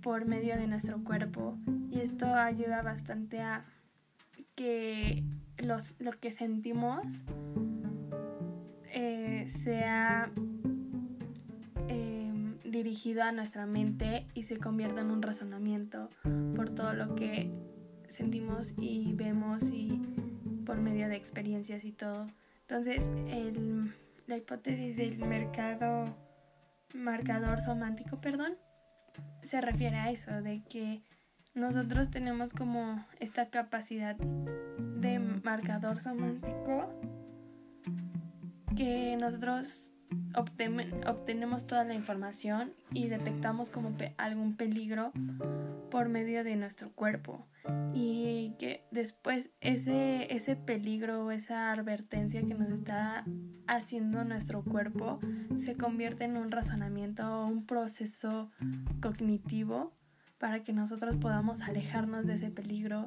por 0.01 0.25
medio 0.25 0.55
de 0.55 0.67
nuestro 0.67 1.03
cuerpo. 1.03 1.57
Y 1.91 1.99
esto 1.99 2.25
ayuda 2.25 2.81
bastante 2.81 3.41
a 3.41 3.65
que 4.55 5.23
los, 5.57 5.93
lo 5.99 6.11
que 6.13 6.31
sentimos 6.31 7.05
eh, 8.85 9.47
sea 9.49 10.31
em, 11.89 12.57
dirigido 12.63 13.23
a 13.23 13.33
nuestra 13.33 13.65
mente 13.65 14.27
y 14.33 14.43
se 14.43 14.57
convierta 14.57 15.01
en 15.01 15.11
un 15.11 15.21
razonamiento 15.21 16.09
por 16.55 16.69
todo 16.69 16.93
lo 16.93 17.15
que 17.15 17.51
sentimos 18.07 18.75
y 18.77 19.11
vemos 19.11 19.71
y 19.73 20.01
por 20.65 20.77
medio 20.79 21.09
de 21.09 21.17
experiencias 21.17 21.83
y 21.83 21.91
todo. 21.91 22.27
Entonces, 22.61 23.09
la 24.25 24.37
hipótesis 24.37 24.95
del 24.95 25.17
mercado 25.17 26.05
marcador 26.93 27.61
somántico, 27.61 28.19
perdón, 28.21 28.55
se 29.43 29.61
refiere 29.61 29.97
a 29.97 30.11
eso, 30.11 30.41
de 30.41 30.63
que 30.69 31.01
nosotros 31.53 32.09
tenemos 32.09 32.53
como 32.53 33.03
esta 33.19 33.49
capacidad 33.49 34.15
de 34.15 35.19
marcador 35.19 35.99
somántico 35.99 36.89
que 38.75 39.17
nosotros 39.17 39.91
obtenemos 40.35 41.67
toda 41.67 41.83
la 41.83 41.93
información 41.93 42.73
y 42.93 43.07
detectamos 43.07 43.69
como 43.69 43.95
algún 44.17 44.55
peligro 44.55 45.11
por 45.89 46.09
medio 46.09 46.43
de 46.43 46.55
nuestro 46.55 46.91
cuerpo 46.91 47.47
y 47.93 48.53
que 48.59 48.85
después 48.91 49.49
ese, 49.61 50.33
ese 50.33 50.55
peligro 50.55 51.25
o 51.25 51.31
esa 51.31 51.71
advertencia 51.71 52.41
que 52.41 52.53
nos 52.53 52.69
está 52.69 53.25
haciendo 53.67 54.23
nuestro 54.23 54.63
cuerpo 54.63 55.19
se 55.57 55.75
convierte 55.75 56.25
en 56.25 56.37
un 56.37 56.51
razonamiento 56.51 57.23
o 57.25 57.47
un 57.47 57.65
proceso 57.65 58.51
cognitivo 59.01 59.93
para 60.37 60.63
que 60.63 60.71
nosotros 60.71 61.17
podamos 61.17 61.61
alejarnos 61.61 62.25
de 62.25 62.35
ese 62.35 62.51
peligro 62.51 63.05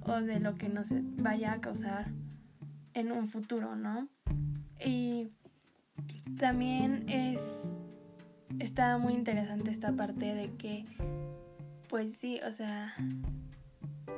o 0.00 0.20
de 0.20 0.40
lo 0.40 0.56
que 0.56 0.68
nos 0.68 0.88
vaya 0.90 1.52
a 1.52 1.60
causar 1.60 2.10
en 2.94 3.12
un 3.12 3.28
futuro, 3.28 3.76
¿no? 3.76 4.08
Y 4.84 5.28
también 6.38 7.08
es 7.08 7.60
está 8.58 8.98
muy 8.98 9.14
interesante 9.14 9.70
esta 9.70 9.92
parte 9.92 10.34
de 10.34 10.52
que 10.56 10.84
pues 11.88 12.16
sí, 12.16 12.40
o 12.46 12.52
sea, 12.52 12.94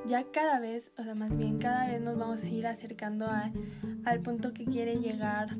ya 0.06 0.24
cada 0.30 0.60
vez, 0.60 0.92
o 0.98 1.02
sea, 1.02 1.14
más 1.14 1.34
bien 1.36 1.58
cada 1.58 1.88
vez 1.88 2.02
nos 2.02 2.18
vamos 2.18 2.44
a 2.44 2.48
ir 2.48 2.66
acercando 2.66 3.26
al 4.04 4.20
punto 4.20 4.52
que 4.52 4.66
quiere 4.66 4.96
llegar 4.96 5.56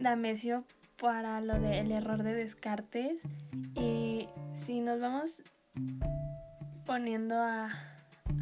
Damesio 0.00 0.64
para 1.00 1.40
lo 1.40 1.60
del 1.60 1.92
error 1.92 2.24
de 2.24 2.34
Descartes. 2.34 3.20
Y 3.76 4.26
si 4.52 4.80
nos 4.80 5.00
vamos 5.00 5.44
poniendo 6.86 7.36
a, 7.36 7.70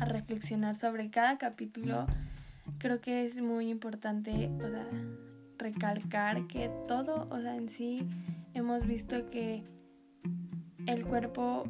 a 0.00 0.04
reflexionar 0.06 0.74
sobre 0.74 1.10
cada 1.10 1.36
capítulo, 1.36 2.06
creo 2.78 3.02
que 3.02 3.24
es 3.24 3.42
muy 3.42 3.68
importante, 3.68 4.50
o 4.56 4.68
sea, 4.70 4.86
recalcar 5.60 6.46
que 6.46 6.70
todo, 6.88 7.28
o 7.30 7.40
sea, 7.40 7.56
en 7.56 7.68
sí 7.68 8.06
hemos 8.54 8.86
visto 8.86 9.30
que 9.30 9.62
el 10.86 11.06
cuerpo, 11.06 11.64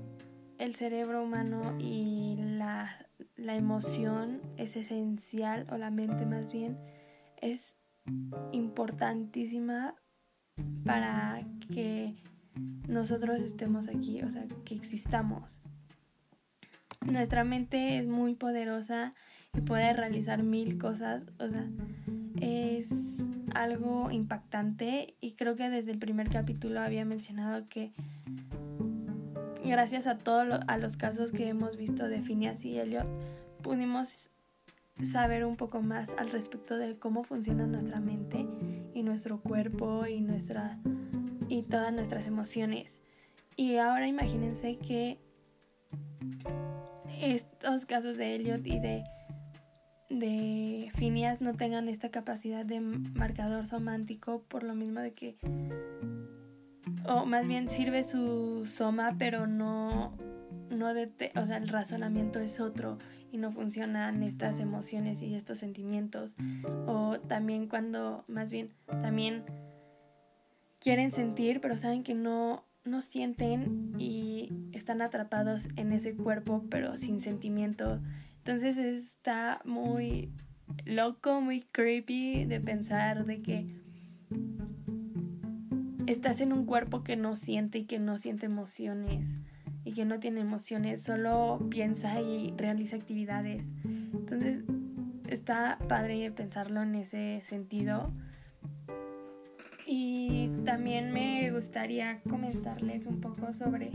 el 0.59 0.75
cerebro 0.75 1.23
humano 1.23 1.77
y 1.79 2.37
la 2.39 2.91
la 3.41 3.57
emoción 3.57 4.41
es 4.59 4.77
esencial, 4.77 5.67
o 5.71 5.79
la 5.79 5.91
mente 5.91 6.27
más 6.27 6.53
bien, 6.53 6.79
es 7.41 7.77
importantísima 8.53 9.95
para 10.85 11.43
que 11.73 12.17
nosotros 12.87 13.41
estemos 13.41 13.89
aquí, 13.89 14.23
o 14.23 14.31
sea, 14.31 14.47
que 14.65 14.75
existamos. 14.75 15.51
Nuestra 17.01 17.45
mente 17.45 17.99
es 17.99 18.07
muy 18.07 18.35
poderosa 18.35 19.11
y 19.57 19.61
puede 19.63 19.93
realizar 19.93 20.43
mil 20.43 20.79
cosas, 20.79 21.23
o 21.39 21.49
sea, 21.49 21.67
es 22.41 22.89
algo 23.55 24.11
impactante 24.11 25.15
y 25.21 25.33
creo 25.33 25.57
que 25.57 25.71
desde 25.71 25.91
el 25.91 25.99
primer 25.99 26.31
capítulo 26.31 26.81
había 26.81 27.05
mencionado 27.05 27.69
que 27.69 27.93
gracias 29.65 30.07
a 30.07 30.19
todos 30.19 30.47
los 30.47 30.97
casos 30.97 31.33
que 31.33 31.49
hemos 31.49 31.77
visto 31.77 32.09
de 32.09 32.23
Phineas 32.23 32.65
y 32.65 32.79
Elliot, 32.79 33.07
pudimos 33.63 34.31
saber 35.03 35.45
un 35.45 35.57
poco 35.57 35.81
más 35.81 36.15
al 36.19 36.31
respecto 36.31 36.77
de 36.77 36.99
cómo 36.99 37.25
funciona 37.25 37.67
nuestra 37.67 38.01
mente 38.01 38.47
y 38.95 39.03
nuestro 39.03 39.41
cuerpo 39.41 40.07
y 40.07 40.21
nuestra 40.21 40.79
y 41.49 41.63
todas 41.63 41.93
nuestras 41.93 42.27
emociones. 42.27 43.01
Y 43.57 43.77
ahora 43.77 44.07
imagínense 44.07 44.79
que 44.79 45.19
estos 47.21 47.87
casos 47.87 48.17
de 48.17 48.37
Elliot 48.37 48.67
y 48.67 48.79
de, 48.81 49.05
de 50.11 50.91
Phineas 50.97 51.41
no 51.41 51.55
tengan 51.55 51.89
esta 51.89 52.11
capacidad 52.11 52.67
de 52.67 52.81
marcador 52.81 53.67
somántico 53.67 54.43
por 54.49 54.65
lo 54.65 54.75
mismo 54.75 55.01
de 55.01 55.13
que 55.13 55.37
o 57.07 57.25
más 57.25 57.47
bien 57.47 57.69
sirve 57.69 58.03
su 58.03 58.67
soma 58.67 59.15
pero 59.19 59.47
no 59.47 60.13
no 60.69 60.89
o 60.89 61.47
sea 61.47 61.57
el 61.57 61.69
razonamiento 61.69 62.41
es 62.41 62.61
otro 62.61 62.99
y 63.33 63.39
no 63.39 63.53
funcionan 63.53 64.25
estas 64.25 64.59
emociones 64.59 65.23
y 65.23 65.35
estos 65.35 65.59
sentimientos 65.59 66.35
o 66.87 67.19
también 67.29 67.69
cuando 67.69 68.25
más 68.27 68.51
bien 68.51 68.71
también 68.89 69.45
quieren 70.81 71.13
sentir 71.13 71.61
pero 71.61 71.77
saben 71.77 72.03
que 72.03 72.15
no 72.15 72.65
no 72.85 73.01
sienten 73.03 73.95
y 73.99 74.53
están 74.73 75.03
atrapados 75.03 75.69
en 75.77 75.93
ese 75.93 76.15
cuerpo 76.15 76.65
pero 76.71 76.97
sin 76.97 77.21
sentimiento. 77.21 78.01
Entonces 78.41 78.79
está 78.79 79.61
muy 79.65 80.33
loco, 80.87 81.41
muy 81.43 81.61
creepy 81.61 82.47
de 82.47 82.61
pensar 82.61 83.27
de 83.27 83.43
que 83.43 83.67
estás 86.07 86.41
en 86.41 86.55
un 86.55 86.65
cuerpo 86.65 87.05
que 87.05 87.17
no 87.17 87.37
siente 87.37 87.81
y 87.81 87.85
que 87.85 87.99
no 87.99 88.17
siente 88.17 88.47
emociones 88.47 89.27
y 89.85 89.93
que 89.93 90.07
no 90.07 90.21
tiene 90.21 90.41
emociones, 90.41 91.03
solo 91.03 91.67
piensa 91.71 92.21
y 92.23 92.55
realiza 92.57 92.97
actividades. 92.97 93.67
Entonces 93.85 94.65
está 95.29 95.79
padre 95.87 96.31
pensarlo 96.31 96.83
en 96.83 96.95
ese 96.95 97.43
sentido. 97.43 98.11
Y 99.87 100.49
también 100.65 101.13
me 101.13 101.51
gustaría 101.51 102.21
comentarles 102.29 103.07
un 103.07 103.21
poco 103.21 103.53
sobre 103.53 103.91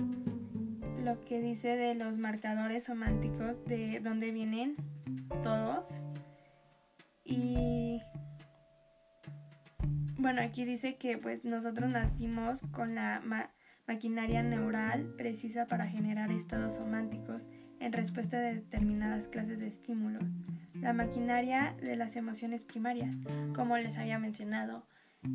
lo 1.05 1.23
que 1.23 1.39
dice 1.39 1.75
de 1.75 1.93
los 1.93 2.17
marcadores 2.17 2.85
semánticos, 2.85 3.63
de 3.65 3.99
dónde 4.03 4.31
vienen 4.31 4.75
todos. 5.43 6.01
Y 7.23 8.01
bueno, 10.17 10.41
aquí 10.41 10.65
dice 10.65 10.95
que 10.95 11.19
pues 11.19 11.45
nosotros 11.45 11.91
nacimos 11.91 12.61
con 12.71 12.95
la 12.95 13.21
maquinaria 13.87 14.41
neural 14.41 15.13
precisa 15.15 15.67
para 15.67 15.85
generar 15.85 16.31
estados 16.31 16.73
semánticos 16.73 17.43
en 17.79 17.93
respuesta 17.93 18.37
a 18.37 18.41
determinadas 18.41 19.27
clases 19.27 19.59
de 19.59 19.67
estímulos. 19.67 20.23
La 20.73 20.93
maquinaria 20.93 21.75
de 21.79 21.95
las 21.97 22.15
emociones 22.15 22.65
primarias, 22.65 23.15
como 23.53 23.77
les 23.77 23.99
había 23.99 24.17
mencionado, 24.17 24.87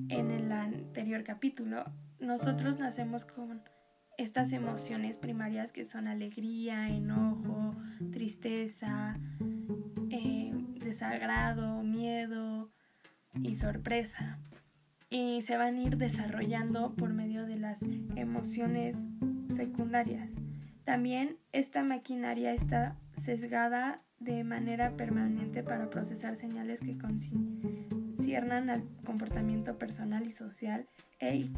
en 0.08 0.32
el 0.32 0.50
anterior 0.50 1.22
capítulo, 1.22 1.84
nosotros 2.18 2.80
nacemos 2.80 3.24
con 3.24 3.62
estas 4.20 4.52
emociones 4.52 5.16
primarias 5.16 5.72
que 5.72 5.86
son 5.86 6.06
alegría, 6.06 6.88
enojo, 6.90 7.74
tristeza, 8.12 9.16
eh, 10.10 10.52
desagrado, 10.84 11.82
miedo 11.82 12.70
y 13.42 13.54
sorpresa. 13.54 14.38
Y 15.08 15.40
se 15.40 15.56
van 15.56 15.76
a 15.76 15.80
ir 15.80 15.96
desarrollando 15.96 16.94
por 16.94 17.14
medio 17.14 17.46
de 17.46 17.56
las 17.56 17.82
emociones 18.14 18.98
secundarias. 19.56 20.30
También 20.84 21.38
esta 21.52 21.82
maquinaria 21.82 22.52
está 22.52 22.96
sesgada 23.16 24.02
de 24.18 24.44
manera 24.44 24.96
permanente 24.96 25.62
para 25.62 25.88
procesar 25.88 26.36
señales 26.36 26.80
que 26.80 26.96
ciernan 28.20 28.68
al 28.68 28.84
comportamiento 29.06 29.78
personal 29.78 30.26
y 30.26 30.32
social 30.32 30.86
e 31.20 31.48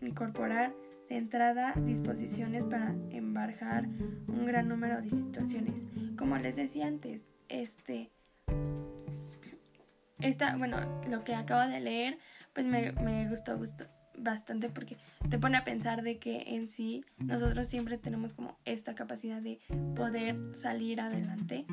incorporar 0.00 0.72
de 1.08 1.16
entrada 1.16 1.74
disposiciones 1.84 2.64
para 2.64 2.94
embarjar 3.10 3.86
un 4.28 4.46
gran 4.46 4.68
número 4.68 5.00
de 5.00 5.08
situaciones. 5.08 5.86
Como 6.16 6.36
les 6.38 6.56
decía 6.56 6.86
antes, 6.86 7.22
este, 7.48 8.10
esta, 10.20 10.56
bueno, 10.56 10.78
lo 11.08 11.24
que 11.24 11.34
acabo 11.34 11.70
de 11.70 11.80
leer, 11.80 12.18
pues 12.52 12.66
me, 12.66 12.92
me 12.92 13.28
gustó, 13.28 13.56
gustó 13.56 13.86
bastante 14.18 14.70
porque 14.70 14.96
te 15.28 15.38
pone 15.38 15.56
a 15.58 15.64
pensar 15.64 16.02
de 16.02 16.18
que 16.18 16.42
en 16.54 16.68
sí 16.68 17.04
nosotros 17.18 17.66
siempre 17.66 17.98
tenemos 17.98 18.32
como 18.32 18.58
esta 18.64 18.94
capacidad 18.94 19.42
de 19.42 19.60
poder 19.94 20.36
salir 20.54 21.00
adelante 21.00 21.66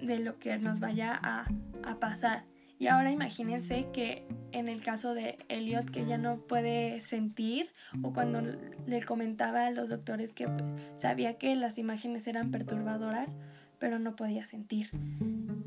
de 0.00 0.18
lo 0.20 0.38
que 0.38 0.58
nos 0.58 0.80
vaya 0.80 1.18
a, 1.22 1.46
a 1.84 1.98
pasar. 1.98 2.44
Y 2.78 2.88
ahora 2.88 3.10
imagínense 3.10 3.86
que 3.92 4.26
en 4.52 4.68
el 4.68 4.82
caso 4.82 5.14
de 5.14 5.38
Elliot 5.48 5.90
que 5.90 6.06
ya 6.06 6.18
no 6.18 6.38
puede 6.38 7.00
sentir 7.00 7.70
o 8.02 8.12
cuando 8.12 8.42
le 8.86 9.02
comentaba 9.02 9.66
a 9.66 9.70
los 9.70 9.88
doctores 9.88 10.32
que 10.32 10.48
pues, 10.48 10.72
sabía 10.96 11.38
que 11.38 11.54
las 11.54 11.78
imágenes 11.78 12.26
eran 12.26 12.50
perturbadoras, 12.50 13.34
pero 13.78 13.98
no 13.98 14.16
podía 14.16 14.46
sentir. 14.46 14.90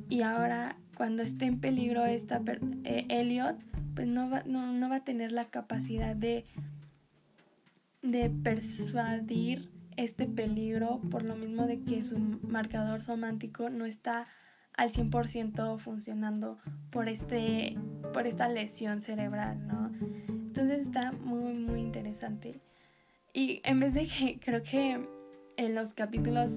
Y 0.09 0.21
ahora 0.21 0.77
cuando 0.95 1.23
esté 1.23 1.45
en 1.45 1.59
peligro 1.59 2.05
esta 2.05 2.41
eh, 2.83 3.05
Elliot, 3.09 3.57
pues 3.95 4.07
no 4.07 4.29
va, 4.29 4.43
no, 4.45 4.89
va 4.89 4.97
a 4.97 5.03
tener 5.03 5.31
la 5.31 5.45
capacidad 5.45 6.15
de, 6.15 6.45
de 8.01 8.29
persuadir 8.29 9.71
este 9.95 10.27
peligro 10.27 11.01
por 11.09 11.23
lo 11.23 11.35
mismo 11.35 11.65
de 11.65 11.81
que 11.81 12.03
su 12.03 12.19
marcador 12.19 13.01
somántico 13.01 13.69
no 13.69 13.85
está 13.85 14.25
al 14.77 14.91
100% 14.91 15.79
funcionando 15.79 16.57
por, 16.91 17.09
este, 17.09 17.77
por 18.13 18.27
esta 18.27 18.47
lesión 18.47 19.01
cerebral, 19.01 19.67
¿no? 19.67 19.91
Entonces 20.29 20.87
está 20.87 21.11
muy, 21.11 21.53
muy 21.53 21.81
interesante. 21.81 22.61
Y 23.33 23.61
en 23.63 23.79
vez 23.79 23.93
de 23.93 24.07
que 24.07 24.39
creo 24.39 24.63
que 24.63 25.01
en 25.57 25.75
los 25.75 25.93
capítulos 25.93 26.51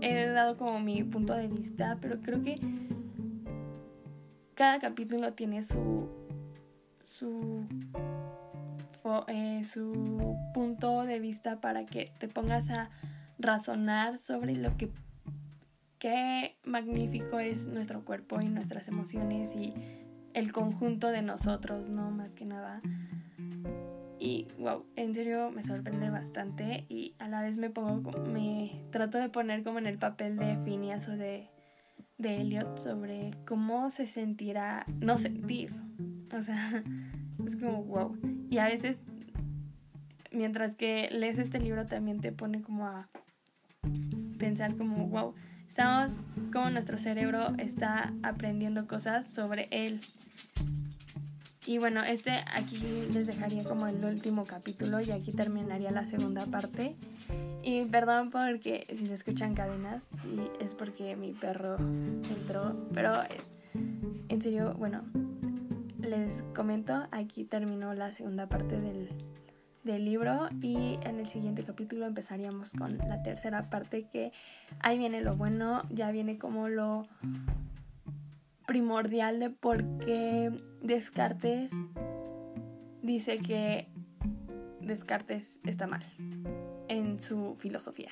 he 0.00 0.26
dado 0.28 0.56
como 0.56 0.80
mi 0.80 1.02
punto 1.04 1.34
de 1.34 1.48
vista, 1.48 1.98
pero 2.00 2.20
creo 2.20 2.42
que 2.42 2.56
cada 4.54 4.78
capítulo 4.78 5.34
tiene 5.34 5.62
su 5.62 6.08
su 7.02 7.64
eh, 9.28 9.62
su 9.64 10.36
punto 10.52 11.04
de 11.04 11.18
vista 11.18 11.60
para 11.60 11.86
que 11.86 12.12
te 12.18 12.28
pongas 12.28 12.68
a 12.70 12.90
razonar 13.38 14.18
sobre 14.18 14.54
lo 14.54 14.76
que 14.76 14.90
qué 15.98 16.56
magnífico 16.64 17.38
es 17.38 17.66
nuestro 17.66 18.04
cuerpo 18.04 18.40
y 18.40 18.48
nuestras 18.48 18.88
emociones 18.88 19.50
y 19.54 19.72
el 20.34 20.52
conjunto 20.52 21.08
de 21.08 21.22
nosotros, 21.22 21.88
¿no? 21.88 22.10
Más 22.10 22.34
que 22.34 22.44
nada. 22.44 22.80
Y 24.20 24.48
wow, 24.58 24.84
en 24.96 25.14
serio 25.14 25.50
me 25.50 25.62
sorprende 25.62 26.10
bastante 26.10 26.84
y 26.88 27.14
a 27.18 27.28
la 27.28 27.42
vez 27.42 27.56
me 27.56 27.70
pongo, 27.70 28.10
me 28.24 28.80
trato 28.90 29.18
de 29.18 29.28
poner 29.28 29.62
como 29.62 29.78
en 29.78 29.86
el 29.86 29.98
papel 29.98 30.36
de 30.36 30.56
Phineas 30.64 31.08
o 31.08 31.16
de, 31.16 31.48
de 32.18 32.40
Elliot 32.40 32.78
sobre 32.78 33.30
cómo 33.46 33.90
se 33.90 34.06
sentirá 34.06 34.86
no 35.00 35.18
sentir. 35.18 35.72
O 36.36 36.42
sea, 36.42 36.82
es 37.46 37.56
como 37.56 37.84
wow. 37.84 38.16
Y 38.50 38.58
a 38.58 38.66
veces, 38.66 38.98
mientras 40.32 40.74
que 40.74 41.08
lees 41.12 41.38
este 41.38 41.60
libro 41.60 41.86
también 41.86 42.20
te 42.20 42.32
pone 42.32 42.60
como 42.62 42.86
a 42.86 43.08
pensar 44.38 44.76
como 44.76 45.06
wow, 45.06 45.34
estamos 45.78 46.14
como 46.52 46.70
nuestro 46.70 46.98
cerebro 46.98 47.52
está 47.56 48.12
aprendiendo 48.24 48.88
cosas 48.88 49.28
sobre 49.28 49.68
él. 49.70 50.00
Y 51.66 51.78
bueno, 51.78 52.02
este 52.02 52.32
aquí 52.52 52.82
les 53.12 53.28
dejaría 53.28 53.62
como 53.62 53.86
el 53.86 54.04
último 54.04 54.44
capítulo 54.44 55.00
y 55.00 55.12
aquí 55.12 55.30
terminaría 55.30 55.92
la 55.92 56.04
segunda 56.04 56.46
parte. 56.46 56.96
Y 57.62 57.84
perdón 57.84 58.32
porque 58.32 58.86
si 58.88 59.06
se 59.06 59.14
escuchan 59.14 59.54
cadenas, 59.54 60.02
y 60.24 60.64
es 60.64 60.74
porque 60.74 61.14
mi 61.14 61.32
perro 61.32 61.76
entró. 61.78 62.74
Pero 62.92 63.12
en 64.28 64.42
serio, 64.42 64.74
bueno, 64.76 65.04
les 66.00 66.42
comento, 66.56 67.06
aquí 67.12 67.44
terminó 67.44 67.94
la 67.94 68.10
segunda 68.10 68.48
parte 68.48 68.80
del, 68.80 69.10
del 69.84 70.04
libro 70.04 70.48
y 70.60 70.98
en 71.02 71.20
el 71.20 71.26
siguiente 71.26 71.64
capítulo 71.64 72.06
empezaríamos 72.06 72.72
con 72.72 72.98
la 72.98 73.22
tercera 73.22 73.70
parte 73.70 74.08
que 74.12 74.32
ahí 74.80 74.98
viene 74.98 75.20
lo 75.20 75.36
bueno, 75.36 75.82
ya 75.90 76.10
viene 76.10 76.38
como 76.38 76.68
lo 76.68 77.06
primordial 78.66 79.40
de 79.40 79.50
por 79.50 79.82
qué 79.98 80.52
Descartes 80.82 81.70
dice 83.02 83.38
que 83.38 83.88
Descartes 84.80 85.60
está 85.64 85.86
mal 85.86 86.04
en 86.88 87.20
su 87.20 87.56
filosofía. 87.58 88.10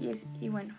Y, 0.00 0.08
es, 0.08 0.26
y 0.40 0.48
bueno. 0.48 0.74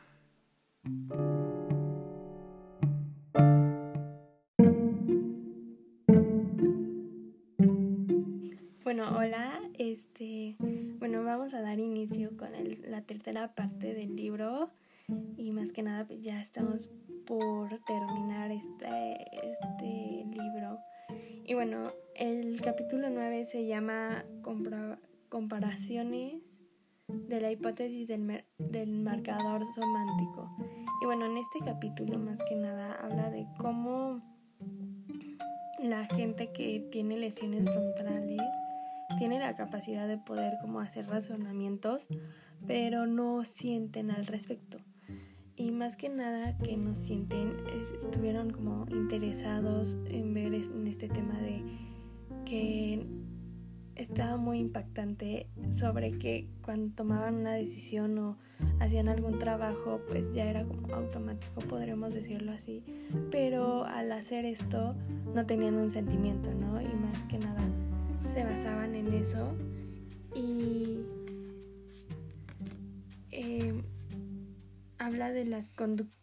Hola, 9.25 9.59
este, 9.79 10.55
bueno, 10.99 11.23
vamos 11.23 11.55
a 11.55 11.61
dar 11.61 11.79
inicio 11.79 12.37
con 12.37 12.49
la 12.87 13.01
tercera 13.01 13.55
parte 13.55 13.95
del 13.95 14.15
libro 14.15 14.69
y 15.35 15.49
más 15.49 15.71
que 15.71 15.81
nada 15.81 16.05
pues 16.05 16.21
ya 16.21 16.39
estamos 16.39 16.89
por 17.25 17.69
terminar 17.85 18.51
este, 18.51 19.25
este 19.49 20.25
libro. 20.29 20.77
Y 21.43 21.55
bueno, 21.55 21.91
el 22.13 22.61
capítulo 22.61 23.09
9 23.09 23.45
se 23.45 23.65
llama 23.65 24.25
comparaciones 25.29 26.43
de 27.07 27.41
la 27.41 27.49
hipótesis 27.49 28.07
del, 28.07 28.45
del 28.59 28.99
marcador 28.99 29.65
somántico. 29.73 30.51
Y 31.01 31.05
bueno, 31.07 31.25
en 31.25 31.37
este 31.37 31.61
capítulo 31.65 32.19
más 32.19 32.39
que 32.47 32.55
nada 32.55 32.93
habla 32.93 33.31
de 33.31 33.47
cómo 33.57 34.21
la 35.79 36.05
gente 36.05 36.51
que 36.51 36.87
tiene 36.91 37.17
lesiones 37.17 37.65
frontales 37.65 38.41
tiene 39.17 39.39
la 39.39 39.55
capacidad 39.55 40.07
de 40.07 40.17
poder 40.17 40.53
como 40.61 40.79
hacer 40.79 41.07
razonamientos, 41.07 42.07
pero 42.67 43.07
no 43.07 43.43
sienten 43.43 44.11
al 44.11 44.25
respecto. 44.25 44.79
Y 45.55 45.71
más 45.71 45.95
que 45.95 46.09
nada 46.09 46.57
que 46.57 46.75
no 46.75 46.95
sienten, 46.95 47.55
estuvieron 47.97 48.49
como 48.49 48.85
interesados 48.89 49.97
en 50.05 50.33
ver 50.33 50.53
en 50.53 50.87
este 50.87 51.07
tema 51.07 51.39
de 51.39 51.63
que 52.43 53.07
estaba 53.95 54.35
muy 54.35 54.59
impactante 54.59 55.47
sobre 55.69 56.17
que 56.17 56.49
cuando 56.61 56.93
tomaban 56.93 57.35
una 57.35 57.53
decisión 57.53 58.17
o 58.17 58.37
hacían 58.79 59.07
algún 59.07 59.39
trabajo, 59.39 60.01
pues 60.09 60.33
ya 60.33 60.43
era 60.45 60.65
como 60.65 60.93
automático, 60.93 61.61
podremos 61.61 62.13
decirlo 62.13 62.51
así. 62.51 62.83
Pero 63.31 63.85
al 63.85 64.11
hacer 64.11 64.43
esto 64.43 64.95
no 65.33 65.45
tenían 65.45 65.75
un 65.75 65.89
sentimiento, 65.89 66.53
¿no? 66.53 66.81
Y 66.81 66.93
más 66.95 67.25
que 67.27 67.39
nada 67.39 67.61
se 68.35 68.43
basaban 68.43 68.95
en 68.95 69.13
eso. 69.13 69.55
Y 70.35 70.99
eh, 73.31 73.81
habla 74.99 75.31
de 75.31 75.45
las 75.45 75.69
conductas 75.69 76.13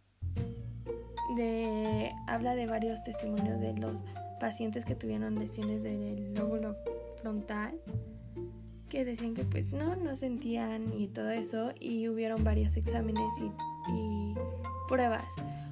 de 1.37 2.13
habla 2.27 2.55
de 2.55 2.67
varios 2.67 3.03
testimonios 3.03 3.59
de 3.59 3.73
los 3.79 4.05
pacientes 4.39 4.85
que 4.85 4.95
tuvieron 4.95 5.39
lesiones 5.39 5.83
del 5.83 6.35
lóbulo 6.35 6.77
frontal 7.23 7.81
que 8.91 9.07
decían 9.07 9.33
que 9.33 9.45
pues 9.45 9.73
no, 9.73 9.97
no 9.97 10.15
sentían 10.15 10.93
y 10.99 11.07
todo 11.09 11.31
eso 11.31 11.73
y 11.81 12.09
hubieron 12.09 12.45
varios 12.45 12.77
exámenes 12.77 13.33
y, 13.41 14.35
pruebas. 14.87 15.25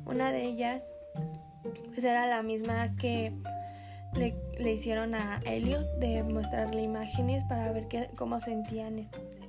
Una 0.07 0.33
de 0.33 0.47
ellas 0.47 0.83
pues 1.93 2.03
era 2.03 2.27
la 2.27 2.43
misma 2.43 2.97
que 2.97 3.35
le, 4.15 4.35
le 4.61 4.75
hicieron 4.75 5.15
a 5.15 5.41
Elliot 5.47 5.87
de 5.99 6.23
mostrarle 6.23 6.83
imágenes 6.83 7.43
para 7.45 7.73
ver 7.73 7.89
qué, 7.89 8.09
cómo 8.15 8.41
sentían 8.41 9.09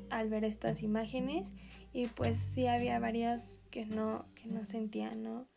al 0.10 0.30
ver 0.30 0.46
estas 0.46 0.84
imágenes 0.84 1.52
y 1.92 2.08
pues 2.08 2.40
sí 2.40 2.68
había 2.68 3.00
varias 3.00 3.68
que 3.72 3.86
no, 3.86 4.26
que 4.36 4.48
no 4.48 4.64
sentían, 4.64 5.24
¿no? 5.24 5.48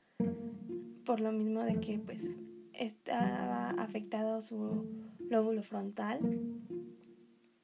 Por 1.05 1.21
lo 1.21 1.31
mismo 1.31 1.63
de 1.63 1.79
que 1.79 1.99
pues 1.99 2.31
estaba 2.73 3.71
afectado 3.71 4.43
su 4.43 4.85
lóbulo 5.31 5.63
frontal. 5.63 6.19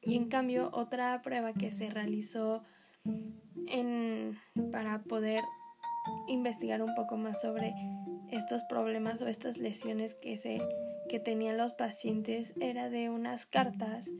Y 0.00 0.16
en 0.16 0.28
cambio 0.28 0.70
otra 0.72 1.20
prueba 1.22 1.52
que 1.52 1.72
se 1.72 1.90
realizó 1.90 2.62
en, 3.66 4.36
para 4.70 5.02
poder 5.02 5.42
investigar 6.28 6.82
un 6.82 6.94
poco 6.94 7.16
más 7.16 7.40
sobre 7.40 7.74
estos 8.32 8.64
problemas 8.64 9.20
o 9.22 9.26
estas 9.26 9.58
lesiones 9.58 10.14
que, 10.14 10.36
se, 10.36 10.60
que 11.08 11.20
tenían 11.20 11.56
los 11.56 11.72
pacientes 11.72 12.54
era 12.60 12.88
de 12.90 13.10
unas 13.10 13.46
cartas 13.46 14.10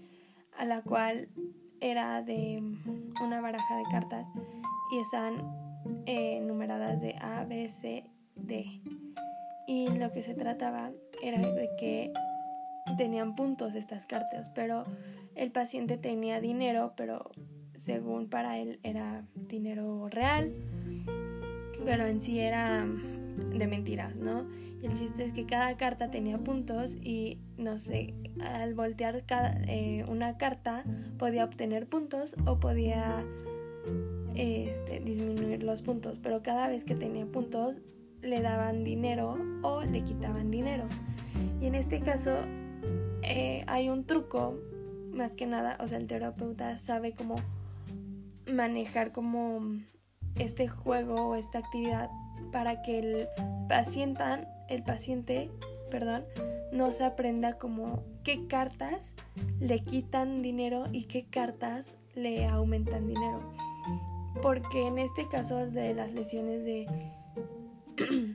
a 0.57 0.65
la 0.65 0.83
cual 0.83 1.29
era 1.81 2.23
de 2.23 2.63
una 3.23 3.41
baraja 3.41 3.77
de 3.77 3.85
cartas 3.91 4.27
y 4.93 4.99
están 4.99 5.71
eh, 6.07 6.41
numeradas 6.41 7.01
de 7.01 7.17
A, 7.21 7.45
B, 7.45 7.69
C, 7.69 8.05
D. 8.35 8.81
Y 9.67 9.89
lo 9.89 10.11
que 10.11 10.23
se 10.23 10.35
trataba 10.35 10.91
era 11.23 11.39
de 11.39 11.71
que 11.79 12.13
tenían 12.97 13.37
puntos 13.37 13.75
estas 13.75 14.07
cartas, 14.07 14.51
pero 14.51 14.85
el 15.35 15.53
paciente 15.53 15.97
tenía 15.97 16.41
dinero, 16.41 16.93
pero 16.97 17.31
según 17.77 18.29
para 18.29 18.59
él 18.59 18.81
era 18.83 19.25
dinero 19.35 20.09
real, 20.09 20.53
pero 21.85 22.07
en 22.07 22.21
sí 22.21 22.41
era 22.41 22.87
de 23.37 23.67
mentiras, 23.67 24.17
¿no? 24.17 24.47
Y 24.83 24.87
el 24.87 24.95
chiste 24.95 25.25
es 25.25 25.33
que 25.33 25.45
cada 25.47 25.77
carta 25.77 26.11
tenía 26.11 26.39
puntos 26.39 26.97
y, 26.97 27.39
no 27.59 27.79
sé, 27.79 28.15
al 28.41 28.75
voltear 28.75 29.25
cada, 29.27 29.61
eh, 29.67 30.05
una 30.09 30.39
carta 30.39 30.85
podía 31.19 31.45
obtener 31.45 31.87
puntos 31.87 32.35
o 32.47 32.59
podía 32.59 33.25
este, 34.35 35.01
disminuir 35.01 35.63
los 35.63 35.83
puntos, 35.83 36.19
pero 36.19 36.43
cada 36.43 36.69
vez 36.69 36.85
que 36.85 36.95
tenía 36.95 37.27
puntos 37.27 37.77
le 38.23 38.41
daban 38.41 38.85
dinero 38.85 39.37
o 39.63 39.83
le 39.83 40.03
quitaban 40.03 40.51
dinero. 40.51 40.85
Y 41.61 41.67
en 41.67 41.75
este 41.75 42.01
caso 42.01 42.37
eh, 43.23 43.65
hay 43.67 43.91
un 43.91 44.05
truco, 44.05 44.59
más 45.13 45.33
que 45.33 45.47
nada, 45.47 45.77
o 45.81 45.89
sea, 45.89 45.99
el 45.99 46.07
terapeuta 46.07 46.77
sabe 46.79 47.13
cómo 47.13 47.37
manejar 48.51 49.13
como 49.13 49.61
este 50.39 50.69
juego 50.69 51.29
o 51.29 51.35
esta 51.35 51.59
actividad 51.59 52.09
para 52.51 52.83
que 52.83 52.99
el 52.99 53.29
paciente, 53.69 54.23
el 54.69 54.83
paciente, 54.83 55.51
perdón, 55.91 56.25
no 56.73 56.93
se 56.93 57.05
aprenda 57.05 57.59
como 57.59 58.05
qué 58.25 58.47
cartas 58.47 59.15
le 59.59 59.81
quitan 59.81 60.43
dinero 60.43 60.85
y 60.93 61.05
qué 61.05 61.27
cartas 61.27 61.99
le 62.15 62.47
aumentan 62.47 63.07
dinero. 63.07 63.41
Porque 64.43 64.87
en 64.87 64.99
este 64.99 65.29
caso 65.29 65.67
de 65.67 65.95
las 65.95 66.13
lesiones 66.13 66.65
de 66.65 66.87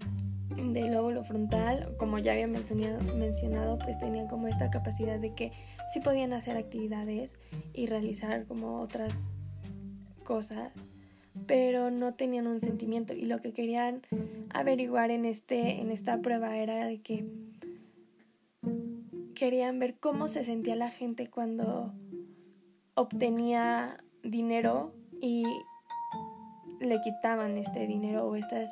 del 0.55 0.91
lóbulo 0.91 1.23
frontal, 1.23 1.95
como 1.97 2.17
ya 2.19 2.33
había 2.33 2.47
mencionado, 2.47 3.77
pues 3.79 3.97
tenían 3.99 4.27
como 4.27 4.47
esta 4.47 4.69
capacidad 4.69 5.19
de 5.19 5.33
que 5.33 5.51
sí 5.93 5.99
podían 5.99 6.33
hacer 6.33 6.57
actividades 6.57 7.31
y 7.73 7.87
realizar 7.87 8.45
como 8.45 8.81
otras 8.81 9.13
cosas 10.23 10.71
pero 11.47 11.91
no 11.91 12.13
tenían 12.13 12.47
un 12.47 12.59
sentimiento 12.59 13.13
y 13.13 13.25
lo 13.25 13.41
que 13.41 13.53
querían 13.53 14.01
averiguar 14.49 15.11
en 15.11 15.25
este 15.25 15.81
en 15.81 15.91
esta 15.91 16.21
prueba 16.21 16.57
era 16.57 16.85
de 16.85 16.99
que 16.99 17.25
querían 19.35 19.79
ver 19.79 19.95
cómo 19.99 20.27
se 20.27 20.43
sentía 20.43 20.75
la 20.75 20.89
gente 20.89 21.29
cuando 21.29 21.93
obtenía 22.95 23.97
dinero 24.23 24.93
y 25.21 25.43
le 26.79 27.01
quitaban 27.01 27.57
este 27.57 27.85
dinero 27.85 28.25
o 28.27 28.35
estas 28.35 28.71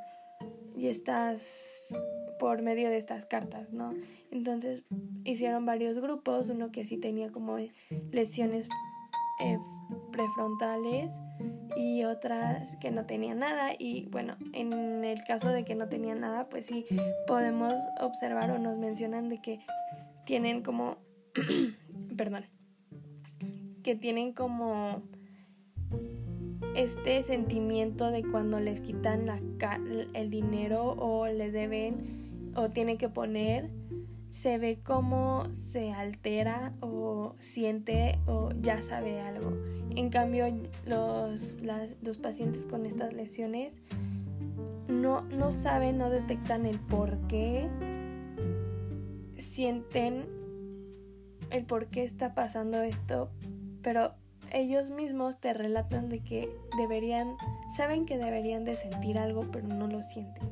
y 0.75 0.87
estas 0.87 1.93
por 2.39 2.61
medio 2.61 2.89
de 2.89 2.97
estas 2.97 3.25
cartas, 3.25 3.71
¿no? 3.71 3.93
Entonces 4.31 4.83
hicieron 5.23 5.65
varios 5.65 5.99
grupos, 5.99 6.49
uno 6.49 6.71
que 6.71 6.85
sí 6.85 6.97
tenía 6.97 7.31
como 7.31 7.57
lesiones 8.11 8.67
eh, 9.39 9.59
prefrontales 10.11 11.11
y 11.75 12.03
otras 12.03 12.75
que 12.77 12.91
no 12.91 13.05
tenían 13.05 13.39
nada. 13.39 13.71
Y 13.77 14.07
bueno, 14.09 14.35
en 14.53 15.03
el 15.03 15.23
caso 15.23 15.49
de 15.49 15.65
que 15.65 15.75
no 15.75 15.87
tenían 15.89 16.21
nada, 16.21 16.49
pues 16.49 16.65
sí 16.65 16.85
podemos 17.27 17.73
observar 17.99 18.51
o 18.51 18.59
nos 18.59 18.77
mencionan 18.77 19.29
de 19.29 19.41
que 19.41 19.59
tienen 20.25 20.61
como, 20.61 20.97
perdón, 22.17 22.45
que 23.83 23.95
tienen 23.95 24.33
como 24.33 25.03
este 26.75 27.21
sentimiento 27.23 28.09
de 28.09 28.23
cuando 28.23 28.59
les 28.59 28.81
quitan 28.81 29.25
la, 29.25 29.39
el 30.13 30.29
dinero 30.29 30.95
o 30.97 31.27
le 31.27 31.51
deben 31.51 32.51
o 32.55 32.69
tiene 32.69 32.97
que 32.97 33.09
poner 33.09 33.69
se 34.33 34.57
ve 34.57 34.79
como 34.83 35.43
se 35.53 35.93
altera 35.93 36.73
o 36.81 37.35
siente 37.37 38.17
o 38.25 38.49
ya 38.59 38.81
sabe 38.81 39.21
algo. 39.21 39.55
En 39.95 40.09
cambio, 40.09 40.47
los, 40.87 41.57
los 42.01 42.17
pacientes 42.17 42.65
con 42.65 42.87
estas 42.87 43.13
lesiones 43.13 43.75
no, 44.87 45.21
no 45.21 45.51
saben, 45.51 45.99
no 45.99 46.09
detectan 46.09 46.65
el 46.65 46.79
por 46.79 47.19
qué 47.27 47.69
sienten 49.37 50.25
el 51.51 51.65
por 51.65 51.85
qué 51.89 52.03
está 52.03 52.33
pasando 52.33 52.81
esto, 52.81 53.29
pero 53.83 54.15
ellos 54.51 54.89
mismos 54.89 55.39
te 55.39 55.53
relatan 55.53 56.09
de 56.09 56.23
que 56.23 56.49
deberían, 56.79 57.35
saben 57.77 58.07
que 58.07 58.17
deberían 58.17 58.65
de 58.65 58.73
sentir 58.73 59.19
algo, 59.19 59.47
pero 59.51 59.67
no 59.67 59.85
lo 59.85 60.01
sienten. 60.01 60.49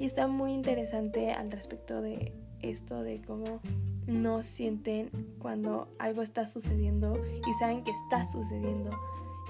Y 0.00 0.06
está 0.06 0.26
muy 0.26 0.52
interesante 0.52 1.30
al 1.30 1.52
respecto 1.52 2.02
de 2.02 2.32
esto 2.62 3.02
de 3.02 3.20
cómo 3.22 3.60
no 4.06 4.42
sienten 4.42 5.10
cuando 5.38 5.88
algo 5.98 6.22
está 6.22 6.46
sucediendo 6.46 7.20
y 7.46 7.54
saben 7.54 7.82
que 7.82 7.90
está 7.90 8.26
sucediendo. 8.26 8.90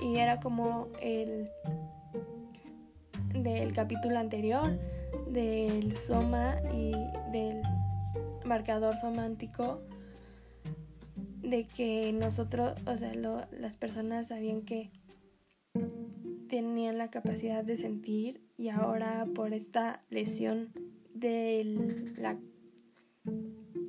Y 0.00 0.16
era 0.16 0.40
como 0.40 0.88
el 1.00 1.50
del 3.34 3.72
capítulo 3.72 4.18
anterior 4.18 4.78
del 5.30 5.94
soma 5.94 6.57
y 6.74 6.92
del 7.32 7.62
marcador 8.44 8.96
somántico 8.96 9.82
de 11.42 11.64
que 11.64 12.12
nosotros, 12.12 12.72
o 12.86 12.96
sea, 12.96 13.12
las 13.14 13.76
personas 13.76 14.28
sabían 14.28 14.62
que 14.62 14.90
tenían 16.48 16.98
la 16.98 17.11
capacidad 17.11 17.64
de 17.64 17.76
sentir 17.76 18.40
y 18.57 18.68
ahora 18.68 19.26
por 19.34 19.52
esta 19.52 20.02
lesión 20.11 20.72
del 21.14 22.14
la 22.16 22.38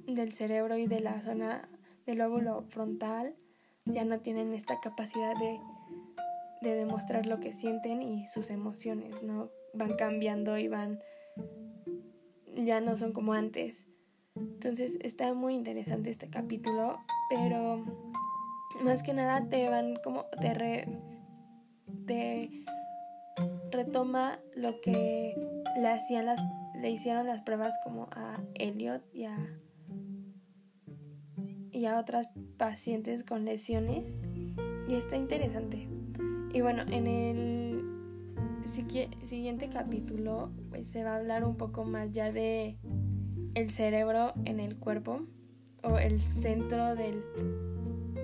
del 0.07 0.31
cerebro 0.31 0.77
y 0.77 0.88
de 0.88 1.01
la 1.01 1.21
zona 1.21 1.69
del 2.05 2.19
lóbulo 2.19 2.63
frontal 2.69 3.35
ya 3.85 4.03
no 4.05 4.19
tienen 4.19 4.53
esta 4.53 4.79
capacidad 4.79 5.35
de 5.35 5.59
de 6.61 6.75
demostrar 6.75 7.25
lo 7.25 7.39
que 7.39 7.53
sienten 7.53 8.01
y 8.01 8.25
sus 8.25 8.49
emociones, 8.49 9.21
¿no? 9.23 9.49
Van 9.73 9.95
cambiando 9.95 10.57
y 10.57 10.67
van, 10.67 10.99
ya 12.55 12.81
no 12.81 12.95
son 12.95 13.13
como 13.13 13.33
antes. 13.33 13.88
Entonces 14.35 14.97
está 15.01 15.33
muy 15.33 15.55
interesante 15.55 16.09
este 16.09 16.29
capítulo, 16.29 16.99
pero 17.29 17.83
más 18.83 19.03
que 19.03 19.13
nada 19.13 19.47
te 19.49 19.67
van 19.69 19.95
como, 20.03 20.25
te, 20.41 20.88
te 22.05 22.49
retoma 23.71 24.39
lo 24.55 24.79
que 24.81 25.35
le 25.79 25.88
hacían 25.88 26.25
las, 26.25 26.41
le 26.82 26.91
hicieron 26.91 27.25
las 27.25 27.41
pruebas 27.41 27.73
como 27.84 28.07
a 28.11 28.39
Elliot 28.55 29.03
y 29.13 29.25
a, 29.25 29.38
y 31.71 31.86
a 31.86 31.99
otras 31.99 32.30
pacientes 32.57 33.23
con 33.23 33.45
lesiones. 33.45 34.05
Y 34.88 34.95
está 34.95 35.17
interesante. 35.17 35.88
Y 36.53 36.61
bueno, 36.61 36.84
en 36.89 37.07
el 37.07 37.84
siguiente 39.25 39.69
capítulo 39.69 40.51
pues, 40.69 40.88
se 40.89 41.03
va 41.03 41.13
a 41.13 41.17
hablar 41.17 41.43
un 41.43 41.55
poco 41.55 41.84
más 41.84 42.11
ya 42.11 42.32
de 42.32 42.78
el 43.55 43.69
cerebro 43.69 44.34
en 44.45 44.59
el 44.59 44.78
cuerpo 44.78 45.21
o 45.84 45.97
el 45.97 46.21
centro 46.21 46.95
del, 46.95 47.23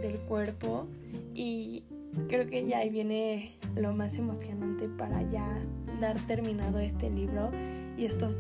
del 0.02 0.20
cuerpo. 0.22 0.88
Y 1.34 1.84
creo 2.28 2.48
que 2.48 2.66
ya 2.66 2.80
ahí 2.80 2.90
viene 2.90 3.58
lo 3.76 3.94
más 3.94 4.18
emocionante 4.18 4.88
para 4.88 5.28
ya 5.30 5.60
dar 6.00 6.20
terminado 6.28 6.80
este 6.80 7.10
libro 7.10 7.52
y 7.98 8.06
estos 8.06 8.40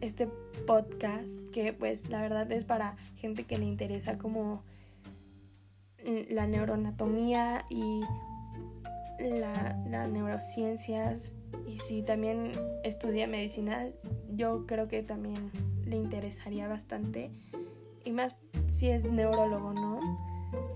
este 0.00 0.28
podcast 0.66 1.28
que 1.52 1.72
pues 1.72 2.08
la 2.08 2.20
verdad 2.20 2.50
es 2.52 2.64
para 2.64 2.96
gente 3.16 3.44
que 3.44 3.58
le 3.58 3.64
interesa 3.64 4.18
como 4.18 4.62
la 6.28 6.46
neuroanatomía 6.46 7.64
y 7.70 8.02
la, 9.18 9.82
las 9.88 10.08
neurociencias 10.10 11.32
y 11.66 11.78
si 11.78 12.02
también 12.02 12.50
estudia 12.82 13.26
medicina, 13.26 13.86
yo 14.34 14.66
creo 14.66 14.88
que 14.88 15.02
también 15.02 15.50
le 15.86 15.96
interesaría 15.96 16.68
bastante. 16.68 17.30
Y 18.04 18.12
más 18.12 18.36
si 18.70 18.90
es 18.90 19.04
neurólogo, 19.04 19.72
¿no? 19.72 20.00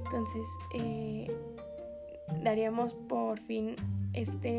Entonces, 0.04 0.46
eh, 0.74 1.30
daríamos 2.42 2.94
por 2.94 3.38
fin 3.40 3.74
este, 4.14 4.58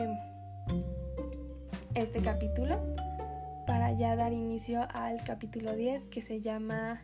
este 1.95 2.19
capítulo 2.19 2.79
para 3.69 3.91
ya 3.91 4.15
dar 4.15 4.33
inicio 4.33 4.87
al 4.95 5.23
capítulo 5.23 5.75
10 5.75 6.07
que 6.07 6.21
se 6.21 6.41
llama 6.41 7.03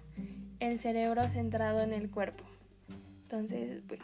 El 0.59 0.79
cerebro 0.79 1.21
centrado 1.29 1.81
en 1.81 1.93
el 1.93 2.09
cuerpo. 2.09 2.43
Entonces, 3.21 3.83
bueno. 3.85 4.03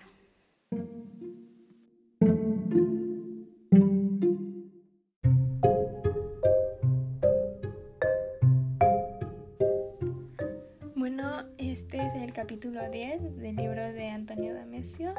Bueno, 10.96 11.46
este 11.58 12.06
es 12.06 12.14
el 12.14 12.32
capítulo 12.32 12.92
10 12.92 13.38
del 13.38 13.56
libro 13.56 13.82
de 13.92 14.10
Antonio 14.10 14.54
Damecio 14.54 15.16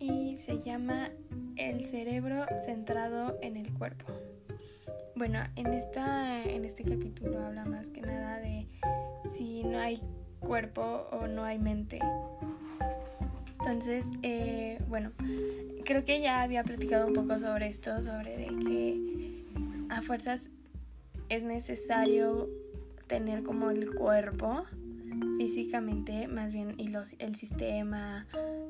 y 0.00 0.38
se 0.38 0.60
llama 0.60 1.10
El 1.54 1.84
cerebro 1.84 2.46
centrado 2.66 3.38
en 3.42 3.56
el 3.58 3.72
cuerpo. 3.74 4.06
Bueno, 5.16 5.38
en, 5.54 5.72
esta, 5.72 6.42
en 6.42 6.64
este 6.64 6.82
capítulo 6.82 7.38
habla 7.38 7.64
más 7.64 7.90
que 7.90 8.00
nada 8.00 8.40
de 8.40 8.66
si 9.36 9.62
no 9.62 9.78
hay 9.78 10.02
cuerpo 10.40 11.06
o 11.12 11.28
no 11.28 11.44
hay 11.44 11.58
mente. 11.60 12.00
Entonces, 13.60 14.06
eh, 14.22 14.82
bueno, 14.88 15.12
creo 15.84 16.04
que 16.04 16.20
ya 16.20 16.42
había 16.42 16.64
platicado 16.64 17.06
un 17.06 17.14
poco 17.14 17.38
sobre 17.38 17.68
esto, 17.68 18.02
sobre 18.02 18.36
de 18.36 18.46
que 18.46 19.44
a 19.88 20.02
fuerzas 20.02 20.50
es 21.28 21.44
necesario 21.44 22.48
tener 23.06 23.44
como 23.44 23.70
el 23.70 23.94
cuerpo 23.94 24.64
físicamente, 25.38 26.26
más 26.26 26.52
bien, 26.52 26.74
y 26.76 26.88
los, 26.88 27.14
el 27.20 27.36
sistema, 27.36 28.26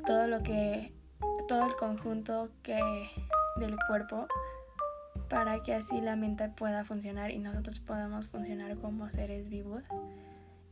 todo 0.07 0.27
lo 0.27 0.43
que, 0.43 0.93
todo 1.49 1.69
el 1.69 1.75
conjunto 1.77 2.51
que 2.63 2.79
del 3.57 3.77
cuerpo 3.89 4.29
para 5.29 5.63
que 5.63 5.75
así 5.75 6.01
la 6.01 6.17
mente 6.17 6.49
pueda 6.49 6.85
funcionar 6.85 7.31
y 7.31 7.39
nosotros 7.39 7.81
podamos 7.81 8.29
funcionar 8.29 8.77
como 8.77 9.09
seres 9.11 9.49
vivos. 9.49 9.83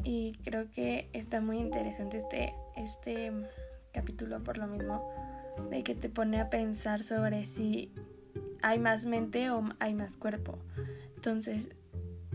Y 0.05 0.32
creo 0.44 0.70
que 0.70 1.09
está 1.12 1.40
muy 1.40 1.59
interesante 1.59 2.18
este, 2.18 2.55
este 2.76 3.32
capítulo 3.92 4.42
por 4.42 4.59
lo 4.59 4.66
mismo, 4.66 5.09
de 5.70 5.82
que 5.82 5.94
te 5.94 6.09
pone 6.09 6.40
a 6.40 6.50
pensar 6.50 7.03
sobre 7.03 7.44
si 7.44 7.92
hay 8.62 8.78
más 8.78 9.07
mente 9.07 9.50
o 9.50 9.64
hay 9.78 9.94
más 9.94 10.16
cuerpo. 10.16 10.59
Entonces, 11.16 11.68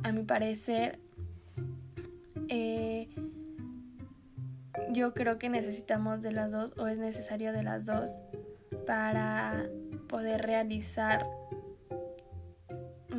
a 0.03 0.11
mi 0.11 0.23
parecer, 0.23 0.99
eh, 2.47 3.09
yo 4.91 5.13
creo 5.13 5.37
que 5.37 5.49
necesitamos 5.49 6.21
de 6.21 6.31
las 6.31 6.51
dos 6.51 6.73
o 6.77 6.87
es 6.87 6.97
necesario 6.97 7.51
de 7.51 7.63
las 7.63 7.85
dos 7.85 8.09
para 8.85 9.67
poder 10.07 10.41
realizar 10.43 11.25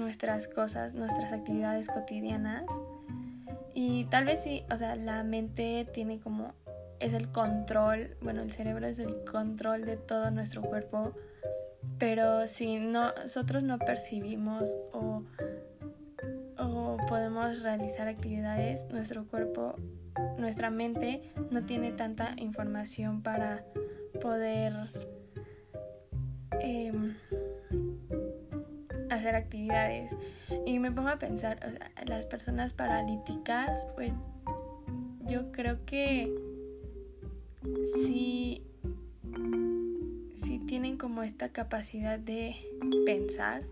nuestras 0.08 0.48
cosas, 0.48 0.94
nuestras 0.94 1.34
actividades 1.34 1.86
cotidianas. 1.86 2.64
Y 3.74 4.06
tal 4.06 4.24
vez 4.24 4.42
sí, 4.42 4.64
o 4.72 4.76
sea, 4.78 4.96
la 4.96 5.22
mente 5.22 5.86
tiene 5.92 6.18
como 6.18 6.54
es 6.98 7.12
el 7.12 7.28
control, 7.28 8.16
bueno, 8.22 8.40
el 8.40 8.50
cerebro 8.50 8.86
es 8.86 9.00
el 9.00 9.22
control 9.24 9.84
de 9.84 9.98
todo 9.98 10.30
nuestro 10.30 10.62
cuerpo, 10.62 11.12
pero 11.98 12.46
si 12.46 12.78
no, 12.80 13.12
nosotros 13.22 13.62
no 13.62 13.78
percibimos 13.78 14.74
o, 14.94 15.24
o 16.58 16.96
podemos 17.06 17.62
realizar 17.62 18.08
actividades, 18.08 18.86
nuestro 18.90 19.26
cuerpo, 19.26 19.74
nuestra 20.38 20.70
mente 20.70 21.34
no 21.50 21.66
tiene 21.66 21.92
tanta 21.92 22.32
información 22.38 23.22
para 23.22 23.62
poder 24.22 24.72
em, 26.62 27.14
hacer 29.18 29.34
actividades. 29.34 30.10
Y 30.66 30.78
me 30.78 30.90
pongo 30.90 31.08
a 31.08 31.18
pensar, 31.18 31.58
las 32.06 32.26
personas 32.26 32.72
paralíticas, 32.72 33.86
pues 33.94 34.12
yo 35.26 35.52
creo 35.52 35.84
que 35.84 36.34
si 38.04 38.62
tienen 40.66 40.98
como 40.98 41.22
esta 41.22 41.48
capacidad 41.48 42.18
de 42.18 42.54
pensar, 43.06 43.62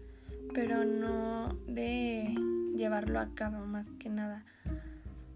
pero 0.54 0.84
no 0.84 1.50
de 1.66 2.34
llevarlo 2.74 3.20
a 3.20 3.28
cabo 3.34 3.66
más 3.66 3.86
que 3.98 4.08
nada. 4.08 4.44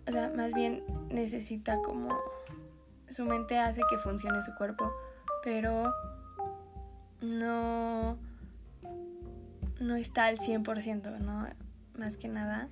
O 0.08 0.12
sea, 0.12 0.32
más 0.34 0.52
bien 0.54 0.82
necesita 1.10 1.80
como 1.82 2.08
su 3.10 3.24
mente 3.26 3.58
hace 3.58 3.82
que 3.90 3.98
funcione 3.98 4.42
su 4.42 4.54
cuerpo, 4.54 4.90
pero 5.44 5.92
no 7.20 8.16
no 9.80 9.96
está 9.96 10.26
al 10.26 10.38
100%, 10.38 11.18
¿no? 11.18 11.48
Más 11.98 12.16
que 12.16 12.28
nada. 12.28 12.68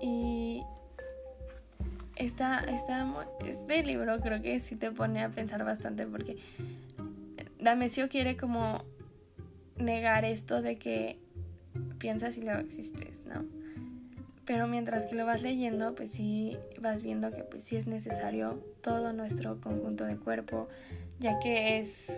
Y 0.00 0.62
esta, 2.16 2.60
esta, 2.60 3.06
este 3.46 3.82
libro 3.84 4.20
creo 4.20 4.42
que 4.42 4.60
sí 4.60 4.76
te 4.76 4.90
pone 4.90 5.22
a 5.22 5.30
pensar 5.30 5.64
bastante 5.64 6.06
porque 6.06 6.36
Damesio 7.58 8.08
quiere 8.08 8.36
como 8.36 8.84
negar 9.76 10.24
esto 10.24 10.62
de 10.62 10.76
que 10.76 11.18
piensas 11.98 12.36
y 12.36 12.42
luego 12.42 12.60
existes, 12.60 13.24
¿no? 13.24 13.44
Pero 14.44 14.66
mientras 14.66 15.06
que 15.06 15.14
lo 15.14 15.24
vas 15.24 15.40
leyendo, 15.42 15.94
pues 15.94 16.10
sí 16.10 16.58
vas 16.80 17.02
viendo 17.02 17.30
que 17.30 17.44
pues 17.44 17.64
sí 17.64 17.76
es 17.76 17.86
necesario 17.86 18.62
todo 18.82 19.12
nuestro 19.12 19.60
conjunto 19.60 20.04
de 20.04 20.16
cuerpo, 20.16 20.68
ya 21.20 21.38
que 21.38 21.78
es 21.78 22.12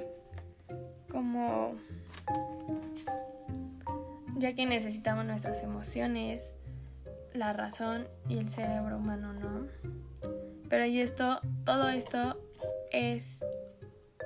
como 1.11 1.75
ya 4.37 4.55
que 4.55 4.67
necesitamos 4.67 5.25
nuestras 5.25 5.63
emociones, 5.63 6.55
la 7.33 7.53
razón 7.53 8.07
y 8.29 8.39
el 8.39 8.49
cerebro 8.49 8.99
humano, 8.99 9.33
¿no? 9.33 9.67
Pero 10.69 10.87
y 10.87 11.01
esto, 11.01 11.41
todo 11.65 11.89
esto 11.89 12.41
es 12.91 13.45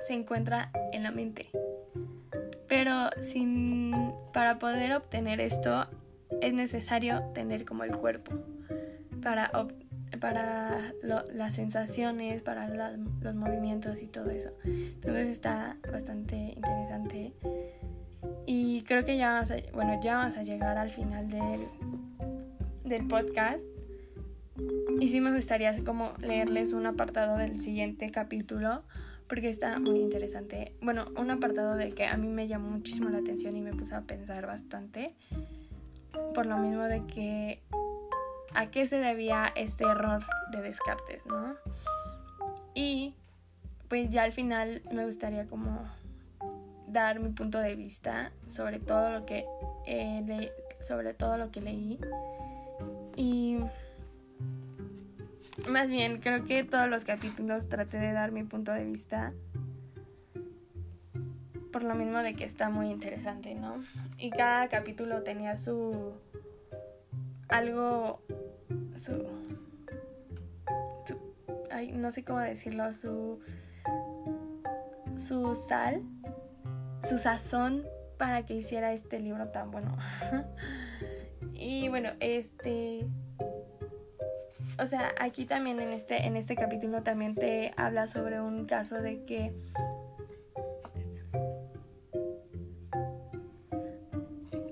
se 0.05 0.13
encuentra 0.13 0.71
en 0.91 1.03
la 1.03 1.11
mente. 1.11 1.49
Pero 2.67 3.09
sin 3.21 4.13
para 4.33 4.59
poder 4.59 4.93
obtener 4.93 5.41
esto 5.41 5.87
es 6.41 6.53
necesario 6.53 7.23
tener 7.33 7.65
como 7.65 7.83
el 7.83 7.95
cuerpo 7.95 8.31
para 9.21 9.51
para 10.19 10.93
las 11.03 11.53
sensaciones, 11.53 12.41
para 12.41 12.67
los 13.21 13.35
movimientos 13.35 14.01
y 14.01 14.07
todo 14.07 14.29
eso. 14.29 14.49
Entonces 14.65 15.29
está 15.29 15.77
bastante 15.91 16.35
interesante. 16.35 17.33
Y 18.45 18.83
creo 18.83 19.05
que 19.05 19.17
ya 19.17 19.33
vamos 19.33 19.51
a, 19.51 19.57
bueno, 19.73 19.99
ya 20.01 20.17
vamos 20.17 20.37
a 20.37 20.43
llegar 20.43 20.77
al 20.77 20.91
final 20.91 21.29
del, 21.29 21.61
del 22.83 23.07
podcast. 23.07 23.63
Y 24.99 25.09
sí 25.09 25.21
me 25.21 25.33
gustaría 25.33 25.83
como 25.83 26.13
leerles 26.19 26.73
un 26.73 26.85
apartado 26.85 27.37
del 27.37 27.59
siguiente 27.61 28.11
capítulo 28.11 28.83
porque 29.29 29.49
está 29.49 29.79
muy 29.79 29.99
interesante. 29.99 30.73
Bueno, 30.81 31.05
un 31.15 31.29
apartado 31.29 31.75
de 31.75 31.91
que 31.91 32.05
a 32.07 32.17
mí 32.17 32.27
me 32.27 32.47
llamó 32.47 32.71
muchísimo 32.71 33.09
la 33.09 33.19
atención 33.19 33.55
y 33.55 33.61
me 33.61 33.73
puse 33.73 33.93
a 33.93 34.01
pensar 34.01 34.47
bastante, 34.47 35.13
por 36.33 36.47
lo 36.47 36.57
mismo 36.57 36.83
de 36.83 37.05
que 37.05 37.61
a 38.55 38.71
qué 38.71 38.87
se 38.87 38.97
debía 38.97 39.53
este 39.55 39.83
error 39.83 40.25
de 40.51 40.61
Descartes, 40.61 41.25
¿no? 41.27 41.55
Y 42.73 43.13
pues 43.87 44.09
ya 44.09 44.23
al 44.23 44.33
final 44.33 44.81
me 44.91 45.05
gustaría 45.05 45.45
como 45.45 45.83
dar 46.91 47.19
mi 47.19 47.29
punto 47.29 47.59
de 47.59 47.75
vista 47.75 48.31
sobre 48.49 48.79
todo 48.79 49.11
lo 49.11 49.25
que 49.25 49.45
sobre 50.81 51.13
todo 51.13 51.37
lo 51.37 51.51
que 51.51 51.61
leí 51.61 51.99
y 53.15 53.57
más 55.69 55.87
bien 55.87 56.19
creo 56.19 56.45
que 56.45 56.63
todos 56.63 56.89
los 56.89 57.03
capítulos 57.03 57.67
traté 57.67 57.97
de 57.97 58.13
dar 58.13 58.31
mi 58.31 58.43
punto 58.43 58.71
de 58.71 58.85
vista 58.85 59.31
por 61.71 61.83
lo 61.83 61.95
mismo 61.95 62.19
de 62.19 62.33
que 62.33 62.45
está 62.45 62.69
muy 62.69 62.89
interesante, 62.89 63.53
¿no? 63.53 63.83
Y 64.17 64.31
cada 64.31 64.67
capítulo 64.69 65.21
tenía 65.23 65.57
su 65.57 66.13
algo 67.47 68.21
su, 68.97 69.27
ay, 71.71 71.91
no 71.91 72.11
sé 72.11 72.23
cómo 72.23 72.39
decirlo, 72.39 72.93
su 72.93 73.39
su 75.17 75.55
sal 75.55 76.01
su 77.03 77.17
sazón 77.17 77.85
para 78.17 78.45
que 78.45 78.53
hiciera 78.53 78.93
este 78.93 79.19
libro 79.19 79.49
tan 79.49 79.71
bueno. 79.71 79.97
y 81.53 81.87
bueno, 81.89 82.09
este 82.19 83.07
o 84.81 84.87
sea, 84.87 85.13
aquí 85.19 85.45
también 85.45 85.79
en 85.79 85.91
este 85.91 86.25
en 86.25 86.37
este 86.37 86.55
capítulo 86.55 87.03
también 87.03 87.35
te 87.35 87.73
habla 87.75 88.07
sobre 88.07 88.39
un 88.41 88.65
caso 88.65 89.01
de 89.01 89.23
que 89.25 89.53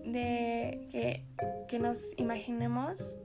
de 0.06 0.88
que, 0.92 1.26
que 1.68 1.80
nos 1.80 2.18
imaginemos 2.18 3.18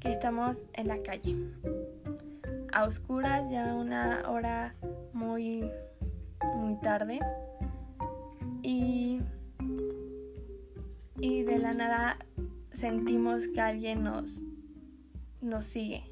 que 0.00 0.12
estamos 0.12 0.58
en 0.74 0.88
la 0.88 1.02
calle 1.02 1.36
a 2.72 2.84
oscuras 2.84 3.50
ya 3.50 3.74
una 3.74 4.28
hora 4.28 4.74
muy 5.14 5.70
muy 6.56 6.78
tarde 6.80 7.20
y, 8.66 9.20
y 11.20 11.44
de 11.44 11.58
la 11.58 11.72
nada 11.72 12.18
sentimos 12.72 13.46
que 13.46 13.60
alguien 13.60 14.02
nos, 14.02 14.42
nos 15.40 15.66
sigue 15.66 16.02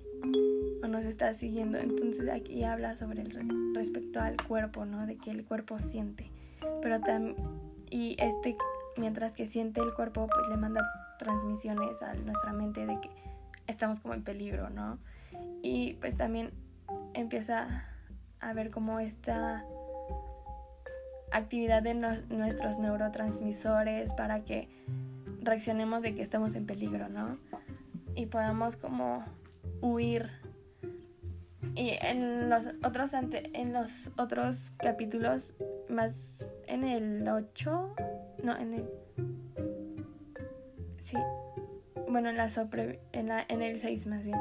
o 0.80 0.86
nos 0.86 1.04
está 1.04 1.34
siguiendo. 1.34 1.78
Entonces 1.78 2.28
aquí 2.30 2.62
habla 2.62 2.94
sobre 2.94 3.22
el 3.22 3.74
respecto 3.74 4.20
al 4.20 4.36
cuerpo, 4.36 4.84
¿no? 4.84 5.04
De 5.04 5.16
que 5.16 5.32
el 5.32 5.44
cuerpo 5.44 5.80
siente. 5.80 6.30
Pero 6.80 7.00
también, 7.00 7.34
y 7.90 8.14
este, 8.20 8.56
mientras 8.96 9.34
que 9.34 9.48
siente 9.48 9.80
el 9.80 9.92
cuerpo, 9.92 10.28
pues 10.28 10.48
le 10.48 10.56
manda 10.56 10.80
transmisiones 11.18 12.00
a 12.02 12.14
nuestra 12.14 12.52
mente 12.52 12.86
de 12.86 13.00
que 13.00 13.10
estamos 13.66 13.98
como 13.98 14.14
en 14.14 14.22
peligro, 14.22 14.70
¿no? 14.70 14.98
Y 15.60 15.94
pues 15.94 16.16
también 16.16 16.52
empieza 17.14 17.84
a 18.38 18.52
ver 18.52 18.70
cómo 18.70 19.00
esta 19.00 19.64
actividad 21.34 21.82
de 21.82 21.94
nuestros 21.94 22.78
neurotransmisores 22.78 24.12
para 24.14 24.44
que 24.44 24.68
reaccionemos 25.42 26.00
de 26.02 26.14
que 26.14 26.22
estamos 26.22 26.54
en 26.54 26.66
peligro, 26.66 27.08
¿no? 27.08 27.38
Y 28.14 28.26
podamos 28.26 28.76
como 28.76 29.24
huir. 29.80 30.30
Y 31.74 31.90
en 32.00 32.48
los 32.48 32.68
otros 32.84 33.12
en 33.14 33.72
los 33.72 34.10
otros 34.16 34.72
capítulos 34.78 35.54
más 35.88 36.50
en 36.68 36.84
el 36.84 37.28
8, 37.28 37.94
no, 38.44 38.56
en 38.56 38.74
el 38.74 38.88
Sí. 41.02 41.18
Bueno, 42.08 42.30
en 42.30 42.36
la 42.36 42.48
en 43.12 43.28
la 43.28 43.44
en 43.48 43.60
el 43.60 43.80
6 43.80 44.06
más 44.06 44.22
bien. 44.22 44.38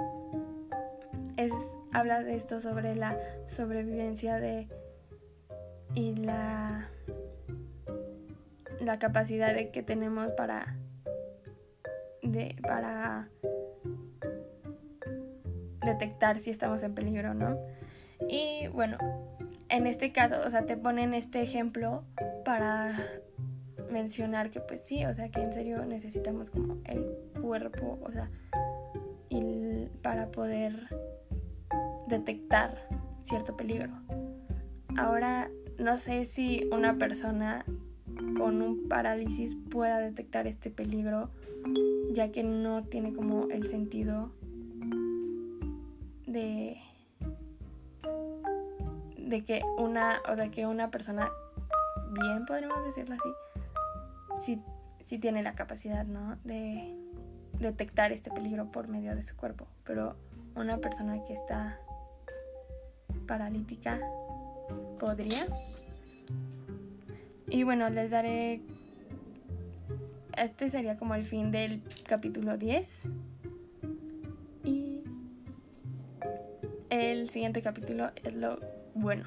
Es 1.38 1.52
habla 1.92 2.24
de 2.24 2.36
esto 2.36 2.62
sobre 2.62 2.96
la 2.96 3.18
sobrevivencia 3.48 4.40
de 4.40 4.70
y 5.96 6.16
la, 6.16 6.90
la 8.80 9.00
capacidad 9.00 9.54
de 9.54 9.72
que 9.72 9.84
tenemos 9.84 10.32
para, 10.32 10.78
de, 12.22 12.56
para 12.62 13.30
detectar 15.86 16.40
si 16.40 16.50
estamos 16.50 16.84
en 16.84 16.94
peligro, 16.94 17.34
¿no? 17.34 17.58
Y 18.28 18.68
bueno, 18.68 18.98
en 19.70 19.88
este 19.88 20.12
caso, 20.12 20.36
o 20.46 20.50
sea, 20.50 20.66
te 20.66 20.78
ponen 20.78 21.14
este 21.14 21.42
ejemplo 21.42 22.04
para 22.46 23.00
mencionar 23.92 24.50
que 24.50 24.60
pues 24.60 24.82
sí, 24.84 25.06
o 25.06 25.14
sea, 25.14 25.30
que 25.30 25.42
en 25.42 25.54
serio 25.54 25.86
necesitamos 25.86 26.50
como 26.50 26.78
el 26.86 27.06
cuerpo, 27.42 28.00
o 28.04 28.12
sea, 28.12 28.30
y 29.30 29.88
para 30.02 30.32
poder 30.32 30.88
detectar 32.08 32.88
cierto 33.24 33.56
peligro. 33.56 33.92
Ahora 34.98 35.50
no 35.80 35.98
sé 35.98 36.26
si 36.26 36.70
una 36.72 36.98
persona 36.98 37.66
con 38.38 38.62
un 38.62 38.88
parálisis 38.88 39.56
pueda 39.70 40.00
detectar 40.00 40.48
este 40.48 40.70
peligro, 40.70 41.30
ya 42.12 42.32
que 42.32 42.44
no 42.44 42.84
tiene 42.84 43.14
como 43.14 43.48
el 43.50 43.68
sentido 43.68 44.32
de 46.28 46.78
de 49.18 49.44
que 49.44 49.62
una, 49.78 50.22
o 50.30 50.36
sea, 50.36 50.52
que 50.52 50.68
una 50.68 50.92
persona 50.92 51.32
bien 52.12 52.46
podríamos 52.46 52.84
decirlo 52.86 53.16
así, 53.16 54.62
sí, 55.06 55.18
tiene 55.20 55.44
la 55.44 55.56
capacidad, 55.56 56.06
¿no? 56.06 56.38
De 56.44 56.96
detectar 57.60 58.12
este 58.12 58.32
peligro 58.32 58.72
por 58.72 58.88
medio 58.88 59.16
de 59.16 59.24
su 59.24 59.36
cuerpo, 59.36 59.68
pero 59.84 60.16
una 60.56 60.78
persona 60.78 61.24
que 61.26 61.34
está 61.34 61.80
paralítica 63.28 64.00
podría. 65.00 65.48
Y 67.50 67.64
bueno, 67.64 67.90
les 67.90 68.12
daré... 68.12 68.62
Este 70.36 70.70
sería 70.70 70.98
como 70.98 71.14
el 71.14 71.24
fin 71.24 71.52
del 71.52 71.82
capítulo 72.08 72.58
10. 72.58 72.88
Y 74.64 75.04
el 76.90 77.30
siguiente 77.30 77.62
capítulo 77.62 78.12
es 78.24 78.34
lo 78.34 78.60
bueno. 78.96 79.26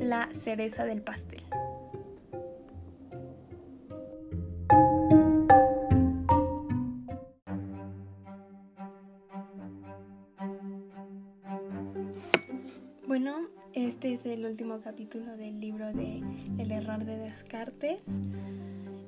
La 0.00 0.28
cereza 0.32 0.84
del 0.84 1.02
pastel. 1.02 1.42
Es 14.18 14.26
el 14.26 14.46
último 14.46 14.80
capítulo 14.80 15.36
del 15.36 15.60
libro 15.60 15.92
de 15.92 16.22
El 16.58 16.72
error 16.72 17.04
de 17.04 17.18
Descartes. 17.18 18.00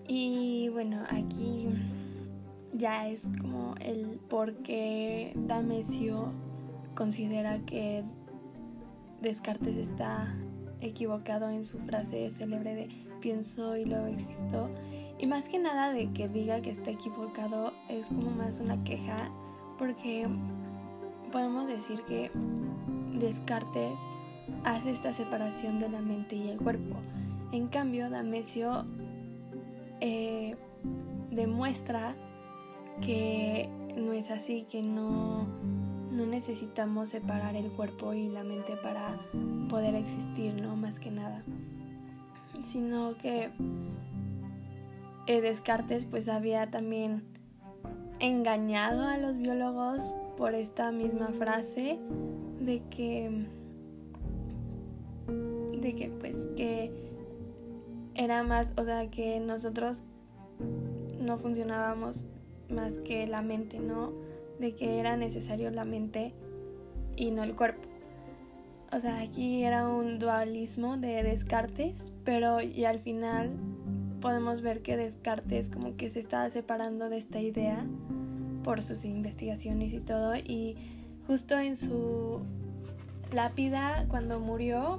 Y 0.06 0.68
bueno, 0.68 1.02
aquí 1.08 1.66
ya 2.74 3.08
es 3.08 3.28
como 3.40 3.74
el 3.80 4.20
por 4.28 4.54
qué 4.58 5.32
Damesio 5.34 6.32
considera 6.94 7.58
que 7.66 8.04
Descartes 9.20 9.76
está 9.76 10.32
equivocado 10.80 11.50
en 11.50 11.64
su 11.64 11.78
frase 11.80 12.30
célebre 12.30 12.76
de 12.76 12.88
pienso 13.20 13.76
y 13.76 13.86
luego 13.86 14.06
existo. 14.06 14.70
Y 15.18 15.26
más 15.26 15.48
que 15.48 15.58
nada 15.58 15.92
de 15.92 16.12
que 16.12 16.28
diga 16.28 16.60
que 16.60 16.70
está 16.70 16.92
equivocado 16.92 17.72
es 17.88 18.06
como 18.06 18.30
más 18.30 18.60
una 18.60 18.84
queja 18.84 19.28
porque 19.76 20.28
podemos 21.32 21.66
decir 21.66 22.00
que 22.02 22.30
Descartes 23.18 23.98
hace 24.64 24.90
esta 24.90 25.12
separación 25.12 25.78
de 25.78 25.88
la 25.88 26.00
mente 26.00 26.36
y 26.36 26.48
el 26.48 26.58
cuerpo. 26.58 26.96
En 27.52 27.68
cambio, 27.68 28.10
Damesio 28.10 28.84
eh, 30.00 30.56
demuestra 31.30 32.14
que 33.00 33.68
no 33.96 34.12
es 34.12 34.30
así, 34.30 34.66
que 34.70 34.82
no, 34.82 35.46
no 36.12 36.26
necesitamos 36.26 37.08
separar 37.08 37.56
el 37.56 37.70
cuerpo 37.70 38.12
y 38.12 38.28
la 38.28 38.44
mente 38.44 38.76
para 38.82 39.16
poder 39.68 39.94
existir, 39.94 40.54
¿no? 40.60 40.76
Más 40.76 40.98
que 40.98 41.10
nada. 41.10 41.42
Sino 42.64 43.16
que 43.16 43.50
eh, 45.26 45.40
Descartes 45.40 46.04
pues 46.04 46.28
había 46.28 46.70
también 46.70 47.22
engañado 48.18 49.04
a 49.04 49.16
los 49.16 49.36
biólogos 49.36 50.12
por 50.36 50.54
esta 50.54 50.92
misma 50.92 51.28
frase 51.28 51.98
de 52.60 52.82
que 52.90 53.46
de 55.90 55.96
que 55.96 56.08
pues 56.08 56.48
que 56.56 56.90
era 58.14 58.42
más, 58.42 58.72
o 58.76 58.84
sea, 58.84 59.10
que 59.10 59.40
nosotros 59.40 60.02
no 61.20 61.38
funcionábamos 61.38 62.26
más 62.68 62.98
que 62.98 63.26
la 63.26 63.42
mente, 63.42 63.78
¿no? 63.80 64.12
De 64.58 64.74
que 64.74 64.98
era 64.98 65.16
necesario 65.16 65.70
la 65.70 65.84
mente 65.84 66.32
y 67.16 67.30
no 67.30 67.42
el 67.42 67.54
cuerpo. 67.54 67.82
o 68.92 68.98
sea, 68.98 69.20
aquí 69.20 69.62
era 69.62 69.88
un 69.88 70.18
dualismo 70.18 70.96
de 70.96 71.22
Descartes, 71.22 72.12
pero 72.24 72.60
y 72.60 72.84
al 72.84 73.00
final 73.00 73.50
podemos 74.20 74.62
ver 74.62 74.82
que 74.82 74.96
Descartes 74.96 75.68
como 75.68 75.96
que 75.96 76.10
se 76.10 76.20
estaba 76.20 76.50
separando 76.50 77.08
de 77.08 77.16
esta 77.16 77.40
idea 77.40 77.86
por 78.64 78.82
sus 78.82 79.04
investigaciones 79.04 79.92
y 79.94 80.00
todo 80.00 80.36
y 80.36 80.76
justo 81.26 81.58
en 81.58 81.76
su 81.76 82.40
lápida 83.32 84.06
cuando 84.08 84.40
murió 84.40 84.98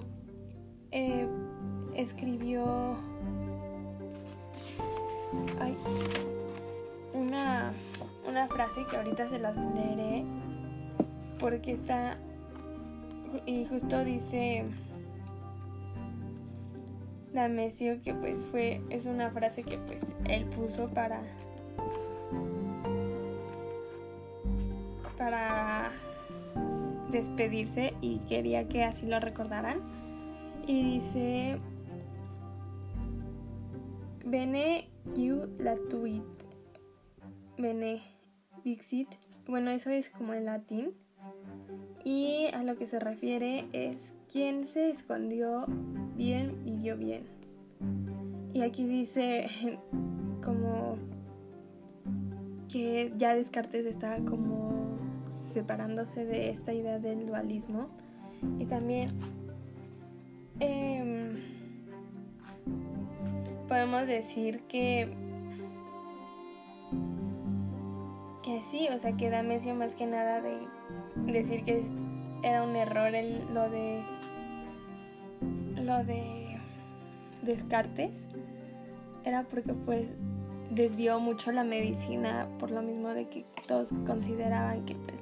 eh, 0.91 1.27
escribió 1.95 2.95
una, 7.13 7.71
una 8.27 8.47
frase 8.47 8.85
que 8.89 8.97
ahorita 8.97 9.27
se 9.29 9.39
las 9.39 9.55
leeré 9.55 10.23
porque 11.39 11.71
está 11.71 12.17
y 13.45 13.65
justo 13.65 14.03
dice 14.03 14.65
Damesio 17.33 17.99
que 18.03 18.13
pues 18.13 18.45
fue 18.45 18.81
es 18.89 19.05
una 19.05 19.31
frase 19.31 19.63
que 19.63 19.77
pues 19.77 20.01
él 20.25 20.45
puso 20.45 20.89
para 20.89 21.21
para 25.17 25.91
despedirse 27.11 27.93
y 28.01 28.19
quería 28.19 28.67
que 28.67 28.83
así 28.83 29.05
lo 29.05 29.19
recordaran 29.19 29.79
y 30.71 30.83
dice 30.83 31.59
Bene 34.25 34.87
you 35.15 35.47
latuit 35.59 36.23
Bene 37.57 38.01
vixit 38.63 39.09
bueno 39.47 39.71
eso 39.71 39.89
es 39.89 40.09
como 40.09 40.33
en 40.33 40.45
latín. 40.45 40.93
Y 42.05 42.47
a 42.53 42.63
lo 42.63 42.77
que 42.77 42.87
se 42.87 42.99
refiere 42.99 43.65
es 43.73 44.13
quien 44.31 44.65
se 44.65 44.89
escondió 44.89 45.65
bien 46.15 46.63
vivió 46.63 46.95
bien. 46.95 47.23
Y 48.53 48.61
aquí 48.61 48.85
dice 48.85 49.47
como 50.43 50.97
que 52.71 53.11
ya 53.17 53.35
Descartes 53.35 53.85
está 53.85 54.17
como 54.23 54.97
separándose 55.31 56.25
de 56.25 56.49
esta 56.49 56.73
idea 56.73 56.99
del 56.99 57.27
dualismo. 57.27 57.89
Y 58.57 58.65
también 58.65 59.09
em, 60.61 61.35
podemos 63.67 64.07
decir 64.07 64.61
que 64.61 65.13
que 68.43 68.61
sí, 68.61 68.87
o 68.93 68.99
sea 68.99 69.13
que 69.13 69.29
da 69.29 69.43
mención 69.43 69.77
más 69.77 69.95
que 69.95 70.05
nada 70.05 70.41
de 70.41 70.67
decir 71.31 71.63
que 71.63 71.83
era 72.43 72.63
un 72.63 72.75
error 72.75 73.13
el, 73.13 73.53
lo 73.53 73.69
de 73.69 74.03
lo 75.75 76.03
de 76.03 76.57
Descartes 77.41 78.11
era 79.23 79.43
porque 79.43 79.73
pues 79.73 80.13
desvió 80.69 81.19
mucho 81.19 81.51
la 81.51 81.63
medicina 81.63 82.47
por 82.59 82.71
lo 82.71 82.81
mismo 82.81 83.09
de 83.09 83.27
que 83.27 83.45
todos 83.67 83.89
consideraban 84.05 84.85
que 84.85 84.95
pues 84.95 85.21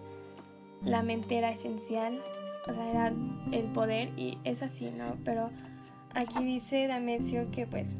la 0.84 1.03
mente 1.03 1.38
era 1.38 1.52
esencial, 1.52 2.22
o 2.70 2.74
sea, 2.74 2.90
era 2.90 3.14
el 3.52 3.66
poder 3.66 4.10
y 4.18 4.38
es 4.44 4.64
así, 4.64 4.91
¿no? 4.91 5.18
Pero 5.24 5.50
aquí 6.14 6.44
dice 6.44 6.88
Damesio 6.88 7.50
que 7.52 7.66
pues 7.66 7.94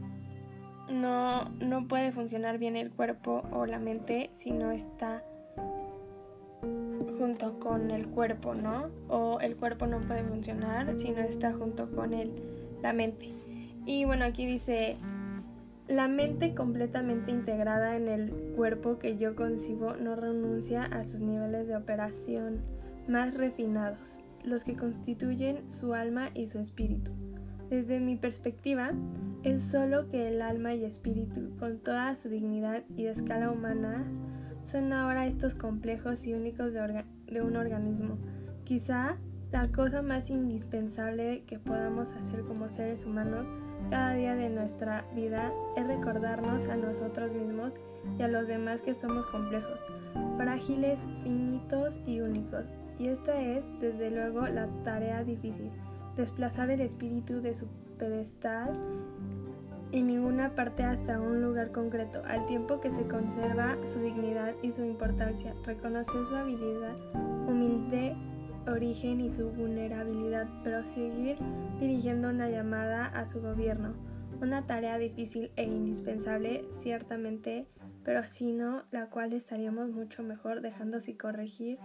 no, 0.90 1.50
no 1.60 1.88
puede 1.88 2.12
funcionar 2.12 2.58
bien 2.58 2.76
el 2.76 2.92
cuerpo 2.92 3.44
o 3.52 3.66
la 3.66 3.80
mente 3.80 4.30
si 4.34 4.52
no 4.52 4.72
está 4.72 5.24
junto 7.18 7.60
con 7.60 7.92
el 7.92 8.08
cuerpo, 8.08 8.56
¿no? 8.56 8.90
O 9.10 9.40
el 9.42 9.56
cuerpo 9.56 9.88
no 9.88 10.00
puede 10.00 10.24
funcionar 10.24 10.98
si 10.98 11.12
no 11.12 11.20
está 11.20 11.52
junto 11.54 11.90
con 11.92 12.14
el, 12.14 12.32
la 12.82 12.94
mente. 12.94 13.34
Y 13.86 14.06
bueno, 14.06 14.26
aquí 14.26 14.46
dice, 14.46 14.98
la 15.88 16.08
mente 16.08 16.54
completamente 16.54 17.32
integrada 17.32 17.96
en 17.96 18.08
el 18.08 18.32
cuerpo 18.56 19.00
que 19.00 19.18
yo 19.18 19.36
concibo 19.36 19.96
no 19.96 20.16
renuncia 20.16 20.84
a 20.84 21.06
sus 21.08 21.20
niveles 21.20 21.68
de 21.68 21.76
operación 21.76 22.62
más 23.08 23.34
refinados, 23.34 24.20
los 24.44 24.64
que 24.64 24.76
constituyen 24.76 25.70
su 25.70 25.94
alma 25.94 26.30
y 26.34 26.48
su 26.48 26.60
espíritu. 26.60 27.12
Desde 27.70 28.00
mi 28.00 28.16
perspectiva, 28.16 28.90
es 29.44 29.64
solo 29.64 30.10
que 30.10 30.28
el 30.28 30.42
alma 30.42 30.74
y 30.74 30.84
espíritu, 30.84 31.56
con 31.60 31.80
toda 31.80 32.16
su 32.16 32.30
dignidad 32.30 32.84
y 32.98 33.06
escala 33.06 33.52
humana, 33.52 34.06
son 34.64 34.92
ahora 34.92 35.28
estos 35.28 35.54
complejos 35.54 36.26
y 36.26 36.34
únicos 36.34 36.74
de, 36.74 37.42
un 37.42 37.56
organismo. 37.56 38.18
Quizá 38.66 39.18
la 39.52 39.72
cosa 39.72 40.02
más 40.02 40.30
indispensable 40.30 41.44
que 41.46 41.60
podamos 41.60 42.10
hacer 42.12 42.42
como 42.42 42.70
seres 42.70 43.06
humanos 43.06 43.46
cada 43.90 44.14
día 44.14 44.36
de 44.36 44.50
nuestra 44.50 45.06
vida 45.16 45.52
es 45.76 45.88
recordarnos 45.88 46.66
a 46.68 46.76
nosotros 46.76 47.34
mismos 47.34 47.72
y 48.18 48.22
a 48.24 48.28
los 48.28 48.48
demás 48.48 48.82
que 48.82 48.94
somos 48.94 49.26
complejos, 49.28 49.80
frágiles, 50.38 51.00
finitos 51.24 52.00
y 52.06 52.22
únicos. 52.22 52.66
Y 53.00 53.08
esta 53.08 53.42
es, 53.42 53.64
desde 53.80 54.12
luego, 54.12 54.42
la 54.48 54.68
tarea 54.84 55.24
difícil, 55.24 55.72
desplazar 56.16 56.70
el 56.70 56.82
espíritu 56.82 57.42
de 57.42 57.54
su 57.54 57.66
pedestal 57.98 58.80
en 59.92 60.06
ninguna 60.06 60.54
parte 60.54 60.84
hasta 60.84 61.20
un 61.20 61.42
lugar 61.42 61.72
concreto, 61.72 62.22
al 62.28 62.46
tiempo 62.46 62.80
que 62.80 62.92
se 62.92 63.08
conserva 63.08 63.76
su 63.92 64.00
dignidad 64.00 64.54
y 64.62 64.72
su 64.72 64.84
importancia, 64.84 65.56
reconocer 65.66 66.26
su 66.26 66.36
habilidad, 66.36 66.96
humilde 67.48 68.16
origen 68.68 69.22
y 69.22 69.32
su 69.32 69.50
vulnerabilidad, 69.50 70.48
pero 70.64 70.84
seguir 70.84 71.38
dirigiendo 71.80 72.30
una 72.30 72.50
llamada 72.50 73.06
a 73.06 73.26
su 73.26 73.42
gobierno, 73.42 73.94
una 74.42 74.66
tarea 74.66 74.98
difícil 74.98 75.52
e 75.56 75.64
indispensable, 75.64 76.66
ciertamente, 76.80 77.68
pero 78.04 78.24
si 78.24 78.52
no, 78.52 78.84
la 78.92 79.10
cual 79.10 79.34
estaríamos 79.34 79.90
mucho 79.90 80.24
mejor 80.24 80.62
dejando 80.62 81.00
corregir 81.18 81.80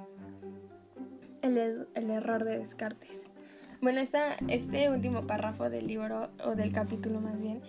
el, 1.45 1.89
el 1.95 2.11
error 2.11 2.45
de 2.45 2.59
Descartes. 2.59 3.23
Bueno, 3.81 4.01
esta, 4.01 4.35
este 4.49 4.89
último 4.89 5.27
párrafo 5.27 5.69
del 5.69 5.87
libro, 5.87 6.31
o 6.45 6.55
del 6.55 6.73
capítulo 6.73 7.21
más 7.21 7.43
bien, 7.43 7.61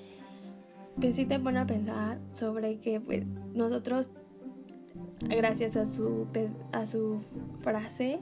pues 1.00 1.16
sí 1.16 1.26
te 1.26 1.40
pone 1.40 1.60
a 1.60 1.66
pensar 1.66 2.20
sobre 2.32 2.78
que 2.78 3.02
pues 3.02 3.26
nosotros 3.54 4.10
gracias 5.20 5.76
a 5.76 5.86
su 5.86 6.28
a 6.72 6.86
su 6.86 7.20
frase 7.62 8.20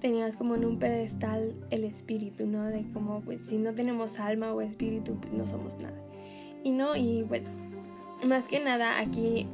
tenías 0.00 0.36
como 0.36 0.54
en 0.54 0.66
un 0.66 0.78
pedestal 0.78 1.54
el 1.70 1.84
espíritu, 1.84 2.46
¿no? 2.46 2.64
De 2.64 2.84
como 2.92 3.22
pues 3.22 3.40
si 3.40 3.56
no 3.56 3.72
tenemos 3.74 4.20
alma 4.20 4.52
o 4.52 4.60
espíritu 4.60 5.14
pues 5.18 5.32
no 5.32 5.46
somos 5.46 5.78
nada. 5.78 5.96
Y 6.62 6.72
no, 6.72 6.94
y 6.94 7.24
pues 7.26 7.50
más 8.26 8.48
que 8.48 8.60
nada 8.60 8.98
aquí 8.98 9.46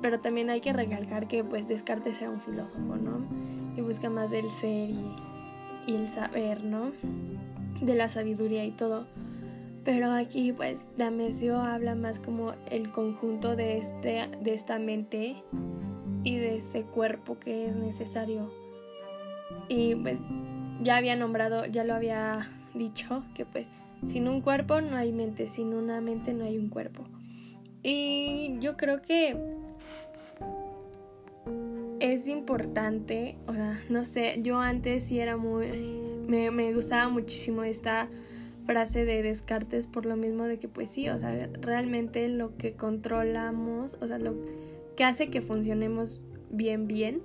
pero 0.00 0.20
también 0.20 0.50
hay 0.50 0.60
que 0.60 0.72
recalcar 0.72 1.28
que 1.28 1.44
pues 1.44 1.68
Descartes 1.68 2.20
era 2.20 2.30
un 2.30 2.40
filósofo, 2.40 2.96
¿no? 2.96 3.20
Y 3.76 3.80
busca 3.80 4.10
más 4.10 4.30
del 4.30 4.48
ser 4.50 4.90
y, 4.90 5.94
el 5.94 6.08
saber, 6.08 6.62
¿no? 6.62 6.92
De 7.80 7.94
la 7.94 8.08
sabiduría 8.08 8.64
y 8.64 8.70
todo. 8.70 9.06
Pero 9.84 10.12
aquí 10.12 10.52
pues 10.52 10.86
Damesio 10.96 11.58
habla 11.58 11.94
más 11.94 12.18
como 12.18 12.54
el 12.70 12.90
conjunto 12.92 13.56
de, 13.56 13.78
este, 13.78 14.28
de 14.40 14.54
esta 14.54 14.78
mente 14.78 15.42
y 16.22 16.36
de 16.36 16.56
este 16.56 16.82
cuerpo 16.82 17.38
que 17.38 17.66
es 17.68 17.74
necesario. 17.74 18.52
Y 19.68 19.94
pues 19.96 20.18
ya 20.82 20.96
había 20.96 21.16
nombrado, 21.16 21.66
ya 21.66 21.84
lo 21.84 21.94
había 21.94 22.48
dicho, 22.74 23.24
que 23.34 23.44
pues 23.44 23.66
sin 24.06 24.28
un 24.28 24.40
cuerpo 24.40 24.80
no 24.80 24.96
hay 24.96 25.12
mente, 25.12 25.48
sin 25.48 25.74
una 25.74 26.00
mente 26.00 26.32
no 26.32 26.44
hay 26.44 26.58
un 26.58 26.68
cuerpo. 26.68 27.04
Y 27.82 28.58
yo 28.60 28.76
creo 28.76 29.02
que 29.02 29.36
es 32.02 32.26
importante, 32.26 33.36
o 33.46 33.54
sea, 33.54 33.80
no 33.88 34.04
sé, 34.04 34.40
yo 34.42 34.58
antes 34.58 35.04
sí 35.04 35.20
era 35.20 35.36
muy, 35.36 35.68
me, 36.26 36.50
me 36.50 36.74
gustaba 36.74 37.08
muchísimo 37.08 37.62
esta 37.62 38.08
frase 38.66 39.04
de 39.04 39.22
Descartes 39.22 39.86
por 39.86 40.04
lo 40.04 40.16
mismo 40.16 40.44
de 40.46 40.58
que 40.58 40.66
pues 40.66 40.88
sí, 40.88 41.08
o 41.08 41.16
sea, 41.16 41.48
realmente 41.60 42.28
lo 42.28 42.56
que 42.56 42.72
controlamos, 42.72 43.98
o 44.00 44.08
sea, 44.08 44.18
lo 44.18 44.34
que 44.96 45.04
hace 45.04 45.30
que 45.30 45.42
funcionemos 45.42 46.20
bien 46.50 46.88
bien 46.88 47.22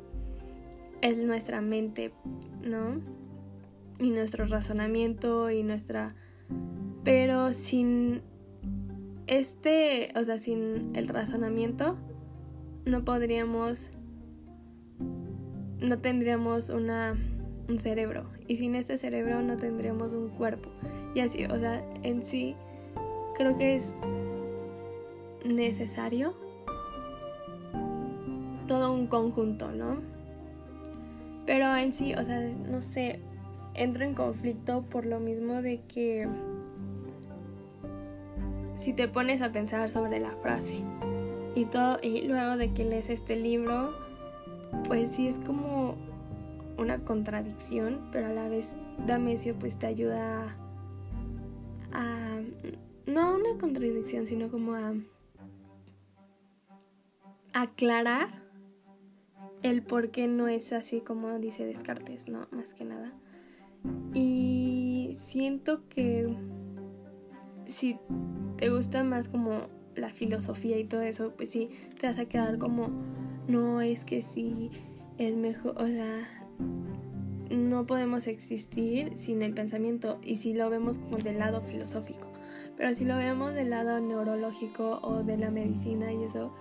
es 1.02 1.18
nuestra 1.18 1.60
mente, 1.60 2.12
¿no? 2.62 3.02
Y 4.00 4.12
nuestro 4.12 4.46
razonamiento 4.46 5.50
y 5.50 5.64
nuestra 5.64 6.14
pero 7.04 7.52
sin 7.54 8.22
este, 9.26 10.12
o 10.16 10.24
sea, 10.24 10.38
sin 10.38 10.96
el 10.96 11.08
razonamiento 11.08 11.98
no 12.86 13.04
podríamos 13.04 13.90
no 15.82 16.00
tendríamos 16.00 16.70
una 16.70 17.16
un 17.70 17.80
cerebro 17.80 18.24
y 18.48 18.56
sin 18.56 18.76
este 18.76 18.98
cerebro 18.98 19.42
no 19.42 19.58
tendríamos 19.58 20.14
un 20.14 20.30
cuerpo 20.30 20.70
y 21.14 21.20
así, 21.20 21.46
o 21.46 21.60
sea, 21.60 21.84
en 22.04 22.24
sí 22.24 22.56
creo 23.36 23.58
que 23.58 23.76
es 23.76 23.94
necesario 25.46 26.36
todo 28.68 28.94
un 28.94 29.08
conjunto, 29.08 29.72
¿no? 29.72 29.98
Pero 31.46 31.74
en 31.76 31.94
sí, 31.94 32.14
o 32.14 32.24
sea, 32.24 32.40
no 32.40 32.82
sé, 32.82 33.20
entro 33.74 34.04
en 34.04 34.14
conflicto 34.14 34.82
por 34.84 35.06
lo 35.06 35.20
mismo 35.20 35.62
de 35.62 35.82
que 35.88 36.28
si 38.78 38.94
te 38.94 39.08
pones 39.08 39.42
a 39.42 39.52
pensar 39.52 39.90
sobre 39.90 40.20
la 40.20 40.32
frase 40.42 40.84
y 41.56 41.66
todo 41.66 41.98
y 42.02 42.28
luego 42.28 42.58
de 42.58 42.74
que 42.74 42.86
lees 42.86 43.10
este 43.10 43.36
libro 43.38 44.07
pues 44.88 45.12
sí 45.12 45.28
es 45.28 45.38
como 45.40 45.96
una 46.78 47.00
contradicción 47.00 48.10
pero 48.12 48.28
a 48.28 48.34
la 48.34 48.48
vez 48.48 48.76
Damesio 49.06 49.56
pues 49.58 49.78
te 49.78 49.88
ayuda 49.88 50.56
a, 51.92 52.40
no 53.06 53.22
a 53.22 53.36
una 53.36 53.58
contradicción 53.60 54.28
sino 54.28 54.50
como 54.50 54.76
a 54.76 54.94
aclarar 57.54 58.48
el 59.64 59.82
por 59.82 60.12
qué 60.12 60.28
no 60.28 60.48
es 60.48 60.74
así 60.74 61.02
como 61.02 61.40
dice 61.40 61.66
Descartes, 61.66 62.28
¿no? 62.28 62.48
Más 62.52 62.74
que 62.74 62.86
nada. 62.86 63.14
Y 64.14 65.16
siento 65.18 65.88
que 65.90 66.36
si 67.68 68.00
te 68.58 68.70
gusta 68.70 69.04
más 69.04 69.28
como 69.30 69.68
la 69.98 70.10
filosofía 70.10 70.78
y 70.78 70.84
todo 70.86 71.02
eso, 71.02 71.34
pues 71.36 71.50
sí, 71.50 71.70
te 72.00 72.08
vas 72.08 72.20
a 72.20 72.26
quedar 72.26 72.58
como, 72.58 72.90
no 73.48 73.82
es 73.82 74.06
que 74.06 74.22
sí, 74.22 74.72
es 75.18 75.36
mejor, 75.36 75.76
o 75.78 75.88
sea, 75.88 76.28
no 77.50 77.86
podemos 77.86 78.28
existir 78.28 79.14
sin 79.18 79.42
el 79.42 79.54
pensamiento 79.54 80.20
y 80.22 80.36
si 80.36 80.54
lo 80.54 80.70
vemos 80.70 80.98
como 80.98 81.18
del 81.18 81.40
lado 81.40 81.62
filosófico. 81.62 82.28
Pero 82.76 82.94
si 82.94 83.06
lo 83.06 83.18
vemos 83.18 83.54
del 83.54 83.72
lado 83.72 84.00
neurológico 84.00 85.00
o 85.02 85.24
de 85.24 85.38
la 85.38 85.50
medicina 85.50 86.14
y 86.14 86.24
eso, 86.24 86.54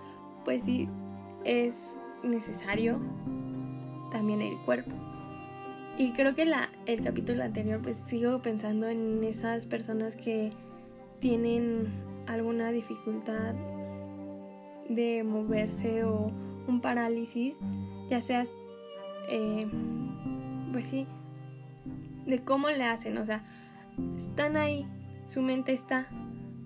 pues 0.43 0.63
sí, 0.63 0.89
es 1.43 1.95
necesario 2.23 2.99
también 4.11 4.41
el 4.41 4.57
cuerpo. 4.59 4.91
Y 5.97 6.11
creo 6.13 6.35
que 6.35 6.45
la, 6.45 6.69
el 6.85 7.01
capítulo 7.01 7.43
anterior, 7.43 7.81
pues 7.81 7.97
sigo 7.97 8.41
pensando 8.41 8.87
en 8.87 9.23
esas 9.23 9.65
personas 9.65 10.15
que 10.15 10.49
tienen 11.19 11.87
alguna 12.27 12.71
dificultad 12.71 13.55
de 14.89 15.23
moverse 15.23 16.03
o 16.03 16.31
un 16.67 16.81
parálisis, 16.81 17.57
ya 18.09 18.21
sea, 18.21 18.45
eh, 19.29 19.67
pues 20.71 20.87
sí, 20.87 21.07
de 22.25 22.39
cómo 22.39 22.69
le 22.69 22.83
hacen, 22.83 23.17
o 23.17 23.25
sea, 23.25 23.43
están 24.15 24.57
ahí, 24.57 24.85
su 25.25 25.41
mente 25.41 25.73
está, 25.73 26.07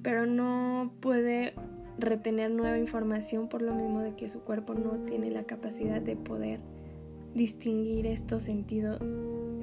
pero 0.02 0.26
no 0.26 0.92
puede 1.00 1.54
retener 1.98 2.52
nueva 2.52 2.78
información 2.78 3.48
por 3.48 3.62
lo 3.62 3.74
mismo 3.76 4.00
de 4.02 4.16
que 4.16 4.28
su 4.28 4.42
cuerpo 4.42 4.74
no 4.74 4.92
tiene 5.06 5.30
la 5.30 5.44
capacidad 5.44 6.02
de 6.02 6.16
poder 6.16 6.60
distinguir 7.36 8.08
estos 8.08 8.44
sentidos 8.44 9.02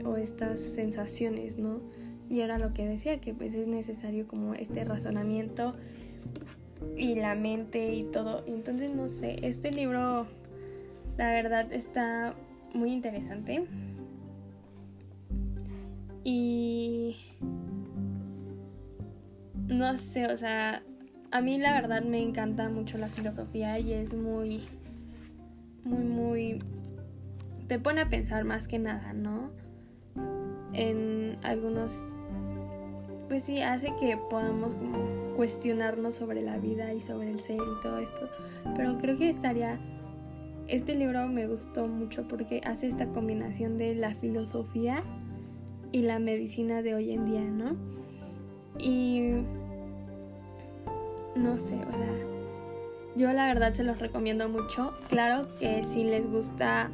o 0.05 0.16
estas 0.16 0.61
sensaciones, 0.61 1.59
¿no? 1.59 1.81
Y 2.29 2.41
era 2.41 2.59
lo 2.59 2.75
que 2.75 2.87
decía, 2.87 3.21
que 3.21 3.35
pues 3.35 3.55
es 3.55 3.67
necesario 3.67 4.27
como 4.29 4.55
este 4.55 4.85
razonamiento 4.85 5.73
y 6.97 7.15
la 7.15 7.35
mente 7.35 7.95
y 7.95 8.05
todo. 8.05 8.45
Entonces, 8.47 8.95
no 8.95 9.09
sé, 9.09 9.37
este 9.43 9.71
libro 9.71 10.27
la 11.17 11.31
verdad 11.31 11.73
está 11.73 12.35
muy 12.75 12.93
interesante. 12.93 13.67
Y 16.25 17.17
no 19.69 19.97
sé, 19.97 20.27
o 20.27 20.37
sea, 20.37 20.83
a 21.31 21.41
mí 21.41 21.59
la 21.59 21.73
verdad 21.73 22.03
me 22.03 22.23
encanta 22.23 22.69
mucho 22.69 22.99
la 22.99 23.09
filosofía 23.09 23.79
y 23.79 23.93
es 23.93 24.15
muy, 24.15 24.63
muy, 25.85 26.05
muy... 26.05 26.59
Te 27.67 27.79
pone 27.79 28.01
a 28.01 28.09
pensar 28.09 28.45
más 28.45 28.67
que 28.69 28.79
nada, 28.79 29.13
¿no? 29.13 29.51
En 30.73 31.39
algunos... 31.43 32.18
Pues 33.29 33.45
sí, 33.45 33.61
hace 33.61 33.93
que 34.01 34.17
podamos 34.17 34.75
como 34.75 35.35
cuestionarnos 35.37 36.15
sobre 36.15 36.43
la 36.43 36.59
vida 36.59 36.95
y 36.95 37.01
sobre 37.01 37.31
el 37.31 37.39
ser 37.39 37.57
y 37.57 37.83
todo 37.83 37.99
esto. 37.99 38.29
Pero 38.77 38.99
creo 38.99 39.17
que 39.17 39.31
estaría... 39.31 39.79
Este 40.67 40.95
libro 40.95 41.29
me 41.29 41.47
gustó 41.47 41.87
mucho 41.87 42.27
porque 42.29 42.61
hace 42.65 42.89
esta 42.89 43.09
combinación 43.09 43.79
de 43.79 43.95
la 43.95 44.15
filosofía 44.15 45.03
y 45.93 46.03
la 46.03 46.19
medicina 46.19 46.83
de 46.83 46.95
hoy 46.95 47.13
en 47.13 47.25
día, 47.25 47.41
¿no? 47.41 47.77
Y 48.79 49.33
no 51.35 51.57
sé, 51.57 51.77
¿verdad? 51.77 52.17
Yo 53.17 53.33
la 53.33 53.47
verdad 53.47 53.73
se 53.73 53.83
los 53.83 53.99
recomiendo 53.99 54.49
mucho. 54.49 54.93
Claro 55.09 55.49
que 55.59 55.85
si 55.85 56.05
les 56.05 56.31
gusta 56.31 56.91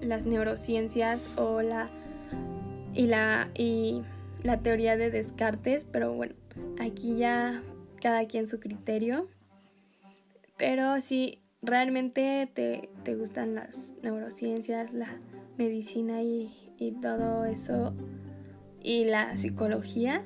las 0.00 0.24
neurociencias 0.24 1.36
o 1.36 1.62
la 1.62 1.90
y 2.94 3.06
la 3.06 3.48
la 4.42 4.60
teoría 4.60 4.96
de 4.96 5.10
Descartes, 5.10 5.86
pero 5.90 6.12
bueno, 6.14 6.34
aquí 6.78 7.16
ya 7.16 7.62
cada 8.00 8.26
quien 8.26 8.46
su 8.46 8.60
criterio. 8.60 9.28
Pero 10.56 11.00
si 11.00 11.40
realmente 11.62 12.48
te, 12.52 12.88
te 13.02 13.14
gustan 13.14 13.54
las 13.54 13.94
neurociencias, 14.02 14.92
la 14.92 15.08
medicina 15.56 16.22
y, 16.22 16.74
y 16.78 16.92
todo 16.92 17.44
eso, 17.44 17.94
y 18.82 19.04
la 19.04 19.36
psicología, 19.36 20.22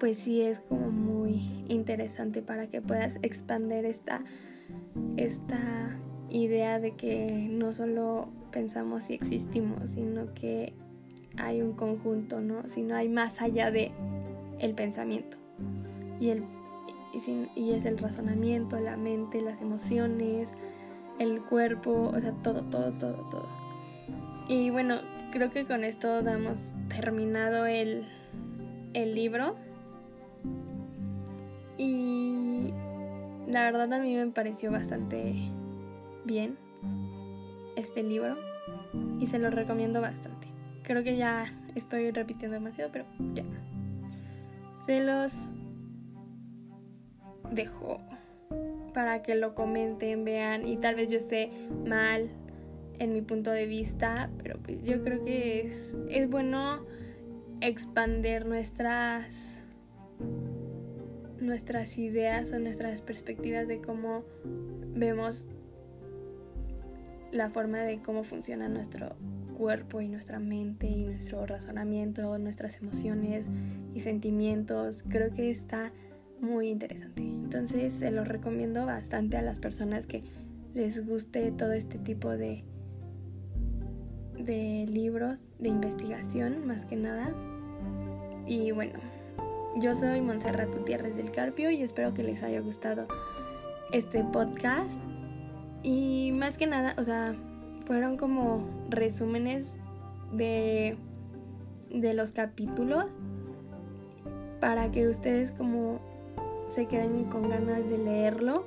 pues 0.00 0.18
sí 0.18 0.40
es 0.42 0.60
como 0.60 0.90
muy 0.90 1.64
interesante 1.68 2.42
para 2.42 2.68
que 2.68 2.80
puedas 2.80 3.16
expandir 3.22 3.84
esta, 3.84 4.22
esta 5.16 5.98
idea 6.30 6.78
de 6.78 6.92
que 6.92 7.48
no 7.50 7.72
solo 7.72 8.28
pensamos 8.50 9.10
y 9.10 9.14
existimos, 9.14 9.92
sino 9.92 10.32
que 10.34 10.74
hay 11.40 11.62
un 11.62 11.72
conjunto, 11.72 12.40
¿no? 12.40 12.68
Sino 12.68 12.94
hay 12.94 13.08
más 13.08 13.40
allá 13.42 13.70
de 13.70 13.92
el 14.58 14.74
pensamiento. 14.74 15.36
Y, 16.20 16.30
el, 16.30 16.44
y, 17.12 17.60
y 17.60 17.72
es 17.72 17.84
el 17.84 17.98
razonamiento, 17.98 18.78
la 18.80 18.96
mente, 18.96 19.40
las 19.40 19.60
emociones, 19.60 20.52
el 21.18 21.42
cuerpo, 21.42 22.12
o 22.14 22.20
sea, 22.20 22.32
todo, 22.42 22.62
todo, 22.62 22.92
todo, 22.92 23.28
todo. 23.30 23.48
Y 24.48 24.70
bueno, 24.70 24.96
creo 25.30 25.50
que 25.50 25.66
con 25.66 25.84
esto 25.84 26.22
damos 26.22 26.72
terminado 26.88 27.66
el, 27.66 28.04
el 28.94 29.14
libro. 29.14 29.56
Y 31.76 32.72
la 33.46 33.64
verdad 33.64 33.92
a 33.92 34.00
mí 34.00 34.14
me 34.16 34.26
pareció 34.28 34.70
bastante 34.70 35.34
bien 36.24 36.58
este 37.76 38.02
libro 38.02 38.36
y 39.20 39.26
se 39.26 39.38
lo 39.38 39.50
recomiendo 39.50 40.00
bastante. 40.00 40.37
Creo 40.88 41.04
que 41.04 41.18
ya 41.18 41.44
estoy 41.74 42.10
repitiendo 42.12 42.54
demasiado, 42.54 42.90
pero 42.90 43.04
ya. 43.34 43.44
Se 44.86 45.04
los 45.04 45.52
dejo 47.52 48.00
para 48.94 49.22
que 49.22 49.34
lo 49.34 49.54
comenten, 49.54 50.24
vean 50.24 50.66
y 50.66 50.78
tal 50.78 50.94
vez 50.94 51.08
yo 51.08 51.18
esté 51.18 51.50
mal 51.86 52.30
en 52.98 53.12
mi 53.12 53.20
punto 53.20 53.50
de 53.50 53.66
vista, 53.66 54.30
pero 54.42 54.58
pues 54.60 54.82
yo 54.82 55.04
creo 55.04 55.22
que 55.26 55.66
es, 55.66 55.94
es 56.08 56.28
bueno 56.30 56.86
expander 57.60 58.46
nuestras 58.46 59.60
nuestras 61.38 61.98
ideas 61.98 62.50
o 62.52 62.58
nuestras 62.58 63.02
perspectivas 63.02 63.68
de 63.68 63.82
cómo 63.82 64.24
vemos 64.94 65.44
la 67.30 67.50
forma 67.50 67.80
de 67.80 68.00
cómo 68.00 68.24
funciona 68.24 68.70
nuestro 68.70 69.16
cuerpo 69.58 70.00
y 70.00 70.08
nuestra 70.08 70.38
mente 70.38 70.86
y 70.86 71.04
nuestro 71.04 71.44
razonamiento, 71.44 72.38
nuestras 72.38 72.78
emociones 72.80 73.46
y 73.92 74.00
sentimientos. 74.00 75.04
Creo 75.08 75.34
que 75.34 75.50
está 75.50 75.92
muy 76.40 76.68
interesante. 76.68 77.22
Entonces 77.22 77.92
se 77.92 78.10
lo 78.10 78.24
recomiendo 78.24 78.86
bastante 78.86 79.36
a 79.36 79.42
las 79.42 79.58
personas 79.58 80.06
que 80.06 80.22
les 80.74 81.04
guste 81.04 81.50
todo 81.50 81.72
este 81.72 81.98
tipo 81.98 82.30
de, 82.30 82.62
de 84.38 84.86
libros 84.88 85.40
de 85.58 85.68
investigación 85.68 86.66
más 86.66 86.84
que 86.84 86.96
nada. 86.96 87.34
Y 88.46 88.70
bueno, 88.70 89.00
yo 89.80 89.94
soy 89.94 90.20
Montserrat 90.20 90.72
Gutiérrez 90.72 91.16
del 91.16 91.32
Carpio 91.32 91.70
y 91.70 91.82
espero 91.82 92.14
que 92.14 92.22
les 92.22 92.42
haya 92.42 92.60
gustado 92.60 93.08
este 93.92 94.22
podcast. 94.24 95.00
Y 95.82 96.32
más 96.32 96.58
que 96.58 96.66
nada, 96.66 96.94
o 96.96 97.04
sea, 97.04 97.34
fueron 97.88 98.18
como 98.18 98.68
resúmenes 98.90 99.78
de, 100.30 100.98
de 101.88 102.12
los 102.12 102.32
capítulos 102.32 103.06
para 104.60 104.90
que 104.90 105.08
ustedes 105.08 105.52
como 105.52 105.98
se 106.68 106.84
queden 106.84 107.24
con 107.30 107.48
ganas 107.48 107.88
de 107.88 107.96
leerlo 107.96 108.66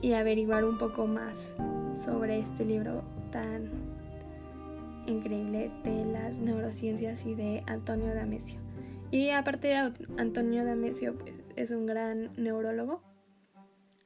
y 0.00 0.14
averiguar 0.14 0.64
un 0.64 0.78
poco 0.78 1.06
más 1.06 1.46
sobre 1.94 2.38
este 2.38 2.64
libro 2.64 3.02
tan 3.30 3.68
increíble 5.06 5.70
de 5.84 6.06
las 6.06 6.38
neurociencias 6.38 7.26
y 7.26 7.34
de 7.34 7.62
Antonio 7.66 8.14
Damesio. 8.14 8.58
Y 9.10 9.28
aparte 9.28 9.68
de 9.68 9.92
Antonio 10.16 10.64
Damesio 10.64 11.18
pues, 11.18 11.34
es 11.56 11.70
un 11.70 11.84
gran 11.84 12.32
neurólogo. 12.38 13.02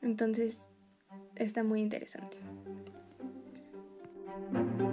Entonces 0.03 0.59
está 1.37 1.63
muy 1.63 1.81
interesante. 1.81 2.39
Thank 4.37 4.81
you. 4.81 4.86